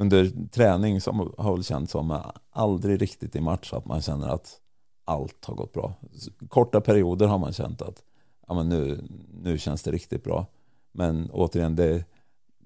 under 0.02 0.47
träning 0.47 1.02
som 1.02 1.34
har 1.38 1.54
väl 1.54 1.63
känts 1.63 1.91
som 1.91 2.21
aldrig 2.50 3.02
riktigt 3.02 3.36
i 3.36 3.41
match 3.41 3.74
att 3.74 3.86
man 3.86 4.02
känner 4.02 4.28
att 4.28 4.60
allt 5.06 5.45
har 5.45 5.56
gått 5.56 5.74
bra. 5.74 5.93
Korta 6.47 6.82
perioder 6.82 7.28
har 7.28 7.38
man 7.38 7.54
känt 7.54 7.82
att 7.82 8.04
ja, 8.47 8.54
men 8.54 8.69
nu, 8.69 9.04
nu 9.43 9.58
känns 9.58 9.84
det 9.84 9.91
riktigt 9.91 10.24
bra. 10.24 10.45
Men 10.91 11.30
återigen, 11.32 11.76
det, 11.76 12.06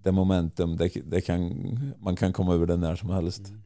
det 0.05 0.11
momentum, 0.11 0.77
det, 0.77 0.91
det 1.05 1.21
kan, 1.21 1.93
man 1.99 2.15
kan 2.15 2.33
komma 2.33 2.53
ur 2.53 2.65
det 2.65 2.77
när 2.77 2.95
som 2.95 3.09
helst. 3.09 3.47
Mm. 3.47 3.61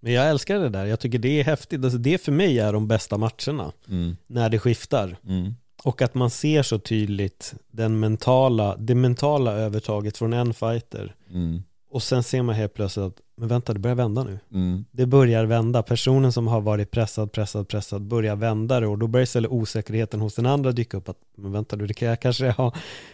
Men 0.00 0.12
jag 0.12 0.30
älskar 0.30 0.58
det 0.58 0.68
där, 0.68 0.86
jag 0.86 1.00
tycker 1.00 1.18
det 1.18 1.40
är 1.40 1.44
häftigt. 1.44 1.84
Alltså 1.84 1.98
det 1.98 2.18
för 2.18 2.32
mig 2.32 2.58
är 2.58 2.72
de 2.72 2.88
bästa 2.88 3.18
matcherna, 3.18 3.72
mm. 3.88 4.16
när 4.26 4.48
det 4.50 4.58
skiftar. 4.58 5.16
Mm. 5.26 5.54
Och 5.84 6.02
att 6.02 6.14
man 6.14 6.30
ser 6.30 6.62
så 6.62 6.78
tydligt 6.78 7.54
den 7.70 8.00
mentala, 8.00 8.76
det 8.76 8.94
mentala 8.94 9.52
övertaget 9.52 10.16
från 10.18 10.32
en 10.32 10.54
fighter. 10.54 11.14
Mm. 11.30 11.62
Och 11.92 12.02
sen 12.02 12.22
ser 12.22 12.42
man 12.42 12.54
helt 12.54 12.74
plötsligt 12.74 13.04
att, 13.04 13.20
men 13.36 13.48
vänta, 13.48 13.72
det 13.72 13.78
börjar 13.78 13.94
vända 13.94 14.24
nu. 14.24 14.38
Mm. 14.52 14.84
Det 14.90 15.06
börjar 15.06 15.44
vända. 15.44 15.82
Personen 15.82 16.32
som 16.32 16.46
har 16.48 16.60
varit 16.60 16.90
pressad, 16.90 17.32
pressad, 17.32 17.68
pressad 17.68 18.02
börjar 18.02 18.36
vända 18.36 18.80
det 18.80 18.86
och 18.86 18.98
då 18.98 19.06
börjar 19.06 19.22
istället 19.22 19.50
osäkerheten 19.50 20.20
hos 20.20 20.34
den 20.34 20.46
andra 20.46 20.72
dyka 20.72 20.96
upp 20.96 21.08
att, 21.08 21.16
men 21.36 21.52
vänta 21.52 21.76
du, 21.76 21.86
det 21.86 21.94
kan 21.94 22.08
jag 22.08 22.20
kanske 22.20 22.50
ha 22.50 22.72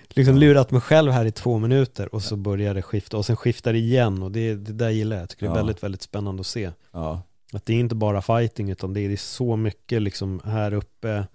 liksom 0.08 0.36
lurat 0.36 0.70
mig 0.70 0.80
själv 0.80 1.12
här 1.12 1.24
i 1.24 1.32
två 1.32 1.58
minuter 1.58 2.14
och 2.14 2.22
så 2.22 2.36
börjar 2.36 2.74
det 2.74 2.82
skifta 2.82 3.16
och 3.16 3.26
sen 3.26 3.36
skiftar 3.36 3.72
det 3.72 3.78
igen 3.78 4.22
och 4.22 4.32
det, 4.32 4.54
det 4.54 4.72
där 4.72 4.90
gillar 4.90 5.16
jag. 5.16 5.22
Jag 5.22 5.28
tycker 5.28 5.46
det 5.46 5.52
är 5.52 5.56
väldigt, 5.56 5.82
väldigt 5.82 6.02
spännande 6.02 6.40
att 6.40 6.46
se. 6.46 6.70
Ja. 6.92 7.22
Att 7.52 7.66
det 7.66 7.72
är 7.72 7.78
inte 7.78 7.94
bara 7.94 8.22
fighting 8.22 8.70
utan 8.70 8.94
det 8.94 9.00
är 9.00 9.16
så 9.16 9.56
mycket 9.56 10.02
liksom 10.02 10.40
här 10.44 10.72
uppe 10.72 11.26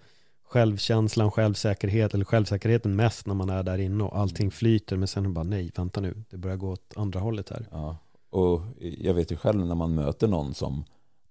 självkänslan, 0.53 1.31
självsäkerhet 1.31 2.13
eller 2.13 2.25
självsäkerheten 2.25 2.95
mest 2.95 3.27
när 3.27 3.33
man 3.33 3.49
är 3.49 3.63
där 3.63 3.77
inne 3.77 4.03
och 4.03 4.17
allting 4.17 4.51
flyter 4.51 4.97
men 4.97 5.07
sen 5.07 5.33
bara 5.33 5.43
nej, 5.43 5.71
vänta 5.75 6.01
nu, 6.01 6.23
det 6.29 6.37
börjar 6.37 6.57
gå 6.57 6.71
åt 6.71 6.93
andra 6.95 7.19
hållet 7.19 7.49
här. 7.49 7.67
Ja, 7.71 7.97
och 8.29 8.61
jag 8.79 9.13
vet 9.13 9.31
ju 9.31 9.35
själv 9.35 9.65
när 9.65 9.75
man 9.75 9.95
möter 9.95 10.27
någon 10.27 10.53
som 10.53 10.83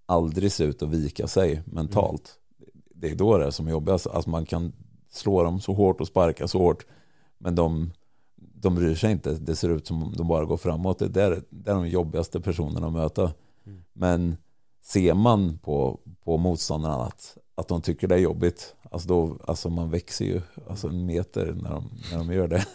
aldrig 0.07 0.53
ser 0.53 0.67
ut 0.67 0.83
att 0.83 0.89
vika 0.89 1.27
sig 1.27 1.63
mentalt. 1.65 2.39
Mm. 2.59 2.71
Det 2.95 3.11
är 3.11 3.15
då 3.15 3.39
det 3.39 3.47
är 3.47 3.51
som 3.51 3.69
jobbigast, 3.69 4.07
alltså 4.07 4.31
man 4.31 4.47
kan 4.47 4.73
slå 5.11 5.43
dem 5.43 5.61
så 5.61 5.75
hårt 5.75 6.01
och 6.01 6.07
sparka 6.07 6.49
så 6.49 6.59
hårt 6.59 6.87
men 7.39 7.55
de, 7.55 7.93
de 8.37 8.75
bryr 8.75 8.95
sig 8.95 9.13
inte, 9.13 9.35
det 9.35 9.57
ser 9.57 9.69
ut 9.69 9.87
som 9.87 10.03
om 10.03 10.13
de 10.17 10.29
bara 10.29 10.45
går 10.45 10.57
framåt. 10.57 10.99
Det 10.99 11.23
är, 11.23 11.43
det 11.51 11.71
är 11.71 11.75
de 11.75 11.89
jobbigaste 11.89 12.41
personerna 12.41 12.87
att 12.87 12.93
möta. 12.93 13.33
Mm. 13.67 13.85
Men 13.93 14.37
ser 14.83 15.15
man 15.15 15.59
på, 15.59 16.01
på 16.25 16.37
motståndarna 16.37 17.05
att, 17.05 17.39
att 17.63 17.69
de 17.69 17.83
tycker 17.83 18.09
det 18.09 18.15
är 18.15 18.19
jobbigt, 18.19 18.75
alltså, 18.91 19.09
då, 19.09 19.39
alltså 19.45 19.71
man 19.71 19.91
växer 19.91 20.25
ju 20.25 20.41
alltså 20.69 20.89
en 20.89 21.07
meter 21.07 21.53
när 21.63 21.71
de, 21.71 21.91
när 22.11 22.19
de 22.19 22.33
gör 22.33 22.49
det. 22.49 22.67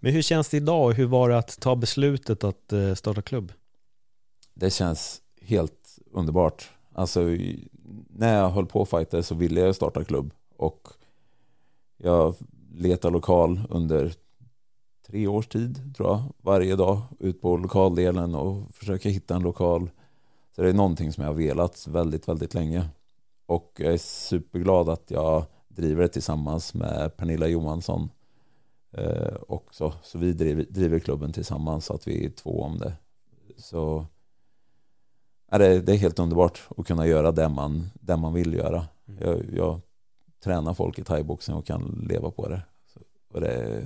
Men 0.00 0.12
hur 0.12 0.22
känns 0.22 0.48
det 0.48 0.56
idag 0.56 0.92
hur 0.92 1.06
var 1.06 1.28
det 1.28 1.38
att 1.38 1.60
ta 1.60 1.76
beslutet 1.76 2.44
att 2.44 2.72
eh, 2.72 2.94
starta 2.94 3.22
klubb? 3.22 3.52
Det 4.54 4.70
känns 4.70 5.22
helt 5.42 5.98
underbart. 6.12 6.70
Alltså 6.92 7.20
när 8.08 8.38
jag 8.38 8.50
höll 8.50 8.66
på 8.66 8.82
att 8.82 8.90
fighta 8.90 9.22
så 9.22 9.34
ville 9.34 9.60
jag 9.60 9.76
starta 9.76 10.04
klubb 10.04 10.32
och 10.56 10.88
jag 11.96 12.34
letade 12.74 13.12
lokal 13.12 13.60
under 13.70 14.14
tre 15.06 15.26
års 15.26 15.46
tid 15.46 15.94
tror 15.96 16.08
jag. 16.08 16.22
Varje 16.42 16.76
dag 16.76 17.02
ut 17.18 17.40
på 17.40 17.56
lokaldelen 17.56 18.34
och 18.34 18.74
försöka 18.74 19.08
hitta 19.08 19.36
en 19.36 19.42
lokal. 19.42 19.90
Så 20.50 20.62
det 20.62 20.68
är 20.68 20.72
någonting 20.72 21.12
som 21.12 21.24
jag 21.24 21.30
har 21.30 21.36
velat 21.36 21.86
väldigt, 21.86 22.28
väldigt 22.28 22.54
länge. 22.54 22.88
Och 23.46 23.72
jag 23.76 23.92
är 23.92 23.98
superglad 23.98 24.88
att 24.88 25.10
jag 25.10 25.44
driver 25.68 26.02
det 26.02 26.08
tillsammans 26.08 26.74
med 26.74 27.16
Pernilla 27.16 27.46
Johansson 27.46 28.10
eh, 28.92 29.36
också. 29.48 29.94
Så 30.02 30.18
vi 30.18 30.32
driver, 30.32 30.64
driver 30.70 30.98
klubben 30.98 31.32
tillsammans 31.32 31.84
så 31.84 31.94
att 31.94 32.08
vi 32.08 32.26
är 32.26 32.30
två 32.30 32.62
om 32.62 32.78
det. 32.78 32.92
Så 33.56 34.06
är 35.48 35.58
det, 35.58 35.80
det 35.80 35.92
är 35.92 35.96
helt 35.96 36.18
underbart 36.18 36.68
att 36.76 36.86
kunna 36.86 37.06
göra 37.06 37.32
det 37.32 37.48
man, 37.48 37.90
det 37.94 38.16
man 38.16 38.34
vill 38.34 38.54
göra. 38.54 38.86
Mm. 39.08 39.22
Jag, 39.24 39.54
jag 39.54 39.80
tränar 40.44 40.74
folk 40.74 40.98
i 40.98 41.04
thaiboxning 41.04 41.56
och 41.56 41.66
kan 41.66 42.06
leva 42.08 42.30
på 42.30 42.48
det. 42.48 42.62
Så, 42.94 43.00
och 43.28 43.40
det, 43.40 43.84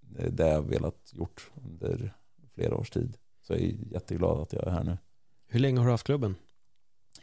det 0.00 0.22
är 0.22 0.30
det 0.30 0.48
jag 0.48 0.54
har 0.54 0.62
velat 0.62 1.12
gjort 1.12 1.50
under 1.64 2.14
flera 2.54 2.76
års 2.76 2.90
tid. 2.90 3.16
Så 3.42 3.52
jag 3.52 3.60
är 3.60 3.74
jätteglad 3.92 4.40
att 4.40 4.52
jag 4.52 4.66
är 4.66 4.70
här 4.70 4.84
nu. 4.84 4.98
Hur 5.46 5.60
länge 5.60 5.78
har 5.78 5.86
du 5.86 5.90
haft 5.90 6.06
klubben? 6.06 6.36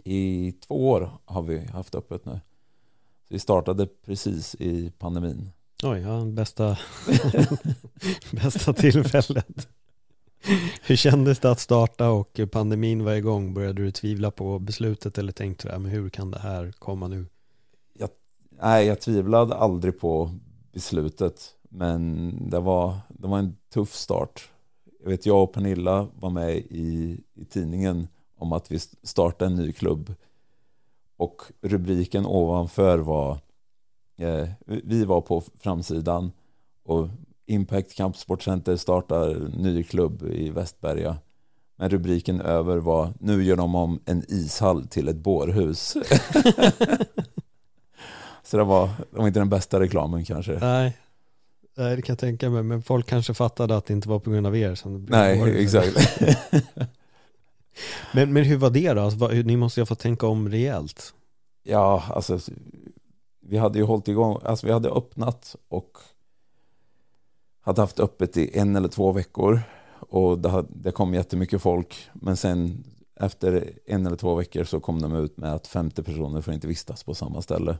I 0.04 0.52
två 0.52 0.90
år 0.90 1.10
har 1.26 1.42
vi 1.42 1.66
haft 1.66 1.96
öppet 1.96 2.26
nu. 2.26 2.40
Vi 3.30 3.40
startade 3.40 3.88
precis 4.06 4.56
i 4.56 4.92
pandemin. 5.00 5.50
Oj, 5.84 6.00
ja, 6.00 6.26
bästa, 6.26 6.78
bästa 8.32 8.74
tillfället. 8.74 9.68
Hur 10.82 10.96
kändes 10.96 11.40
det 11.40 11.52
att 11.52 11.60
starta 11.60 12.10
och 12.10 12.40
pandemin 12.52 13.04
var 13.04 13.14
igång? 13.14 13.54
Började 13.54 13.82
du 13.82 13.92
tvivla 13.92 14.32
på 14.32 14.60
beslutet 14.60 15.18
eller 15.18 15.32
tänkte 15.32 15.68
du, 15.68 15.80
men 15.80 15.92
hur 15.92 16.10
kan 16.10 16.32
det 16.32 16.40
här 16.40 16.72
komma 16.80 17.08
nu? 17.08 17.26
Nej, 18.62 18.88
jag 18.88 19.02
tvivlade 19.02 19.56
aldrig 19.56 20.00
på 20.00 20.32
beslutet. 20.72 21.56
Men 21.70 22.32
det 22.50 22.60
var, 22.60 22.98
det 23.10 23.28
var 23.28 23.40
en 23.40 23.58
tuff 23.74 23.94
start. 23.94 24.50
Jag 25.04 25.10
vet, 25.10 25.26
jag 25.26 25.44
och 25.44 25.54
Pernilla 25.54 26.08
var 26.20 26.30
med 26.30 26.58
i, 26.58 27.20
i 27.34 27.46
tidningen 27.46 28.08
om 28.38 28.54
att 28.54 28.72
vi 28.72 28.80
startade 28.80 29.52
en 29.52 29.56
ny 29.56 29.72
klubb. 29.72 30.14
Och 31.18 31.42
rubriken 31.62 32.26
ovanför 32.26 32.98
var 32.98 33.38
eh, 34.18 34.48
Vi 34.66 35.06
var 35.06 35.22
på 35.22 35.44
framsidan 35.60 36.32
och 36.84 37.08
Impact 37.46 37.96
Kampsportcenter 37.96 38.76
startar 38.76 39.50
ny 39.58 39.84
klubb 39.84 40.24
i 40.24 40.50
Västberga. 40.50 41.18
Men 41.76 41.90
rubriken 41.90 42.42
över 42.42 42.78
var 42.78 43.14
Nu 43.20 43.44
gör 43.44 43.56
de 43.56 43.76
om 43.76 44.00
en 44.06 44.24
ishall 44.28 44.88
till 44.88 45.08
ett 45.08 45.16
bårhus. 45.16 45.94
Så 48.44 48.58
det 48.58 48.64
var, 48.64 48.90
det 49.12 49.18
var 49.18 49.28
inte 49.28 49.40
den 49.40 49.50
bästa 49.50 49.80
reklamen 49.80 50.26
kanske. 50.26 50.58
Nej, 50.62 50.98
Nej, 51.76 51.96
det 51.96 52.02
kan 52.02 52.14
jag 52.14 52.20
tänka 52.20 52.50
mig. 52.50 52.64
Men 52.64 52.84
folk 52.84 53.08
kanske 53.08 53.34
fattade 53.34 53.78
att 53.78 53.86
det 53.86 53.94
inte 53.94 54.10
var 54.10 54.20
på 54.20 54.32
grund 54.32 54.48
av 54.48 54.58
er. 54.58 54.76
Som 54.76 54.94
det 54.94 55.00
blev 55.00 55.20
Nej, 55.20 55.64
exakt. 55.64 56.20
Men, 58.14 58.34
men 58.34 58.44
hur 58.44 58.58
var 58.58 58.70
det 58.70 58.94
då? 58.94 59.02
Alltså, 59.02 59.28
ni 59.28 59.58
måste 59.58 59.80
ju 59.80 59.82
ha 59.82 59.86
fått 59.86 60.00
tänka 60.00 60.28
om 60.28 60.50
rejält. 60.50 61.14
Ja, 61.64 62.04
alltså 62.10 62.40
vi 63.42 63.58
hade 63.58 63.80
ju 63.80 63.86
hållit 63.86 64.08
igång, 64.08 64.38
alltså 64.44 64.68
vi 64.68 64.74
hade 64.74 64.90
öppnat 64.90 65.56
och 65.68 65.98
hade 67.62 67.82
haft 67.82 68.00
öppet 68.00 68.38
i 68.38 68.58
en 68.58 68.76
eller 68.76 68.88
två 68.88 69.12
veckor 69.12 69.62
och 70.00 70.40
det, 70.40 70.50
hade, 70.50 70.68
det 70.70 70.92
kom 70.92 71.14
jättemycket 71.14 71.62
folk 71.62 72.10
men 72.14 72.38
sen 72.38 72.84
efter 73.20 73.74
en 73.86 74.06
eller 74.06 74.18
två 74.18 74.36
veckor 74.36 74.64
så 74.64 74.80
kom 74.80 75.02
de 75.02 75.16
ut 75.16 75.38
med 75.38 75.54
att 75.54 75.68
50 75.68 76.04
personer 76.04 76.42
får 76.42 76.54
inte 76.54 76.68
vistas 76.68 77.04
på 77.04 77.14
samma 77.14 77.42
ställe. 77.42 77.78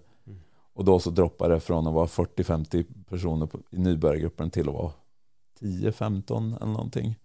Och 0.74 0.86
då 0.86 1.00
så 1.00 1.10
droppade 1.10 1.54
det 1.54 1.60
från 1.60 1.88
att 1.88 1.94
vara 1.94 2.06
40-50 2.06 2.86
personer 3.10 3.50
i 3.70 3.78
nybörjargruppen 3.78 4.50
till 4.50 4.70
att 4.70 4.76
vara 4.76 4.92
10-15 5.60 6.58
eller 6.62 6.72
någonting. 6.72 7.20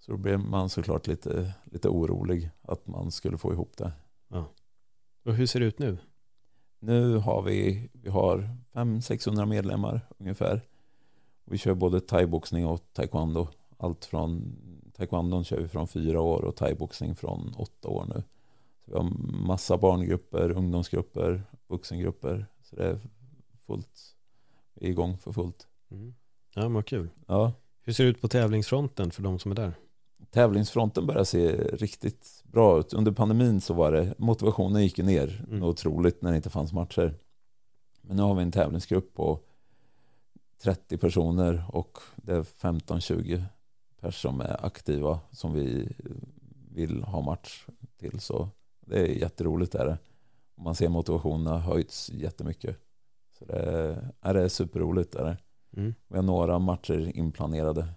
Så 0.00 0.12
då 0.12 0.18
blev 0.18 0.38
man 0.38 0.68
såklart 0.68 1.06
lite, 1.06 1.54
lite 1.64 1.88
orolig 1.88 2.50
att 2.62 2.86
man 2.86 3.10
skulle 3.10 3.38
få 3.38 3.52
ihop 3.52 3.76
det. 3.76 3.92
Och 5.24 5.34
hur 5.34 5.46
ser 5.46 5.60
det 5.60 5.66
ut 5.66 5.78
nu? 5.78 5.98
Nu 6.78 7.16
har 7.16 7.42
vi, 7.42 7.88
vi 7.92 8.10
har 8.10 8.56
500-600 8.72 9.46
medlemmar 9.46 10.00
ungefär. 10.18 10.62
Vi 11.44 11.58
kör 11.58 11.74
både 11.74 12.00
thaiboxning 12.00 12.66
och 12.66 12.92
taekwondo. 12.92 13.48
Allt 13.76 14.04
från 14.04 14.56
taekwondon 14.96 15.44
kör 15.44 15.60
vi 15.60 15.68
från 15.68 15.88
fyra 15.88 16.20
år 16.20 16.44
och 16.44 16.56
thaiboxning 16.56 17.14
från 17.14 17.54
åtta 17.56 17.88
år 17.88 18.04
nu. 18.14 18.22
Så 18.84 18.90
vi 18.90 18.96
har 18.96 19.10
massa 19.46 19.78
barngrupper, 19.78 20.50
ungdomsgrupper, 20.50 21.42
vuxengrupper. 21.68 22.46
Så 22.72 22.76
det 22.76 22.86
är 22.86 22.98
fullt, 23.66 24.14
igång 24.74 25.18
för 25.18 25.32
fullt. 25.32 25.66
Mm. 25.90 26.14
Ja, 26.54 26.62
men 26.62 26.72
vad 26.74 26.86
kul. 26.86 27.08
Ja, 27.26 27.52
Hur 27.82 27.92
ser 27.92 28.04
det 28.04 28.10
ut 28.10 28.20
på 28.20 28.28
tävlingsfronten 28.28 29.10
för 29.10 29.22
de 29.22 29.38
som 29.38 29.50
är 29.50 29.56
där? 29.56 29.74
tävlingsfronten 30.30 31.06
börjar 31.06 31.24
se 31.24 31.52
riktigt 31.56 32.42
bra 32.44 32.78
ut. 32.80 32.92
Under 32.94 33.12
pandemin 33.12 33.60
så 33.60 33.74
var 33.74 33.92
det, 33.92 34.14
motivationen 34.18 34.82
gick 34.82 34.98
ner 34.98 35.44
Mm. 35.48 35.62
otroligt 35.62 36.22
när 36.22 36.30
det 36.30 36.36
inte 36.36 36.50
fanns 36.50 36.72
matcher. 36.72 37.14
Men 38.02 38.16
nu 38.16 38.22
har 38.22 38.34
vi 38.34 38.42
en 38.42 38.52
tävlingsgrupp 38.52 39.14
på 39.14 39.40
30 40.62 40.98
personer 40.98 41.64
och 41.68 41.98
det 42.16 42.32
är 42.32 42.42
15-20 42.42 43.44
personer 44.00 44.12
som 44.12 44.40
är 44.40 44.66
aktiva 44.66 45.20
som 45.30 45.52
vi 45.52 45.88
vill 46.74 47.02
ha 47.02 47.20
match 47.20 47.66
till. 47.98 48.20
Så 48.20 48.48
det 48.80 48.98
är 48.98 49.06
jätteroligt 49.06 49.74
är 49.74 49.86
det. 49.86 49.98
Och 50.54 50.62
Man 50.62 50.74
ser 50.74 50.88
motivationen 50.88 51.46
har 51.46 51.58
höjts 51.58 52.10
jättemycket. 52.10 52.76
Så 53.38 53.44
det 53.44 53.52
är, 53.52 54.12
är 54.20 54.34
det 54.34 54.50
superroligt 54.50 55.14
är 55.14 55.24
det. 55.24 55.36
Mm. 55.76 55.94
Vi 56.08 56.16
har 56.16 56.22
några 56.22 56.58
matcher 56.58 57.16
inplanerade. 57.16 57.88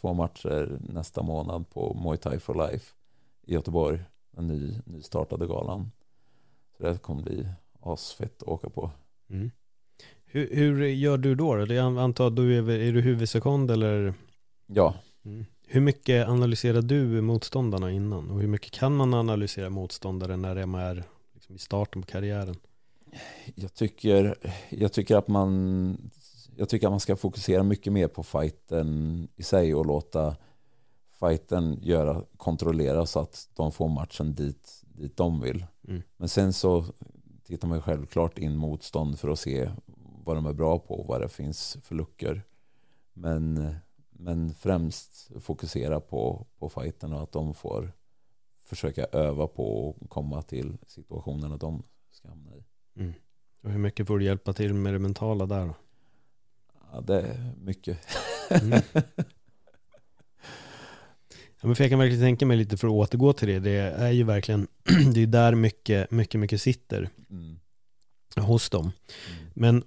Två 0.00 0.14
matcher 0.14 0.78
nästa 0.80 1.22
månad 1.22 1.70
på 1.70 1.94
Muay 2.04 2.16
Thai 2.16 2.38
for 2.38 2.70
Life 2.70 2.94
i 3.42 3.54
Göteborg. 3.54 3.98
Den 4.30 4.46
ny, 4.46 4.80
nystartade 4.84 5.46
galan. 5.46 5.90
Så 6.76 6.82
det 6.82 6.98
kommer 6.98 7.22
bli 7.22 7.48
asfett 7.80 8.42
att 8.42 8.48
åka 8.48 8.70
på. 8.70 8.90
Mm. 9.30 9.50
Hur, 10.24 10.54
hur 10.54 10.86
gör 10.86 11.18
du 11.18 11.34
då? 11.34 11.66
Jag 11.72 11.98
antar 11.98 12.26
att 12.26 12.36
du 12.36 12.58
är, 12.58 12.70
är 12.70 12.92
du 12.92 13.00
huvudsekond 13.00 13.70
eller? 13.70 14.14
Ja, 14.66 14.94
Mm. 15.24 15.44
Hur 15.66 15.80
mycket 15.80 16.28
analyserar 16.28 16.82
du 16.82 17.20
motståndarna 17.20 17.90
innan? 17.90 18.30
Och 18.30 18.40
hur 18.40 18.48
mycket 18.48 18.70
kan 18.70 18.96
man 18.96 19.14
analysera 19.14 19.70
motståndare 19.70 20.36
när 20.36 20.54
de 20.54 20.74
är 20.74 21.04
liksom 21.44 21.56
i 21.56 21.58
starten 21.58 22.02
på 22.02 22.08
karriären? 22.08 22.56
jag 23.54 23.74
tycker, 23.74 24.34
jag 24.70 24.92
tycker 24.92 25.16
att 25.16 25.28
man 25.28 26.10
jag 26.56 26.68
tycker 26.68 26.86
att 26.86 26.92
man 26.92 27.00
ska 27.00 27.16
fokusera 27.16 27.62
mycket 27.62 27.92
mer 27.92 28.08
på 28.08 28.22
fighten 28.22 29.28
i 29.36 29.42
sig 29.42 29.74
och 29.74 29.86
låta 29.86 30.36
fighten 31.20 31.78
göra, 31.82 32.24
kontrollera 32.36 33.06
så 33.06 33.20
att 33.20 33.48
de 33.54 33.72
får 33.72 33.88
matchen 33.88 34.34
dit, 34.34 34.82
dit 34.82 35.16
de 35.16 35.40
vill. 35.40 35.66
Mm. 35.88 36.02
Men 36.16 36.28
sen 36.28 36.52
så 36.52 36.84
tittar 37.44 37.68
man 37.68 37.82
självklart 37.82 38.38
in 38.38 38.56
motstånd 38.56 39.18
för 39.18 39.28
att 39.28 39.38
se 39.38 39.70
vad 40.24 40.36
de 40.36 40.46
är 40.46 40.52
bra 40.52 40.78
på 40.78 40.94
och 40.94 41.06
vad 41.06 41.20
det 41.20 41.28
finns 41.28 41.76
för 41.82 41.94
luckor. 41.94 42.42
Men, 43.12 43.74
men 44.10 44.54
främst 44.54 45.30
fokusera 45.40 46.00
på, 46.00 46.46
på 46.58 46.68
fighten 46.68 47.12
och 47.12 47.22
att 47.22 47.32
de 47.32 47.54
får 47.54 47.92
försöka 48.64 49.04
öva 49.04 49.46
på 49.46 49.88
och 49.88 50.10
komma 50.10 50.42
till 50.42 50.76
situationerna 50.86 51.56
de 51.56 51.82
ska 52.10 52.28
hamna 52.28 52.50
i. 52.56 52.64
Mm. 53.00 53.12
Och 53.62 53.70
hur 53.70 53.78
mycket 53.78 54.06
får 54.06 54.18
du 54.18 54.24
hjälpa 54.24 54.52
till 54.52 54.74
med 54.74 54.92
det 54.94 54.98
mentala 54.98 55.46
där 55.46 55.66
då? 55.66 55.74
Ja, 56.92 57.00
det 57.00 57.20
är 57.20 57.52
mycket. 57.58 57.98
Mm. 58.50 58.80
Ja, 61.60 61.66
men 61.68 61.76
för 61.76 61.84
jag 61.84 61.90
kan 61.90 61.98
verkligen 61.98 62.22
tänka 62.22 62.46
mig 62.46 62.56
lite 62.56 62.76
för 62.76 62.88
att 62.88 62.92
återgå 62.92 63.32
till 63.32 63.48
det. 63.48 63.58
Det 63.58 63.70
är 63.80 64.10
ju 64.10 64.24
verkligen, 64.24 64.66
det 65.14 65.22
är 65.22 65.26
där 65.26 65.54
mycket, 65.54 66.10
mycket, 66.10 66.40
mycket 66.40 66.60
sitter 66.60 67.08
Mm. 67.30 67.58
hos 68.36 68.70
dem. 68.70 68.82
Mm. 68.84 69.50
Men 69.54 69.84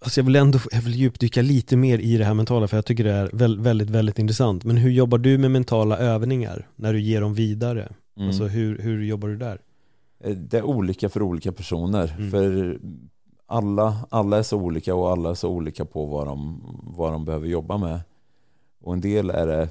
alltså 0.00 0.20
jag 0.20 0.24
vill 0.24 0.36
ändå 0.36 0.58
jag 0.72 0.80
vill 0.82 0.94
djupdyka 0.94 1.42
lite 1.42 1.76
mer 1.76 1.98
i 1.98 2.16
det 2.16 2.24
här 2.24 2.34
mentala 2.34 2.68
för 2.68 2.76
jag 2.76 2.86
tycker 2.86 3.04
det 3.04 3.12
är 3.12 3.30
väldigt, 3.32 3.90
väldigt, 3.90 4.18
intressant. 4.18 4.64
Men 4.64 4.76
hur 4.76 4.90
jobbar 4.90 5.18
du 5.18 5.38
med 5.38 5.50
mentala 5.50 5.98
övningar 5.98 6.68
när 6.76 6.92
du 6.92 7.00
ger 7.00 7.20
dem 7.20 7.34
vidare? 7.34 7.92
Mm. 8.16 8.28
Alltså 8.28 8.44
hur, 8.46 8.78
hur 8.78 9.02
jobbar 9.02 9.28
du 9.28 9.36
där? 9.36 9.60
Eh, 10.20 10.36
Det 10.36 10.58
är 10.58 10.62
olika 10.62 11.08
för 11.08 11.22
olika 11.22 11.52
personer. 11.52 12.14
Mm. 12.18 12.30
För 12.30 12.78
alla, 13.46 13.96
alla 14.10 14.38
är 14.38 14.42
så 14.42 14.56
olika 14.58 14.94
och 14.94 15.10
alla 15.10 15.30
är 15.30 15.34
så 15.34 15.48
olika 15.48 15.84
på 15.84 16.06
vad 16.06 16.26
de, 16.26 16.62
vad 16.96 17.12
de 17.12 17.24
behöver 17.24 17.46
jobba 17.48 17.78
med. 17.78 18.00
Och 18.80 18.92
en 18.92 19.00
del 19.00 19.30
är 19.30 19.46
det 19.46 19.68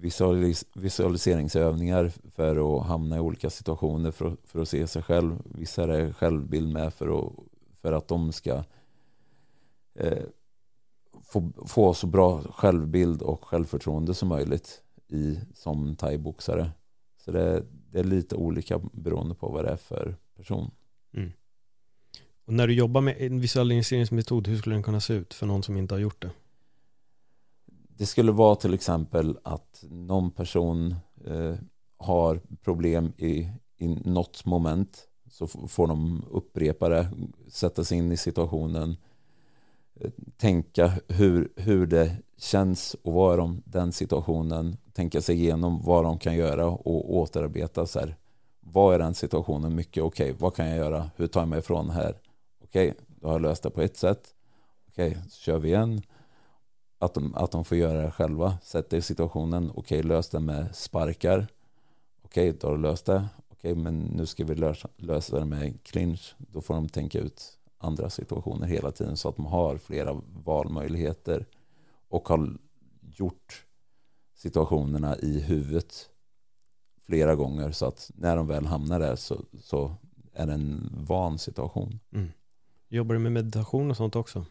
visualis 0.00 0.64
visualiseringsövningar 0.74 2.12
för 2.34 2.78
att 2.78 2.86
hamna 2.86 3.16
i 3.16 3.20
olika 3.20 3.50
situationer 3.50 4.10
för, 4.10 4.26
att- 4.26 4.38
för 4.44 4.62
att 4.62 4.68
se 4.68 4.86
sig 4.86 5.02
själv. 5.02 5.36
Vissa 5.44 5.82
är 5.82 5.88
det 5.88 6.12
självbild 6.12 6.72
med 6.72 6.94
för 6.94 7.18
att, 7.18 7.32
för 7.82 7.92
att 7.92 8.08
de 8.08 8.32
ska 8.32 8.62
eh, 9.94 10.22
få, 11.22 11.52
få 11.66 11.94
så 11.94 12.06
bra 12.06 12.42
självbild 12.42 13.22
och 13.22 13.44
självförtroende 13.44 14.14
som 14.14 14.28
möjligt 14.28 14.82
i, 15.08 15.38
som 15.54 15.96
thaiboxare. 15.96 16.70
Så 17.24 17.32
det, 17.32 17.64
det 17.90 17.98
är 17.98 18.04
lite 18.04 18.36
olika 18.36 18.80
beroende 18.92 19.34
på 19.34 19.48
vad 19.48 19.64
det 19.64 19.70
är 19.70 19.76
för 19.76 20.16
person. 20.36 20.70
Och 22.46 22.52
när 22.52 22.66
du 22.66 22.74
jobbar 22.74 23.00
med 23.00 23.16
en 23.18 23.40
visualiseringsmetod, 23.40 24.46
hur 24.46 24.58
skulle 24.58 24.74
den 24.74 24.82
kunna 24.82 25.00
se 25.00 25.14
ut 25.14 25.34
för 25.34 25.46
någon 25.46 25.62
som 25.62 25.76
inte 25.76 25.94
har 25.94 26.00
gjort 26.00 26.22
det? 26.22 26.30
Det 27.88 28.06
skulle 28.06 28.32
vara 28.32 28.56
till 28.56 28.74
exempel 28.74 29.38
att 29.42 29.84
någon 29.90 30.30
person 30.30 30.94
eh, 31.26 31.54
har 31.96 32.40
problem 32.62 33.12
i, 33.16 33.48
i 33.76 33.88
något 33.88 34.44
moment 34.44 35.08
så 35.30 35.46
får 35.46 35.86
de 35.86 36.24
upprepa 36.30 36.88
det, 36.88 37.10
sätta 37.48 37.84
sig 37.84 37.98
in 37.98 38.12
i 38.12 38.16
situationen, 38.16 38.96
tänka 40.36 40.92
hur, 41.08 41.52
hur 41.56 41.86
det 41.86 42.16
känns 42.38 42.96
att 43.04 43.12
vara 43.12 43.44
i 43.44 43.62
den 43.64 43.92
situationen, 43.92 44.76
tänka 44.92 45.20
sig 45.20 45.34
igenom 45.34 45.82
vad 45.82 46.04
de 46.04 46.18
kan 46.18 46.34
göra 46.34 46.66
och 46.66 47.14
återarbeta 47.14 47.86
så 47.86 48.00
här. 48.00 48.16
Vad 48.60 48.94
är 48.94 48.98
den 48.98 49.14
situationen 49.14 49.74
mycket? 49.74 50.02
Okej, 50.02 50.34
vad 50.38 50.54
kan 50.54 50.66
jag 50.66 50.76
göra? 50.76 51.10
Hur 51.16 51.26
tar 51.26 51.40
jag 51.40 51.48
mig 51.48 51.58
ifrån 51.58 51.90
här? 51.90 52.20
Okej, 52.64 52.94
då 53.06 53.28
har 53.28 53.34
jag 53.34 53.42
löst 53.42 53.62
det 53.62 53.70
på 53.70 53.82
ett 53.82 53.96
sätt. 53.96 54.34
Okej, 54.88 55.18
så 55.28 55.40
kör 55.40 55.58
vi 55.58 55.68
igen. 55.68 56.02
Att 56.98 57.14
de, 57.14 57.34
att 57.34 57.50
de 57.50 57.64
får 57.64 57.78
göra 57.78 58.02
det 58.02 58.10
själva. 58.10 58.58
Sätt 58.62 58.90
dig 58.90 58.98
i 58.98 59.02
situationen. 59.02 59.72
Okej, 59.74 60.02
lös 60.02 60.28
det 60.28 60.40
med 60.40 60.76
sparkar. 60.76 61.46
Okej, 62.22 62.52
då 62.60 62.68
har 62.68 62.76
du 62.76 62.82
löst 62.82 63.06
det. 63.06 63.24
Okej, 63.48 63.74
men 63.74 63.98
nu 63.98 64.26
ska 64.26 64.44
vi 64.44 64.54
lösa, 64.54 64.88
lösa 64.96 65.38
det 65.38 65.44
med 65.44 65.82
clinch. 65.82 66.34
Då 66.38 66.60
får 66.60 66.74
de 66.74 66.88
tänka 66.88 67.18
ut 67.18 67.58
andra 67.84 68.10
situationer 68.10 68.66
hela 68.66 68.90
tiden 68.90 69.16
så 69.16 69.28
att 69.28 69.36
de 69.36 69.46
har 69.46 69.78
flera 69.78 70.20
valmöjligheter 70.44 71.46
och 72.08 72.28
har 72.28 72.58
gjort 73.00 73.66
situationerna 74.34 75.18
i 75.18 75.40
huvudet 75.40 76.10
flera 77.06 77.34
gånger 77.34 77.72
så 77.72 77.86
att 77.86 78.10
när 78.14 78.36
de 78.36 78.46
väl 78.46 78.66
hamnar 78.66 79.00
där 79.00 79.16
så, 79.16 79.44
så 79.60 79.96
är 80.32 80.46
det 80.46 80.52
en 80.52 80.90
van 81.08 81.38
situation. 81.38 82.00
Mm. 82.12 82.28
Jobbar 82.88 83.14
du 83.14 83.18
med 83.18 83.32
meditation 83.32 83.90
och 83.90 83.96
sånt 83.96 84.16
också? 84.16 84.44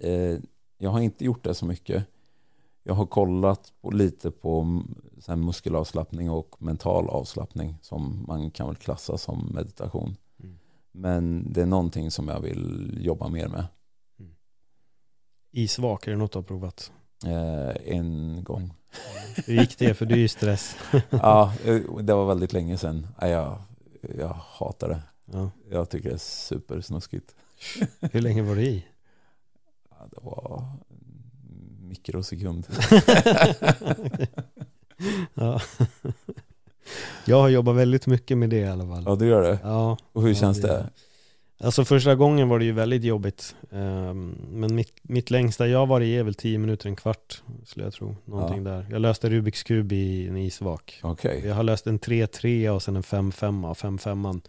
Eh, 0.00 0.38
jag 0.78 0.90
har 0.90 1.00
inte 1.00 1.24
gjort 1.24 1.44
det 1.44 1.54
så 1.54 1.66
mycket. 1.66 2.06
Jag 2.82 2.94
har 2.94 3.06
kollat 3.06 3.72
på, 3.80 3.90
lite 3.90 4.30
på 4.30 4.82
så 5.18 5.36
muskelavslappning 5.36 6.30
och 6.30 6.62
mental 6.62 7.08
avslappning 7.08 7.78
som 7.82 8.24
man 8.28 8.50
kan 8.50 8.66
väl 8.66 8.76
klassa 8.76 9.18
som 9.18 9.50
meditation. 9.54 10.16
Mm. 10.94 11.02
Men 11.02 11.52
det 11.52 11.62
är 11.62 11.66
någonting 11.66 12.10
som 12.10 12.28
jag 12.28 12.40
vill 12.40 12.98
jobba 13.00 13.28
mer 13.28 13.48
med. 13.48 13.66
Isvak, 15.52 16.06
är 16.06 16.10
det 16.10 16.16
något 16.16 16.32
du 16.32 16.38
har 16.38 16.42
provat? 16.42 16.92
Eh, 17.26 17.94
en 17.96 18.44
gång. 18.44 18.74
Hur 19.46 19.54
gick 19.60 19.78
det? 19.78 19.94
För 19.94 20.06
du 20.06 20.14
är 20.14 20.18
ju 20.18 20.28
stress. 20.28 20.76
Ja, 21.10 21.52
eh, 21.64 21.80
det 22.02 22.14
var 22.14 22.26
väldigt 22.26 22.52
länge 22.52 22.78
sedan. 22.78 23.06
Ja, 23.20 23.28
Jag, 23.28 23.58
jag 24.18 24.28
hatar 24.28 24.88
det. 24.88 25.02
Ja. 25.24 25.50
Jag 25.70 25.90
tycker 25.90 26.08
det 26.08 26.14
är 26.14 26.18
supersnuskigt. 26.18 27.34
Hur 28.00 28.20
länge 28.20 28.42
var 28.42 28.54
du 28.54 28.62
i? 28.62 28.86
Ja, 29.90 29.96
det 30.10 30.18
var 30.22 30.64
mikrosekund. 31.80 32.66
ja. 35.34 35.60
Jag 37.24 37.40
har 37.40 37.48
jobbat 37.48 37.76
väldigt 37.76 38.06
mycket 38.06 38.38
med 38.38 38.50
det 38.50 38.56
i 38.58 38.66
alla 38.68 38.86
fall. 38.86 39.02
Ja, 39.06 39.14
du 39.16 39.26
gör 39.26 39.42
det. 39.42 39.58
Ja, 39.62 39.96
Och 40.12 40.22
hur 40.22 40.28
Ja, 40.28 40.34
känns 40.34 40.60
det- 40.60 40.68
det? 40.68 40.90
alltså 41.60 41.84
första 41.84 42.14
gången 42.14 42.48
var 42.48 42.58
det 42.58 42.64
ju 42.64 42.72
väldigt 42.72 43.04
jobbigt. 43.04 43.54
Ehm, 43.72 44.36
Men 44.50 44.74
mitt, 44.74 44.92
mitt 45.02 45.30
längsta 45.30 45.66
jag 45.68 45.86
var 45.86 46.00
i 46.00 46.16
är 46.16 46.22
väl 46.22 46.34
10 46.34 46.58
minuter, 46.58 46.88
en 46.88 46.96
kvart 46.96 47.42
skulle 47.64 47.86
jag 47.86 47.92
tro. 47.92 48.16
Någonting 48.24 48.64
där. 48.64 48.86
Jag 48.90 49.00
löste 49.00 49.30
Rubiks 49.30 49.62
kub 49.62 49.92
i 49.92 50.28
en 50.28 50.36
isvak. 50.36 50.98
Okej. 51.02 51.42
Jag 51.46 51.54
har 51.54 51.62
löst 51.62 51.86
en 51.86 51.98
3-3 51.98 52.68
och 52.70 52.82
sen 52.82 52.96
en 52.96 53.02
5-5 53.02 53.64
och 53.70 53.76
5-5. 53.76 54.40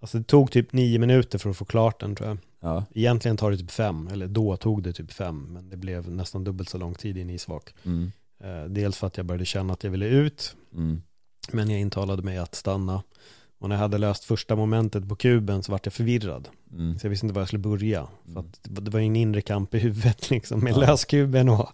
Alltså 0.00 0.18
det 0.18 0.24
tog 0.24 0.50
typ 0.50 0.72
9 0.72 0.98
minuter 0.98 1.38
för 1.38 1.50
att 1.50 1.56
få 1.56 1.64
klart 1.64 2.00
den 2.00 2.14
tror 2.14 2.28
jag. 2.28 2.38
Ja. 2.60 2.84
Egentligen 2.94 3.36
tar 3.36 3.50
det 3.50 3.56
typ 3.56 3.70
5, 3.70 4.08
eller 4.12 4.26
då 4.26 4.56
tog 4.56 4.82
det 4.82 4.92
typ 4.92 5.12
5, 5.12 5.46
men 5.52 5.68
det 5.68 5.76
blev 5.76 6.10
nästan 6.10 6.44
dubbelt 6.44 6.68
så 6.68 6.78
lång 6.78 6.94
tid 6.94 7.18
i 7.18 7.20
en 7.20 7.30
isvak. 7.30 7.74
Mm. 7.84 8.12
Eh, 8.44 8.64
Dels 8.64 8.96
för 8.96 9.06
att 9.06 9.16
jag 9.16 9.26
började 9.26 9.44
känna 9.44 9.72
att 9.72 9.84
jag 9.84 9.90
ville 9.90 10.06
ut, 10.06 10.56
Mm. 10.74 11.02
Men 11.52 11.70
jag 11.70 11.80
intalade 11.80 12.22
mig 12.22 12.38
att 12.38 12.54
stanna. 12.54 13.02
Och 13.58 13.68
när 13.68 13.76
jag 13.76 13.80
hade 13.80 13.98
löst 13.98 14.24
första 14.24 14.56
momentet 14.56 15.08
på 15.08 15.16
kuben 15.16 15.62
så 15.62 15.72
vart 15.72 15.86
jag 15.86 15.92
förvirrad. 15.92 16.48
Mm. 16.72 16.98
Så 16.98 17.06
jag 17.06 17.10
visste 17.10 17.26
inte 17.26 17.34
var 17.34 17.40
jag 17.40 17.48
skulle 17.48 17.58
börja. 17.62 18.06
För 18.24 18.30
Mm. 18.30 18.44
att 18.46 18.58
det 18.62 18.90
var 18.90 19.00
en 19.00 19.16
inre 19.16 19.40
kamp 19.40 19.74
i 19.74 19.78
huvudet 19.78 20.30
liksom 20.30 20.60
med 20.60 20.72
Ja. 20.72 20.76
löskuben 20.80 21.48
och 21.48 21.68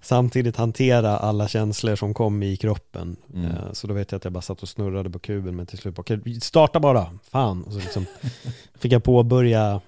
samtidigt 0.00 0.56
hantera 0.56 1.18
alla 1.18 1.48
känslor 1.48 1.96
som 1.96 2.14
kom 2.14 2.42
i 2.42 2.56
kroppen. 2.56 3.16
Mm. 3.34 3.44
Eh, 3.50 3.72
Så 3.72 3.86
då 3.86 3.94
vet 3.94 4.12
jag 4.12 4.16
att 4.16 4.24
jag 4.24 4.32
bara 4.32 4.42
satt 4.42 4.62
och 4.62 4.68
snurrade 4.68 5.10
på 5.10 5.18
kuben 5.18 5.56
men 5.56 5.66
till 5.66 5.78
slut 5.78 5.94
bara, 5.94 6.00
okej, 6.00 6.40
starta 6.40 6.80
bara, 6.80 7.10
fan. 7.22 7.64
Och 7.64 7.72
så 7.72 7.78
liksom 7.78 8.06
fick 8.78 8.92
jag 8.92 9.02
påbörja 9.04 9.80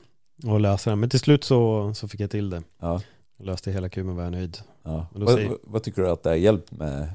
och 0.45 0.61
lösa 0.61 0.91
den. 0.91 1.01
Men 1.01 1.11
till 1.11 1.21
slut 1.21 1.45
så, 1.45 1.93
så 1.95 2.09
fick 2.09 2.21
jag 2.21 2.31
till 2.31 2.51
det. 2.51 2.63
Ja. 2.81 3.01
Löste 3.39 3.71
hela 3.73 3.89
kuben 3.89 4.17
var 4.17 4.23
jag 4.23 4.33
nöjd. 4.33 4.59
Ja. 4.83 5.07
Vad, 5.13 5.31
säger- 5.35 5.57
vad 5.63 5.83
tycker 5.83 6.03
du 6.03 6.11
att 6.11 6.23
det 6.23 6.29
har 6.31 6.37
hjälpt 6.37 6.73
med, 6.73 7.09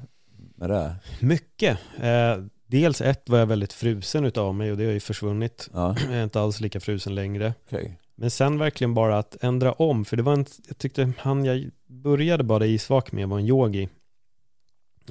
med 0.58 0.70
det? 0.70 0.96
Mycket. 1.22 1.80
Eh, 2.00 2.38
dels 2.68 3.02
ett 3.02 3.30
var 3.30 3.40
jag 3.40 3.46
väldigt 3.46 3.74
frusen 3.74 4.26
utav 4.26 4.56
mig 4.56 4.72
och 4.72 4.78
det 4.78 4.86
har 4.86 4.92
ju 4.92 5.00
försvunnit. 5.00 5.70
Ja, 5.74 5.96
Jag 6.10 6.14
är 6.18 6.24
inte 6.24 6.42
alls 6.42 6.60
lika 6.62 6.80
frusen 6.80 7.16
längre. 7.16 7.54
okej. 7.66 8.00
Men 8.16 8.32
sen 8.32 8.60
verkligen 8.60 8.94
bara 8.94 9.18
att 9.18 9.44
ändra 9.44 9.72
om, 9.72 10.06
för 10.06 10.18
det 10.18 10.24
var 10.24 10.34
en, 10.34 10.46
jag 10.68 10.78
tyckte 10.78 11.12
han 11.18 11.46
jag 11.46 11.70
började 11.88 12.44
bara 12.44 12.66
isvak 12.66 13.12
med 13.12 13.30
var 13.30 13.40
en 13.40 13.46
yogi. 13.46 13.90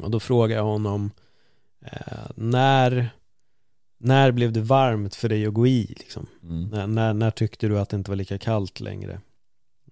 Och 0.00 0.10
då 0.10 0.20
frågade 0.20 0.54
jag 0.60 0.64
honom, 0.64 1.10
eh, 1.80 2.30
när, 2.34 3.08
när 3.98 4.32
blev 4.32 4.52
det 4.52 4.60
varmt 4.60 5.14
för 5.14 5.28
dig 5.28 5.46
att 5.46 5.54
gå 5.54 5.66
i? 5.66 5.94
Liksom? 5.98 6.26
Mm. 6.42 6.68
När, 6.68 6.86
när, 6.86 7.14
när 7.14 7.30
tyckte 7.30 7.68
du 7.68 7.78
att 7.78 7.88
det 7.88 7.96
inte 7.96 8.10
var 8.10 8.16
lika 8.16 8.38
kallt 8.38 8.80
längre? 8.80 9.20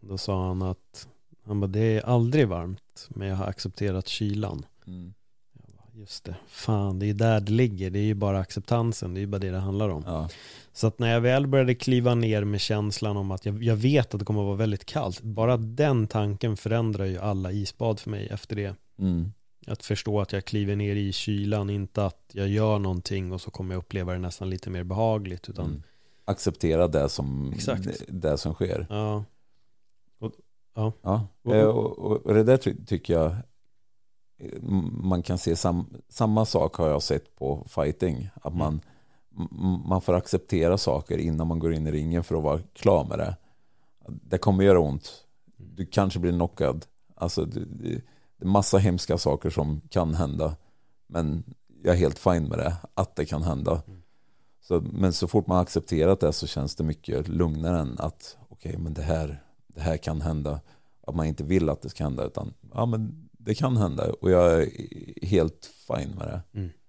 Då 0.01 0.19
sa 0.19 0.47
han 0.47 0.63
att, 0.63 1.09
han 1.47 1.61
bara, 1.61 1.67
det 1.67 1.81
är 1.81 2.03
aldrig 2.07 2.49
varmt, 2.49 3.07
men 3.09 3.29
jag 3.29 3.37
har 3.37 3.47
accepterat 3.47 4.09
kylan. 4.09 4.67
Mm. 4.87 5.15
Just 5.97 6.25
det, 6.25 6.37
fan 6.47 6.99
det 6.99 7.07
är 7.11 7.15
där 7.15 7.41
det 7.41 7.53
ligger, 7.53 7.91
det 7.91 7.99
är 7.99 8.03
ju 8.05 8.15
bara 8.15 8.39
acceptansen, 8.39 9.15
det 9.15 9.19
är 9.19 9.21
ju 9.21 9.27
bara 9.27 9.39
det 9.39 9.51
det 9.51 9.59
handlar 9.59 9.89
om. 9.89 10.03
Ja. 10.07 10.29
Så 10.73 10.87
att 10.87 10.99
när 10.99 11.13
jag 11.13 11.21
väl 11.21 11.47
började 11.47 11.75
kliva 11.75 12.15
ner 12.15 12.45
med 12.45 12.61
känslan 12.61 13.17
om 13.17 13.31
att 13.31 13.47
jag, 13.47 13.63
jag 13.63 13.77
vet 13.77 14.15
att 14.15 14.19
det 14.21 14.25
kommer 14.27 14.41
att 14.41 14.47
vara 14.47 14.57
väldigt 14.57 14.85
kallt, 14.85 15.21
bara 15.23 15.57
den 15.57 16.07
tanken 16.07 16.57
förändrar 16.57 17.05
ju 17.05 17.19
alla 17.19 17.53
isbad 17.53 18.01
för 18.01 18.11
mig 18.11 18.29
efter 18.31 18.57
det. 18.57 18.75
Mm. 18.99 19.33
Att 19.67 19.85
förstå 19.85 20.21
att 20.21 20.33
jag 20.33 20.45
kliver 20.45 20.77
ner 20.77 20.97
i 20.97 21.13
kylan, 21.13 21.71
inte 21.71 22.05
att 22.07 22.31
jag 22.33 22.49
gör 22.49 22.79
någonting 22.79 23.33
och 23.33 23.41
så 23.41 23.51
kommer 23.51 23.75
jag 23.75 23.79
uppleva 23.79 24.13
det 24.13 24.19
nästan 24.19 24.51
lite 24.51 24.71
mer 24.71 24.85
behagligt. 24.85 25.49
Utan, 25.49 25.67
Mm. 25.67 25.83
Acceptera 26.27 26.89
det 26.89 27.09
som, 27.09 27.53
Exakt. 27.55 27.85
det, 27.85 27.93
det 28.09 28.39
som 28.39 28.55
sker. 28.55 28.87
ja, 28.91 29.25
Ja. 30.77 30.93
Och- 31.43 31.55
Eh, 31.55 31.65
Och, 31.67 31.99
och, 31.99 32.27
och 32.27 32.35
det 32.35 32.43
där 32.43 32.57
ty, 32.57 32.75
tycker 32.87 33.15
jag 33.15 33.27
eh, 33.27 33.37
man 35.03 35.23
kan 35.23 35.39
se 35.39 35.57
sam, 35.57 35.87
samma 36.09 36.45
sak 36.45 36.77
har 36.77 36.89
jag 36.89 37.03
sett 37.03 37.37
på 37.37 37.67
fighting. 37.69 38.29
Att 38.35 38.53
Mm. 38.55 38.59
man, 38.59 38.81
man 39.89 40.01
får 40.01 40.13
acceptera 40.15 40.79
saker 40.79 41.19
innan 41.19 41.47
man 41.47 41.59
går 41.59 41.75
in 41.75 41.87
i 41.87 41.93
ringen 41.93 42.25
för 42.25 42.37
att 42.37 42.43
vara 42.43 42.61
klar 42.73 43.05
med 43.05 43.19
det. 43.19 43.37
Det 44.09 44.39
kommer 44.39 44.65
göra 44.65 44.81
ont. 44.81 45.25
Du 45.57 45.87
kanske 45.87 46.19
blir 46.19 46.33
knockad. 46.33 46.87
Alltså, 47.15 47.45
det, 47.45 47.65
det 47.65 48.01
det 48.37 48.45
är 48.45 48.51
massa 48.51 48.79
hemska 48.79 49.19
saker 49.19 49.51
som 49.51 49.81
kan 49.89 50.15
hända. 50.15 50.57
Men 51.07 51.45
jag 51.83 51.95
är 51.95 51.99
helt 51.99 52.19
fin 52.19 52.45
med 52.45 52.59
det, 52.59 52.77
att 52.95 53.17
det 53.17 53.25
kan 53.25 53.43
hända. 53.43 53.83
Mm. 53.87 54.03
Så, 54.61 54.81
men 54.81 55.13
så 55.13 55.27
fort 55.29 55.47
man 55.47 55.59
accepterat 55.59 56.21
det 56.21 56.33
så 56.33 56.47
känns 56.47 56.75
det 56.75 56.85
mycket 56.85 57.29
lugnare 57.29 57.79
än 57.81 57.97
att 57.99 58.37
okej, 58.49 58.79
men 58.79 58.95
det 58.95 59.03
här, 59.03 59.43
det 59.67 59.81
här 59.81 59.97
kan 59.97 60.21
hända. 60.21 60.61
Att 61.07 61.15
man 61.15 61.27
inte 61.27 61.45
vill 61.45 61.69
att 61.69 61.83
det 61.83 61.89
ska 61.89 62.05
hända, 62.05 62.25
utan 62.25 62.55
ja, 62.75 62.87
men 62.87 63.24
det 63.45 63.55
kan 63.55 63.77
hända. 63.77 64.13
Och 64.21 64.31
jag 64.31 64.63
är 64.63 64.69
helt 65.27 65.71
fin 65.87 66.11
med 66.19 66.27
det. 66.27 66.41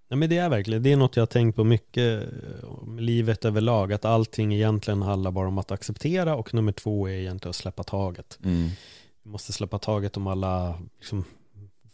Nej, 0.10 0.18
men 0.18 0.30
det 0.30 0.38
är 0.38 0.50
verkligen, 0.50 0.84
det 0.84 0.92
är 0.92 0.98
något 0.98 1.16
jag 1.16 1.22
har 1.22 1.28
tänkt 1.28 1.56
på 1.56 1.64
mycket 1.64 2.24
eh, 2.24 2.70
om 2.70 3.00
livet 3.00 3.46
överlag, 3.46 3.94
att 3.94 4.06
allting 4.06 4.54
egentligen 4.54 5.02
handlar 5.02 5.32
bara 5.32 5.48
om 5.48 5.58
att 5.58 5.72
acceptera 5.72 6.36
och 6.36 6.54
nummer 6.54 6.72
två 6.72 7.08
är 7.08 7.14
egentligen 7.14 7.50
att 7.50 7.56
släppa 7.56 7.84
taget. 7.84 8.40
Mm. 8.44 8.70
Vi 9.24 9.30
måste 9.30 9.54
släppa 9.54 9.80
taget 9.80 10.18
om 10.18 10.28
alla 10.28 10.80
liksom, 10.98 11.24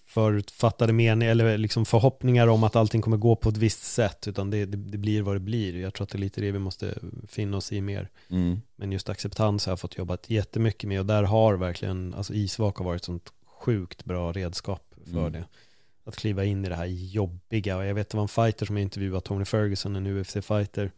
förutfattade 0.05 0.93
meningar 0.93 1.32
eller 1.32 1.57
liksom 1.57 1.86
förhoppningar 1.86 2.47
om 2.47 2.64
att 2.64 2.76
allting 2.76 3.01
kommer 3.01 3.18
gå 3.18 3.36
på 3.36 3.49
ett 3.49 3.57
visst 3.57 3.84
sätt, 3.84 4.28
utan 4.28 4.49
det, 4.49 4.66
det, 4.66 4.78
det 4.78 4.97
blir 4.97 5.22
vad 5.22 5.36
det 5.36 5.39
blir. 5.39 5.82
Jag 5.82 5.93
tror 5.93 6.03
att 6.03 6.09
det 6.09 6.18
är 6.18 6.20
lite 6.20 6.41
det 6.41 6.51
vi 6.51 6.59
måste 6.59 6.97
finna 7.28 7.57
oss 7.57 7.72
i 7.72 7.82
mer. 7.82 8.09
Mm. 8.30 8.62
Men 8.76 8.91
just 8.91 9.09
acceptans 9.09 9.66
har 9.66 9.72
jag 9.72 9.80
fått 9.80 9.97
jobbat 9.97 10.30
jättemycket 10.30 10.88
med 10.88 10.99
och 10.99 11.05
där 11.05 11.24
har 11.24 11.53
verkligen, 11.53 12.14
alltså 12.14 12.34
isvak 12.34 12.78
har 12.78 12.86
varit 12.86 13.01
ett 13.01 13.05
sånt 13.05 13.34
sjukt 13.62 14.05
bra 14.05 14.32
redskap 14.32 14.93
för 15.12 15.20
Mm. 15.20 15.32
det. 15.32 15.43
Att 16.05 16.16
kliva 16.16 16.45
in 16.45 16.66
i 16.66 16.70
det 16.70 16.76
här 16.76 16.86
jobbiga 16.86 17.78
och 17.78 17.86
jag 17.86 17.93
vet 17.95 18.09
det 18.09 18.18
var 18.18 18.22
en 18.22 18.28
fighter 18.28 18.66
som 18.66 18.78
jag 18.78 18.82
intervjuade, 18.84 19.22
Tony 19.22 19.45
Ferguson, 19.45 19.95
en 19.95 20.07
UFC-fighter. 20.07 20.91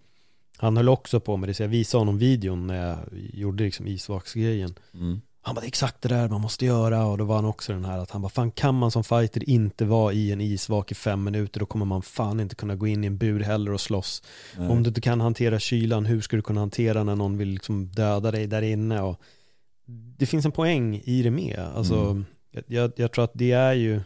Han 0.57 0.77
höll 0.77 0.89
också 0.89 1.19
på 1.19 1.37
med 1.37 1.49
det, 1.49 1.53
så 1.53 1.63
jag 1.63 1.67
visade 1.67 1.99
honom 1.99 2.17
videon 2.17 2.67
när 2.67 2.87
jag 2.87 2.97
gjorde 3.33 3.63
liksom 3.63 3.87
isvaksgrejen. 3.87 4.75
Mm. 4.93 5.21
Han 5.45 5.55
bara, 5.55 5.61
det 5.61 5.65
är 5.65 5.67
exakt 5.67 6.01
det 6.01 6.09
där 6.09 6.29
man 6.29 6.41
måste 6.41 6.65
göra 6.65 7.05
och 7.05 7.17
då 7.17 7.23
var 7.25 7.35
han 7.35 7.45
också 7.45 7.73
den 7.73 7.85
här 7.85 7.99
att 7.99 8.11
han 8.11 8.21
bara, 8.21 8.29
fan 8.29 8.51
kan 8.51 8.75
man 8.75 8.91
som 8.91 9.03
fighter 9.03 9.49
inte 9.49 9.85
vara 9.85 10.13
i 10.13 10.31
en 10.31 10.41
isvak 10.41 10.91
i 10.91 10.95
fem 10.95 11.23
minuter 11.23 11.59
då 11.59 11.65
kommer 11.65 11.85
man 11.85 12.01
fan 12.01 12.39
inte 12.39 12.55
kunna 12.55 12.75
gå 12.75 12.87
in 12.87 13.03
i 13.03 13.07
en 13.07 13.17
bur 13.17 13.39
heller 13.39 13.71
och 13.71 13.81
slåss. 13.81 14.23
Nej. 14.57 14.67
Om 14.69 14.83
du 14.83 14.87
inte 14.87 15.01
kan 15.01 15.21
hantera 15.21 15.59
kylan, 15.59 16.05
hur 16.05 16.21
ska 16.21 16.35
du 16.35 16.41
kunna 16.41 16.59
hantera 16.61 17.03
när 17.03 17.15
någon 17.15 17.37
vill 17.37 17.47
liksom 17.49 17.87
döda 17.87 18.31
dig 18.31 18.47
där 18.47 18.61
inne? 18.61 19.01
Och 19.01 19.21
det 20.17 20.25
finns 20.25 20.45
en 20.45 20.51
poäng 20.51 21.01
i 21.03 21.23
det 21.23 21.31
med. 21.31 21.59
Alltså, 21.75 21.95
Mm. 21.99 22.25
Jag, 22.53 22.63
jag, 22.67 22.91
jag 22.95 23.11
tror 23.11 23.23
att 23.23 23.31
det 23.33 23.51
är 23.51 23.73
ju 23.73 24.01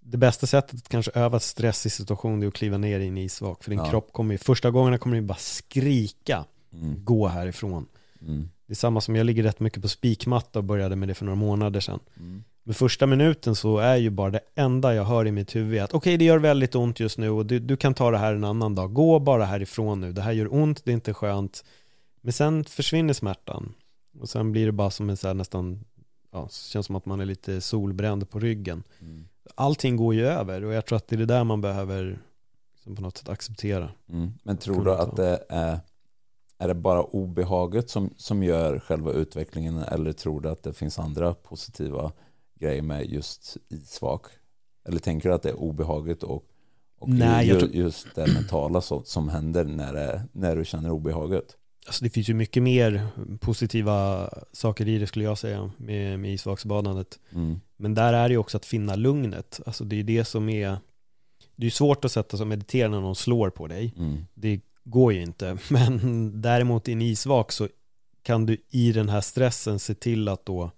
det 0.00 0.16
bästa 0.16 0.46
sättet 0.46 0.74
att 0.78 0.88
kanske 0.88 1.10
öva 1.14 1.40
stress 1.40 1.86
i 1.86 1.90
situation 1.90 2.42
är 2.42 2.46
att 2.46 2.54
kliva 2.54 2.78
ner 2.78 3.00
i 3.00 3.08
en 3.08 3.18
isvak. 3.18 3.64
För 3.64 3.70
din 3.70 3.78
Ja. 3.78 3.90
kropp 3.90 4.12
kommer 4.12 4.34
ju, 4.34 4.38
första 4.38 4.70
gångerna 4.70 4.98
kommer 4.98 5.16
den 5.16 5.26
bara 5.26 5.38
skrika, 5.38 6.44
Mm. 6.74 7.04
gå 7.04 7.26
härifrån. 7.28 7.86
Mm. 8.20 8.48
Det 8.66 8.72
är 8.72 8.74
samma 8.76 9.00
som 9.00 9.16
jag 9.16 9.26
ligger 9.26 9.42
rätt 9.42 9.60
mycket 9.60 9.82
på 9.82 9.88
spikmatta 9.88 10.58
och 10.58 10.64
började 10.64 10.96
med 10.96 11.08
det 11.08 11.14
för 11.14 11.24
några 11.24 11.36
månader 11.36 11.80
sedan. 11.80 12.00
Mm. 12.18 12.44
Men 12.64 12.74
första 12.74 13.06
minuten 13.06 13.54
så 13.54 13.78
är 13.78 13.96
ju 13.96 14.10
bara 14.10 14.30
det 14.30 14.40
enda 14.54 14.94
jag 14.94 15.04
hör 15.04 15.26
i 15.26 15.32
mitt 15.32 15.56
huvud 15.56 15.80
att 15.80 15.94
okej 15.94 16.16
det 16.16 16.24
gör 16.24 16.38
väldigt 16.38 16.74
ont 16.74 17.00
just 17.00 17.18
nu 17.18 17.30
och 17.30 17.46
du, 17.46 17.58
du 17.58 17.76
kan 17.76 17.94
ta 17.94 18.10
det 18.10 18.18
här 18.18 18.34
en 18.34 18.44
annan 18.44 18.74
dag. 18.74 18.92
Gå 18.92 19.18
bara 19.18 19.44
härifrån 19.44 20.00
nu. 20.00 20.12
Det 20.12 20.22
här 20.22 20.32
gör 20.32 20.54
ont, 20.54 20.84
det 20.84 20.90
är 20.90 20.94
inte 20.94 21.14
skönt. 21.14 21.64
Men 22.20 22.32
sen 22.32 22.64
försvinner 22.64 23.14
smärtan. 23.14 23.74
Och 24.20 24.28
sen 24.28 24.52
blir 24.52 24.66
det 24.66 24.72
bara 24.72 24.90
som 24.90 25.10
en 25.10 25.16
så 25.16 25.26
här 25.26 25.34
nästan, 25.34 25.84
ja, 26.32 26.48
känns 26.48 26.86
som 26.86 26.96
att 26.96 27.06
man 27.06 27.20
är 27.20 27.24
lite 27.24 27.60
solbränd 27.60 28.30
på 28.30 28.38
ryggen. 28.38 28.82
Mm. 29.00 29.28
Allting 29.54 29.96
går 29.96 30.14
ju 30.14 30.26
över 30.26 30.64
och 30.64 30.72
jag 30.72 30.86
tror 30.86 30.96
att 30.96 31.08
det 31.08 31.16
är 31.16 31.18
det 31.18 31.26
där 31.26 31.44
man 31.44 31.60
behöver 31.60 32.18
liksom 32.74 32.96
på 32.96 33.02
något 33.02 33.16
sätt 33.18 33.28
acceptera. 33.28 33.90
Mm. 34.08 34.32
Men 34.42 34.56
tror 34.56 34.84
du 34.84 34.92
att 34.94 35.16
det 35.16 35.44
är, 35.48 35.80
är 36.58 36.68
det 36.68 36.74
bara 36.74 37.02
obehaget 37.02 37.90
som, 37.90 38.14
som 38.16 38.42
gör 38.42 38.78
själva 38.78 39.12
utvecklingen 39.12 39.78
eller 39.78 40.12
tror 40.12 40.40
du 40.40 40.48
att 40.48 40.62
det 40.62 40.72
finns 40.72 40.98
andra 40.98 41.34
positiva 41.34 42.12
grejer 42.54 42.82
med 42.82 43.06
just 43.06 43.56
isvak? 43.68 44.26
Eller 44.84 44.98
tänker 44.98 45.28
du 45.28 45.34
att 45.34 45.42
det 45.42 45.48
är 45.48 45.60
obehaget 45.60 46.22
och, 46.22 46.44
och 46.98 47.08
Nej, 47.08 47.46
ju, 47.46 47.60
tror- 47.60 47.70
just 47.70 48.14
det 48.14 48.26
mentala 48.34 48.80
som, 48.80 49.04
som 49.04 49.28
händer 49.28 49.64
när, 49.64 49.92
det, 49.92 50.22
när 50.32 50.56
du 50.56 50.64
känner 50.64 50.90
obehaget? 50.90 51.56
Alltså 51.86 52.04
det 52.04 52.10
finns 52.10 52.28
ju 52.28 52.34
mycket 52.34 52.62
mer 52.62 53.06
positiva 53.40 54.28
saker 54.52 54.88
i 54.88 54.98
det 54.98 55.06
skulle 55.06 55.24
jag 55.24 55.38
säga 55.38 55.70
med, 55.76 56.20
med 56.20 56.32
isvaksbadandet. 56.34 57.18
Mm. 57.32 57.60
Men 57.76 57.94
där 57.94 58.12
är 58.12 58.28
det 58.28 58.32
ju 58.32 58.38
också 58.38 58.56
att 58.56 58.66
finna 58.66 58.94
lugnet. 58.94 59.60
Alltså 59.66 59.84
det 59.84 59.96
är 59.96 60.04
det 60.04 60.24
som 60.24 60.48
är 60.48 60.78
Det 61.56 61.66
är 61.66 61.70
svårt 61.70 62.04
att 62.04 62.12
sätta 62.12 62.36
sig 62.36 62.44
och 62.44 62.48
meditera 62.48 62.88
när 62.88 63.00
någon 63.00 63.16
slår 63.16 63.50
på 63.50 63.66
dig. 63.66 63.94
Mm. 63.98 64.24
Det 64.34 64.60
går 64.84 65.12
ju 65.12 65.22
inte. 65.22 65.58
Men 65.70 66.42
däremot 66.42 66.88
i 66.88 66.92
en 66.92 67.02
isvak 67.02 67.52
så 67.52 67.68
kan 68.22 68.46
du 68.46 68.56
i 68.70 68.92
den 68.92 69.08
här 69.08 69.20
stressen 69.20 69.78
se 69.78 69.94
till 69.94 70.28
att 70.28 70.46
då 70.46 70.70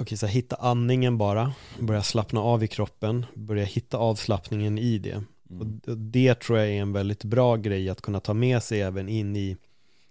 Okej, 0.00 0.18
så 0.18 0.26
hitta 0.26 0.56
andningen 0.56 1.18
bara, 1.18 1.52
börja 1.80 2.02
slappna 2.02 2.40
av 2.40 2.64
i 2.64 2.68
kroppen, 2.68 3.26
börja 3.34 3.64
hitta 3.64 3.98
avslappningen 3.98 4.78
i 4.78 4.98
det. 4.98 5.24
Mm. 5.50 5.80
Och 5.86 5.98
det 5.98 6.34
tror 6.34 6.58
jag 6.58 6.68
är 6.68 6.80
en 6.80 6.92
väldigt 6.92 7.24
bra 7.24 7.56
grej 7.56 7.90
att 7.90 8.00
kunna 8.00 8.20
ta 8.20 8.34
med 8.34 8.62
sig 8.62 8.80
även 8.80 9.08
in 9.08 9.36
i 9.36 9.56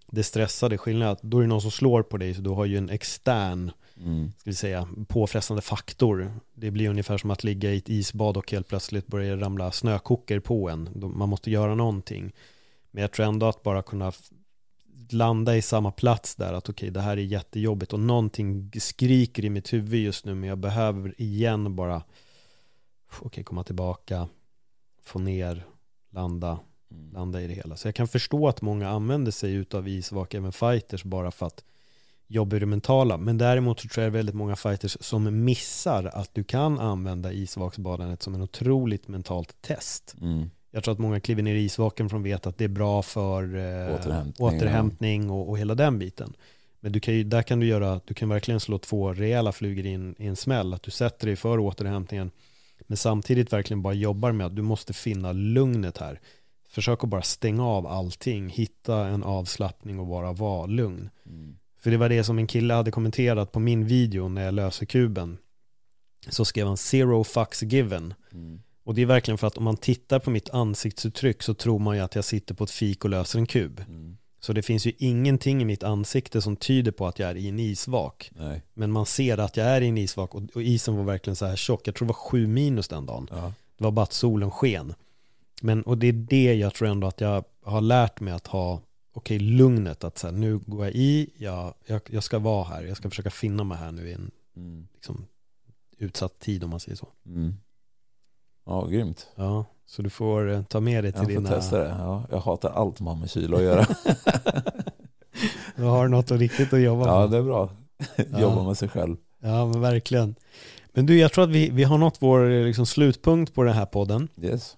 det 0.07 0.23
stressade. 0.23 0.77
Skillnaden 0.77 1.13
att 1.13 1.21
då 1.21 1.37
är 1.37 1.41
det 1.41 1.47
någon 1.47 1.61
som 1.61 1.71
slår 1.71 2.03
på 2.03 2.17
dig 2.17 2.33
så 2.33 2.41
du 2.41 2.49
har 2.49 2.65
ju 2.65 2.77
en 2.77 2.89
extern 2.89 3.71
Mm. 4.01 4.31
ska 4.37 4.49
vi 4.49 4.55
säga, 4.55 4.87
påfrestande 5.07 5.61
faktor. 5.61 6.33
Det 6.53 6.71
blir 6.71 6.89
ungefär 6.89 7.17
som 7.17 7.31
att 7.31 7.43
ligga 7.43 7.71
i 7.71 7.77
ett 7.77 7.89
isbad 7.89 8.37
och 8.37 8.51
helt 8.51 8.67
plötsligt 8.67 9.07
börjar 9.07 9.37
ramla 9.37 9.71
snökockor 9.71 10.39
på 10.39 10.69
en. 10.69 10.89
Man 11.15 11.29
måste 11.29 11.51
göra 11.51 11.75
någonting. 11.75 12.33
Men 12.91 13.01
jag 13.01 13.11
tror 13.11 13.25
ändå 13.25 13.45
att 13.45 13.63
bara 13.63 13.81
kunna 13.81 14.11
landa 15.09 15.57
i 15.57 15.61
samma 15.61 15.91
plats 15.91 16.35
där, 16.35 16.53
att 16.53 16.69
okej, 16.69 16.91
det 16.91 17.01
här 17.01 17.17
är 17.17 17.21
jättejobbigt 17.21 17.93
och 17.93 17.99
någonting 17.99 18.71
skriker 18.79 19.45
i 19.45 19.49
mitt 19.49 19.73
huvud 19.73 20.03
just 20.03 20.25
nu, 20.25 20.35
men 20.35 20.49
jag 20.49 20.57
behöver 20.57 21.21
igen 21.21 21.75
bara, 21.75 22.03
okej, 23.19 23.43
komma 23.43 23.63
tillbaka, 23.63 24.27
få 25.05 25.19
ner, 25.19 25.65
landa, 26.09 26.59
Mm. 26.91 27.13
landa 27.13 27.41
i 27.41 27.47
det 27.47 27.53
hela. 27.53 27.75
Så 27.75 27.87
jag 27.87 27.95
kan 27.95 28.07
förstå 28.07 28.47
att 28.47 28.61
många 28.61 28.89
använder 28.89 29.31
sig 29.31 29.53
utav 29.53 29.87
isvak, 29.87 30.33
även 30.33 30.51
fighters, 30.51 31.03
bara 31.03 31.31
för 31.31 31.45
att 31.45 31.63
jobba 32.27 32.55
i 32.55 32.59
det 32.59 32.65
mentala. 32.65 33.17
Men 33.17 33.37
däremot 33.37 33.79
så 33.79 33.87
tror 33.87 34.03
jag 34.03 34.11
väldigt 34.11 34.35
många 34.35 34.55
fighters 34.55 34.97
som 34.99 35.45
missar 35.45 36.03
att 36.13 36.29
du 36.33 36.43
kan 36.43 36.79
använda 36.79 37.31
isvaksbadandet 37.31 38.23
som 38.23 38.35
en 38.35 38.41
otroligt 38.41 39.07
mentalt 39.07 39.61
test. 39.61 40.15
Mm. 40.21 40.49
Jag 40.71 40.83
tror 40.83 40.91
att 40.91 40.99
många 40.99 41.19
kliver 41.19 41.43
ner 41.43 41.55
i 41.55 41.63
isvaken 41.63 42.07
de 42.07 42.23
vet 42.23 42.47
att 42.47 42.57
det 42.57 42.63
är 42.63 42.69
bra 42.69 43.01
för 43.01 43.43
eh, 43.43 43.95
Återhämtning, 43.95 44.47
återhämtning 44.47 45.29
och, 45.29 45.49
och 45.49 45.57
hela 45.57 45.75
den 45.75 45.99
biten. 45.99 46.33
Men 46.79 46.91
du 46.91 46.99
kan 46.99 47.13
ju, 47.13 47.23
där 47.23 47.41
kan 47.41 47.59
du 47.59 47.67
göra, 47.67 48.01
du 48.05 48.13
kan 48.13 48.29
verkligen 48.29 48.59
slå 48.59 48.77
två 48.77 49.13
rejäla 49.13 49.51
flugor 49.51 49.85
i 49.85 49.93
en, 49.93 50.15
i 50.19 50.27
en 50.27 50.35
smäll. 50.35 50.73
Att 50.73 50.83
du 50.83 50.91
sätter 50.91 51.27
dig 51.27 51.35
för 51.35 51.59
återhämtningen 51.59 52.31
men 52.87 52.97
samtidigt 52.97 53.53
verkligen 53.53 53.81
bara 53.81 53.93
jobbar 53.93 54.31
med 54.31 54.47
att 54.47 54.55
du 54.55 54.61
måste 54.61 54.93
finna 54.93 55.31
lugnet 55.31 55.97
här. 55.97 56.19
Försök 56.69 57.03
att 57.03 57.09
bara 57.09 57.21
stänga 57.21 57.65
av 57.65 57.87
allting, 57.87 58.49
hitta 58.49 59.07
en 59.07 59.23
avslappning 59.23 59.99
och 59.99 60.07
bara 60.07 60.33
vara 60.33 60.65
lugn. 60.65 61.09
Mm. 61.25 61.57
För 61.79 61.91
det 61.91 61.97
var 61.97 62.09
det 62.09 62.23
som 62.23 62.37
en 62.37 62.47
kille 62.47 62.73
hade 62.73 62.91
kommenterat 62.91 63.51
på 63.51 63.59
min 63.59 63.85
video 63.85 64.27
när 64.27 64.45
jag 64.45 64.53
löser 64.53 64.85
kuben. 64.85 65.37
Så 66.29 66.45
skrev 66.45 66.67
han 66.67 66.77
zero 66.77 67.23
fucks 67.23 67.63
given. 67.63 68.13
Mm. 68.31 68.61
Och 68.83 68.95
det 68.95 69.01
är 69.01 69.05
verkligen 69.05 69.37
för 69.37 69.47
att 69.47 69.57
om 69.57 69.63
man 69.63 69.77
tittar 69.77 70.19
på 70.19 70.29
mitt 70.29 70.49
ansiktsuttryck 70.49 71.43
så 71.43 71.53
tror 71.53 71.79
man 71.79 71.95
ju 71.95 72.01
att 72.01 72.15
jag 72.15 72.25
sitter 72.25 72.55
på 72.55 72.63
ett 72.63 72.71
fik 72.71 73.03
och 73.03 73.09
löser 73.09 73.39
en 73.39 73.45
kub. 73.45 73.83
Mm. 73.87 74.17
Så 74.45 74.53
det 74.53 74.61
finns 74.61 74.87
ju 74.87 74.93
ingenting 74.97 75.61
i 75.61 75.65
mitt 75.65 75.83
ansikte 75.83 76.41
som 76.41 76.55
tyder 76.55 76.91
på 76.91 77.07
att 77.07 77.19
jag 77.19 77.29
är 77.29 77.35
i 77.35 77.49
en 77.49 77.59
isvak. 77.59 78.31
Nej. 78.35 78.61
Men 78.73 78.91
man 78.91 79.05
ser 79.05 79.37
att 79.37 79.57
jag 79.57 79.67
är 79.67 79.81
i 79.81 79.87
en 79.87 79.97
isvak 79.97 80.35
och, 80.35 80.43
och 80.55 80.63
isen 80.63 80.97
var 80.97 81.03
verkligen 81.03 81.35
så 81.35 81.45
här 81.45 81.55
tjock. 81.55 81.87
Jag 81.87 81.95
tror 81.95 82.05
det 82.05 82.13
var 82.13 82.19
sju 82.29 82.47
minus 82.47 82.87
den 82.87 83.05
dagen. 83.05 83.27
Ja. 83.31 83.53
Det 83.77 83.83
var 83.83 83.91
bara 83.91 84.03
att 84.03 84.13
solen 84.13 84.51
sken. 84.51 84.93
Men, 85.61 85.83
och 85.83 85.97
det 85.97 86.07
är 86.07 86.13
det 86.13 86.53
jag 86.53 86.73
tror 86.73 86.87
ändå 86.87 87.07
att 87.07 87.21
jag 87.21 87.43
har 87.63 87.81
lärt 87.81 88.19
mig 88.19 88.33
att 88.33 88.47
ha, 88.47 88.81
okej, 89.13 89.39
lugnet. 89.39 90.03
Att 90.03 90.17
så 90.17 90.27
här, 90.27 90.33
nu 90.33 90.57
går 90.57 90.85
jag 90.85 90.95
i, 90.95 91.29
jag, 91.37 91.73
jag, 91.85 92.01
jag 92.09 92.23
ska 92.23 92.39
vara 92.39 92.63
här, 92.63 92.83
jag 92.83 92.97
ska 92.97 93.09
försöka 93.09 93.29
finna 93.31 93.63
mig 93.63 93.77
här 93.77 93.91
nu 93.91 94.09
i 94.09 94.13
en 94.13 94.31
Mm. 94.57 94.87
liksom, 94.93 95.25
utsatt 95.97 96.39
tid 96.39 96.63
om 96.63 96.69
man 96.69 96.79
säger 96.79 96.95
så. 96.95 97.07
Mm. 97.25 97.53
Ja, 98.65 98.85
grymt. 98.85 99.27
Ja, 99.35 99.65
så 99.87 100.01
du 100.01 100.09
får 100.09 100.51
eh, 100.51 100.63
ta 100.63 100.79
med 100.79 101.03
dig 101.03 101.11
till 101.11 101.21
Jag 101.21 101.29
dina... 101.29 101.49
testa 101.49 101.77
det. 101.79 101.95
Ja, 101.99 102.23
jag 102.31 102.39
hatar 102.39 102.69
allt 102.69 102.97
som 102.97 103.07
har 103.07 103.15
med 103.15 103.29
kyla 103.29 103.57
att 103.57 103.63
göra. 103.63 103.85
Du 105.75 105.83
har 105.83 106.07
något 106.07 106.31
riktigt 106.31 106.73
att 106.73 106.81
jobba 106.81 107.07
ja, 107.07 107.19
med. 107.19 107.31
det 107.31 107.37
är 107.37 107.41
bra. 107.41 107.69
Ja. 108.31 108.39
Jobba 108.41 108.63
med 108.63 108.77
sig 108.77 108.89
själv. 108.89 109.15
Ja, 109.41 109.65
men 109.65 109.81
verkligen. 109.81 110.35
Men 110.93 111.05
du, 111.05 111.17
jag 111.19 111.31
tror 111.33 111.43
att 111.43 111.49
vi, 111.49 111.69
vi 111.69 111.83
har 111.83 111.97
nått 111.97 112.17
vår 112.19 112.51
eh, 112.51 112.65
liksom, 112.65 112.85
slutpunkt 112.85 113.53
på 113.53 113.63
den 113.63 113.73
här 113.73 113.85
podden. 113.85 114.27
Yes. 114.41 114.77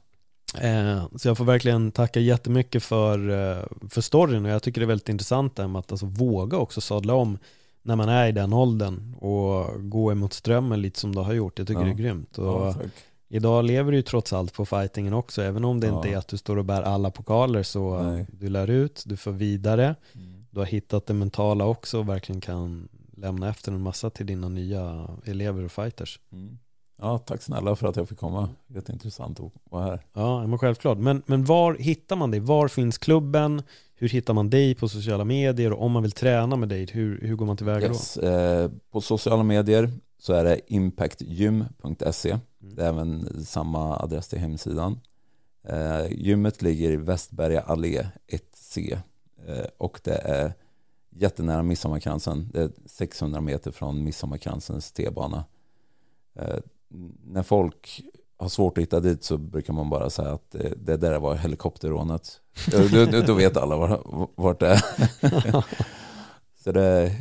Eh, 0.61 1.03
så 1.15 1.27
jag 1.27 1.37
får 1.37 1.45
verkligen 1.45 1.91
tacka 1.91 2.19
jättemycket 2.19 2.83
för, 2.83 3.29
eh, 3.29 3.63
för 3.89 4.01
storyn 4.01 4.45
och 4.45 4.51
jag 4.51 4.63
tycker 4.63 4.81
det 4.81 4.85
är 4.85 4.87
väldigt 4.87 5.09
intressant 5.09 5.55
det 5.55 5.61
här 5.63 5.67
med 5.69 5.79
att 5.79 5.91
alltså, 5.91 6.05
våga 6.05 6.57
också 6.57 6.81
sadla 6.81 7.13
om 7.13 7.37
när 7.81 7.95
man 7.95 8.09
är 8.09 8.27
i 8.27 8.31
den 8.31 8.53
åldern 8.53 9.13
och 9.19 9.89
gå 9.89 10.11
emot 10.11 10.33
strömmen 10.33 10.81
lite 10.81 10.99
som 10.99 11.15
du 11.15 11.21
har 11.21 11.33
gjort. 11.33 11.59
Jag 11.59 11.67
tycker 11.67 11.81
Ja. 11.81 11.85
det 11.85 11.91
är 11.91 11.95
grymt. 11.95 12.37
Och 12.37 12.45
Ja. 12.67 12.75
Idag 13.29 13.65
lever 13.65 13.91
du 13.91 13.97
ju 13.97 14.01
trots 14.03 14.33
allt 14.33 14.53
på 14.53 14.65
fightingen 14.65 15.13
också, 15.13 15.41
även 15.41 15.65
om 15.65 15.79
det 15.79 15.87
Ja. 15.87 15.95
inte 15.95 16.09
är 16.09 16.17
att 16.17 16.27
du 16.27 16.37
står 16.37 16.57
och 16.57 16.65
bär 16.65 16.81
alla 16.81 17.11
pokaler 17.11 17.63
så 17.63 18.01
Nej. 18.03 18.27
du 18.39 18.49
lär 18.49 18.69
ut, 18.69 19.03
du 19.05 19.17
får 19.17 19.31
vidare, 19.31 19.95
Mm. 20.15 20.45
du 20.51 20.59
har 20.59 20.65
hittat 20.65 21.05
det 21.05 21.13
mentala 21.13 21.65
också 21.65 21.99
och 21.99 22.09
verkligen 22.09 22.41
kan 22.41 22.87
lämna 23.17 23.49
efter 23.49 23.71
en 23.71 23.81
massa 23.81 24.09
till 24.09 24.25
dina 24.25 24.49
nya 24.49 25.07
elever 25.25 25.63
och 25.63 25.71
fighters. 25.71 26.19
Mm. 26.31 26.57
Ja, 27.01 27.17
tack 27.17 27.41
snälla 27.41 27.75
för 27.75 27.87
att 27.87 27.95
jag 27.95 28.09
fick 28.09 28.17
komma. 28.17 28.49
Jätteintressant 28.67 29.39
att 29.39 29.51
vara 29.71 29.83
här. 29.83 30.05
Ja, 30.13 30.47
men 30.47 30.59
självklart. 30.59 30.97
Men, 30.97 31.21
men 31.25 31.45
var 31.45 31.73
hittar 31.75 32.15
man 32.15 32.31
dig? 32.31 32.39
Var 32.39 32.67
finns 32.67 32.97
klubben? 32.97 33.61
Hur 33.95 34.09
hittar 34.09 34.33
man 34.33 34.49
dig 34.49 34.75
på 34.75 34.89
sociala 34.89 35.23
medier? 35.25 35.73
Och 35.73 35.85
om 35.85 35.91
man 35.91 36.01
vill 36.03 36.11
träna 36.11 36.55
med 36.55 36.69
dig, 36.69 36.87
hur, 36.91 37.21
hur 37.21 37.35
går 37.35 37.45
man 37.45 37.57
tillväga 37.57 37.87
Yes. 37.87 38.17
Eh, 38.17 38.71
på 38.91 39.01
sociala 39.01 39.43
medier 39.43 39.91
så 40.17 40.33
är 40.33 40.43
det 40.43 40.59
impactgym.se. 40.67 42.29
Mm. 42.29 42.41
Det 42.75 42.83
är 42.83 42.87
även 42.87 43.43
samma 43.45 43.97
adress 43.97 44.27
till 44.27 44.39
hemsidan. 44.39 44.99
Eh, 45.63 46.11
gymmet 46.11 46.61
ligger 46.61 46.91
i 46.91 46.97
Västberga 46.97 47.61
allé 47.61 48.07
1C 48.27 48.97
eh, 49.47 49.65
och 49.77 49.99
det 50.03 50.15
är 50.15 50.53
jättenära 51.09 51.63
Midsommarkransen. 51.63 52.49
Det 52.53 52.61
är 52.61 52.71
600 52.85 53.41
meter 53.41 53.71
från 53.71 54.03
Midsommarkransens 54.03 54.91
T-bana. 54.91 55.45
Eh, 56.35 56.57
när 57.23 57.43
folk 57.43 58.03
har 58.37 58.49
svårt 58.49 58.77
att 58.77 58.81
hitta 58.81 58.99
dit 58.99 59.23
så 59.23 59.37
brukar 59.37 59.73
man 59.73 59.89
bara 59.89 60.09
säga 60.09 60.31
att 60.31 60.55
det, 60.77 60.97
där 60.97 61.19
var 61.19 61.35
helikopterrånet. 61.35 62.41
då, 62.71 63.05
då, 63.05 63.21
då 63.21 63.33
vet 63.33 63.57
alla 63.57 63.77
var, 63.77 64.27
vart 64.35 64.59
det 64.59 64.67
är. 64.67 64.81
så 66.63 66.71
det 66.71 66.83
är 66.83 67.11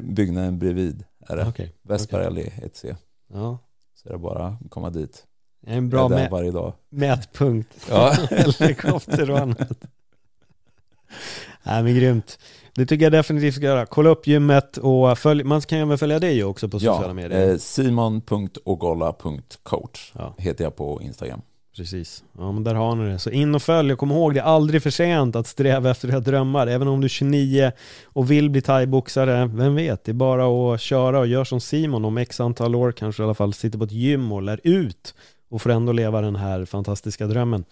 byggnaden 0.00 0.58
bredvid 0.58 1.04
är 1.28 1.36
det. 1.36 1.46
Okej. 1.48 1.72
Västberga 1.82 2.26
allé 2.26 2.42
1C. 2.42 2.96
Ja. 3.32 3.58
Så 3.94 4.08
det 4.08 4.14
är 4.14 4.18
bara 4.18 4.46
att 4.46 4.70
komma 4.70 4.90
dit. 4.90 5.24
En 5.66 5.90
Bra 5.90 6.08
mä- 6.08 6.30
varje 6.30 6.50
dag. 6.50 6.72
mätpunkt. 6.90 7.74
Ja. 7.90 8.12
Helikopterrånet. 8.30 9.84
Nej 11.62 11.82
men 11.82 11.94
grymt. 11.94 12.38
Det 12.74 12.86
tycker 12.86 13.04
jag 13.04 13.12
definitivt 13.12 13.54
ska 13.54 13.64
göra. 13.64 13.86
Kolla 13.86 14.10
upp 14.10 14.26
gymmet 14.26 14.76
och 14.76 15.18
följ, 15.18 15.44
man 15.44 15.60
kan 15.60 15.78
ju 15.78 15.84
även 15.84 15.98
följa 15.98 16.18
dig 16.18 16.44
också 16.44 16.68
på 16.68 16.78
sociala 16.80 17.06
ja, 17.06 17.12
medier. 17.14 17.50
eh, 17.50 17.56
simon.ogolla.coach 17.56 20.12
Ja. 20.14 20.34
heter 20.38 20.64
jag 20.64 20.76
på 20.76 21.02
Instagram. 21.02 21.42
Precis, 21.76 22.24
ja 22.38 22.52
men 22.52 22.64
där 22.64 22.74
har 22.74 22.94
ni 22.94 23.12
det. 23.12 23.18
Så 23.18 23.30
in 23.30 23.54
och 23.54 23.62
följ. 23.62 23.92
Och 23.92 23.98
kom 23.98 24.10
ihåg, 24.10 24.34
det 24.34 24.40
är 24.40 24.44
aldrig 24.44 24.82
för 24.82 24.90
sent 24.90 25.36
att 25.36 25.46
sträva 25.46 25.90
efter 25.90 26.08
era 26.08 26.20
drömmar. 26.20 26.66
Även 26.66 26.88
om 26.88 27.00
du 27.00 27.04
är 27.04 27.08
29 27.08 27.72
och 28.04 28.30
vill 28.30 28.50
bli 28.50 28.62
thaiboxare, 28.62 29.50
vem 29.54 29.74
vet, 29.74 30.04
det 30.04 30.12
är 30.12 30.14
bara 30.14 30.74
att 30.74 30.80
köra 30.80 31.18
och 31.18 31.26
gör 31.26 31.44
som 31.44 31.60
Simon 31.60 32.04
om 32.04 32.18
x 32.18 32.40
antal 32.40 32.74
år, 32.74 32.92
kanske 32.92 33.22
i 33.22 33.24
alla 33.24 33.34
fall. 33.34 33.52
Sitter 33.52 33.78
på 33.78 33.84
ett 33.84 33.92
gym 33.92 34.32
och 34.32 34.42
lär 34.42 34.60
ut 34.64 35.14
och 35.50 35.62
får 35.62 35.70
ändå 35.70 35.92
leva 35.92 36.20
den 36.20 36.36
här 36.36 36.64
fantastiska 36.64 37.26
drömmen. 37.26 37.64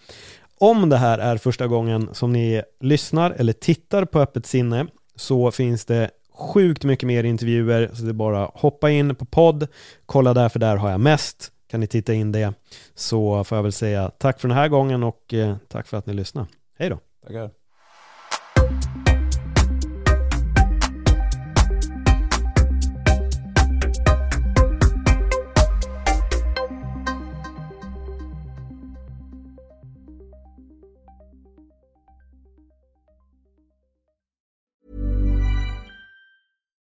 Om 0.57 0.89
det 0.89 0.97
här 0.97 1.19
är 1.19 1.37
första 1.37 1.67
gången 1.67 2.09
som 2.13 2.33
ni 2.33 2.61
lyssnar 2.81 3.31
eller 3.31 3.53
tittar 3.53 4.05
på 4.05 4.19
Öppet 4.19 4.45
sinne 4.45 4.87
så 5.15 5.51
finns 5.51 5.85
det 5.85 6.09
sjukt 6.33 6.83
mycket 6.83 7.07
mer 7.07 7.23
intervjuer. 7.23 7.89
Så 7.93 8.03
det 8.03 8.11
är 8.11 8.13
bara 8.13 8.51
hoppa 8.53 8.89
in 8.89 9.15
på 9.15 9.25
podd, 9.25 9.67
kolla 10.05 10.33
där 10.33 10.49
för 10.49 10.59
där 10.59 10.75
har 10.75 10.91
jag 10.91 10.99
mest 10.99 11.51
kan 11.75 11.79
ni 11.79 11.87
titta 11.87 12.13
in 12.13 12.31
det. 12.31 12.53
Så 12.93 13.43
får 13.43 13.55
jag 13.57 13.63
väl 13.63 13.71
säga 13.71 14.11
tack 14.17 14.39
för 14.39 14.47
den 14.47 14.57
här 14.57 14.67
gången 14.67 15.03
och 15.03 15.33
eh, 15.33 15.55
tack 15.67 15.87
för 15.87 15.97
att 15.97 16.05
ni 16.05 16.13
lyssnade. 16.13 16.47
Hej 16.77 16.89
då! 16.89 16.99
Tackar. 17.27 17.51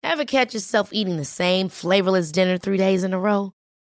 Ever 0.02 0.24
catch 0.24 0.54
yourself 0.54 0.88
eating 0.92 1.16
the 1.16 1.24
same 1.24 1.68
flavorless 1.68 2.32
dinner 2.32 2.58
three 2.58 2.78
days 2.78 3.04
in 3.04 3.14
a 3.14 3.18
row? 3.18 3.55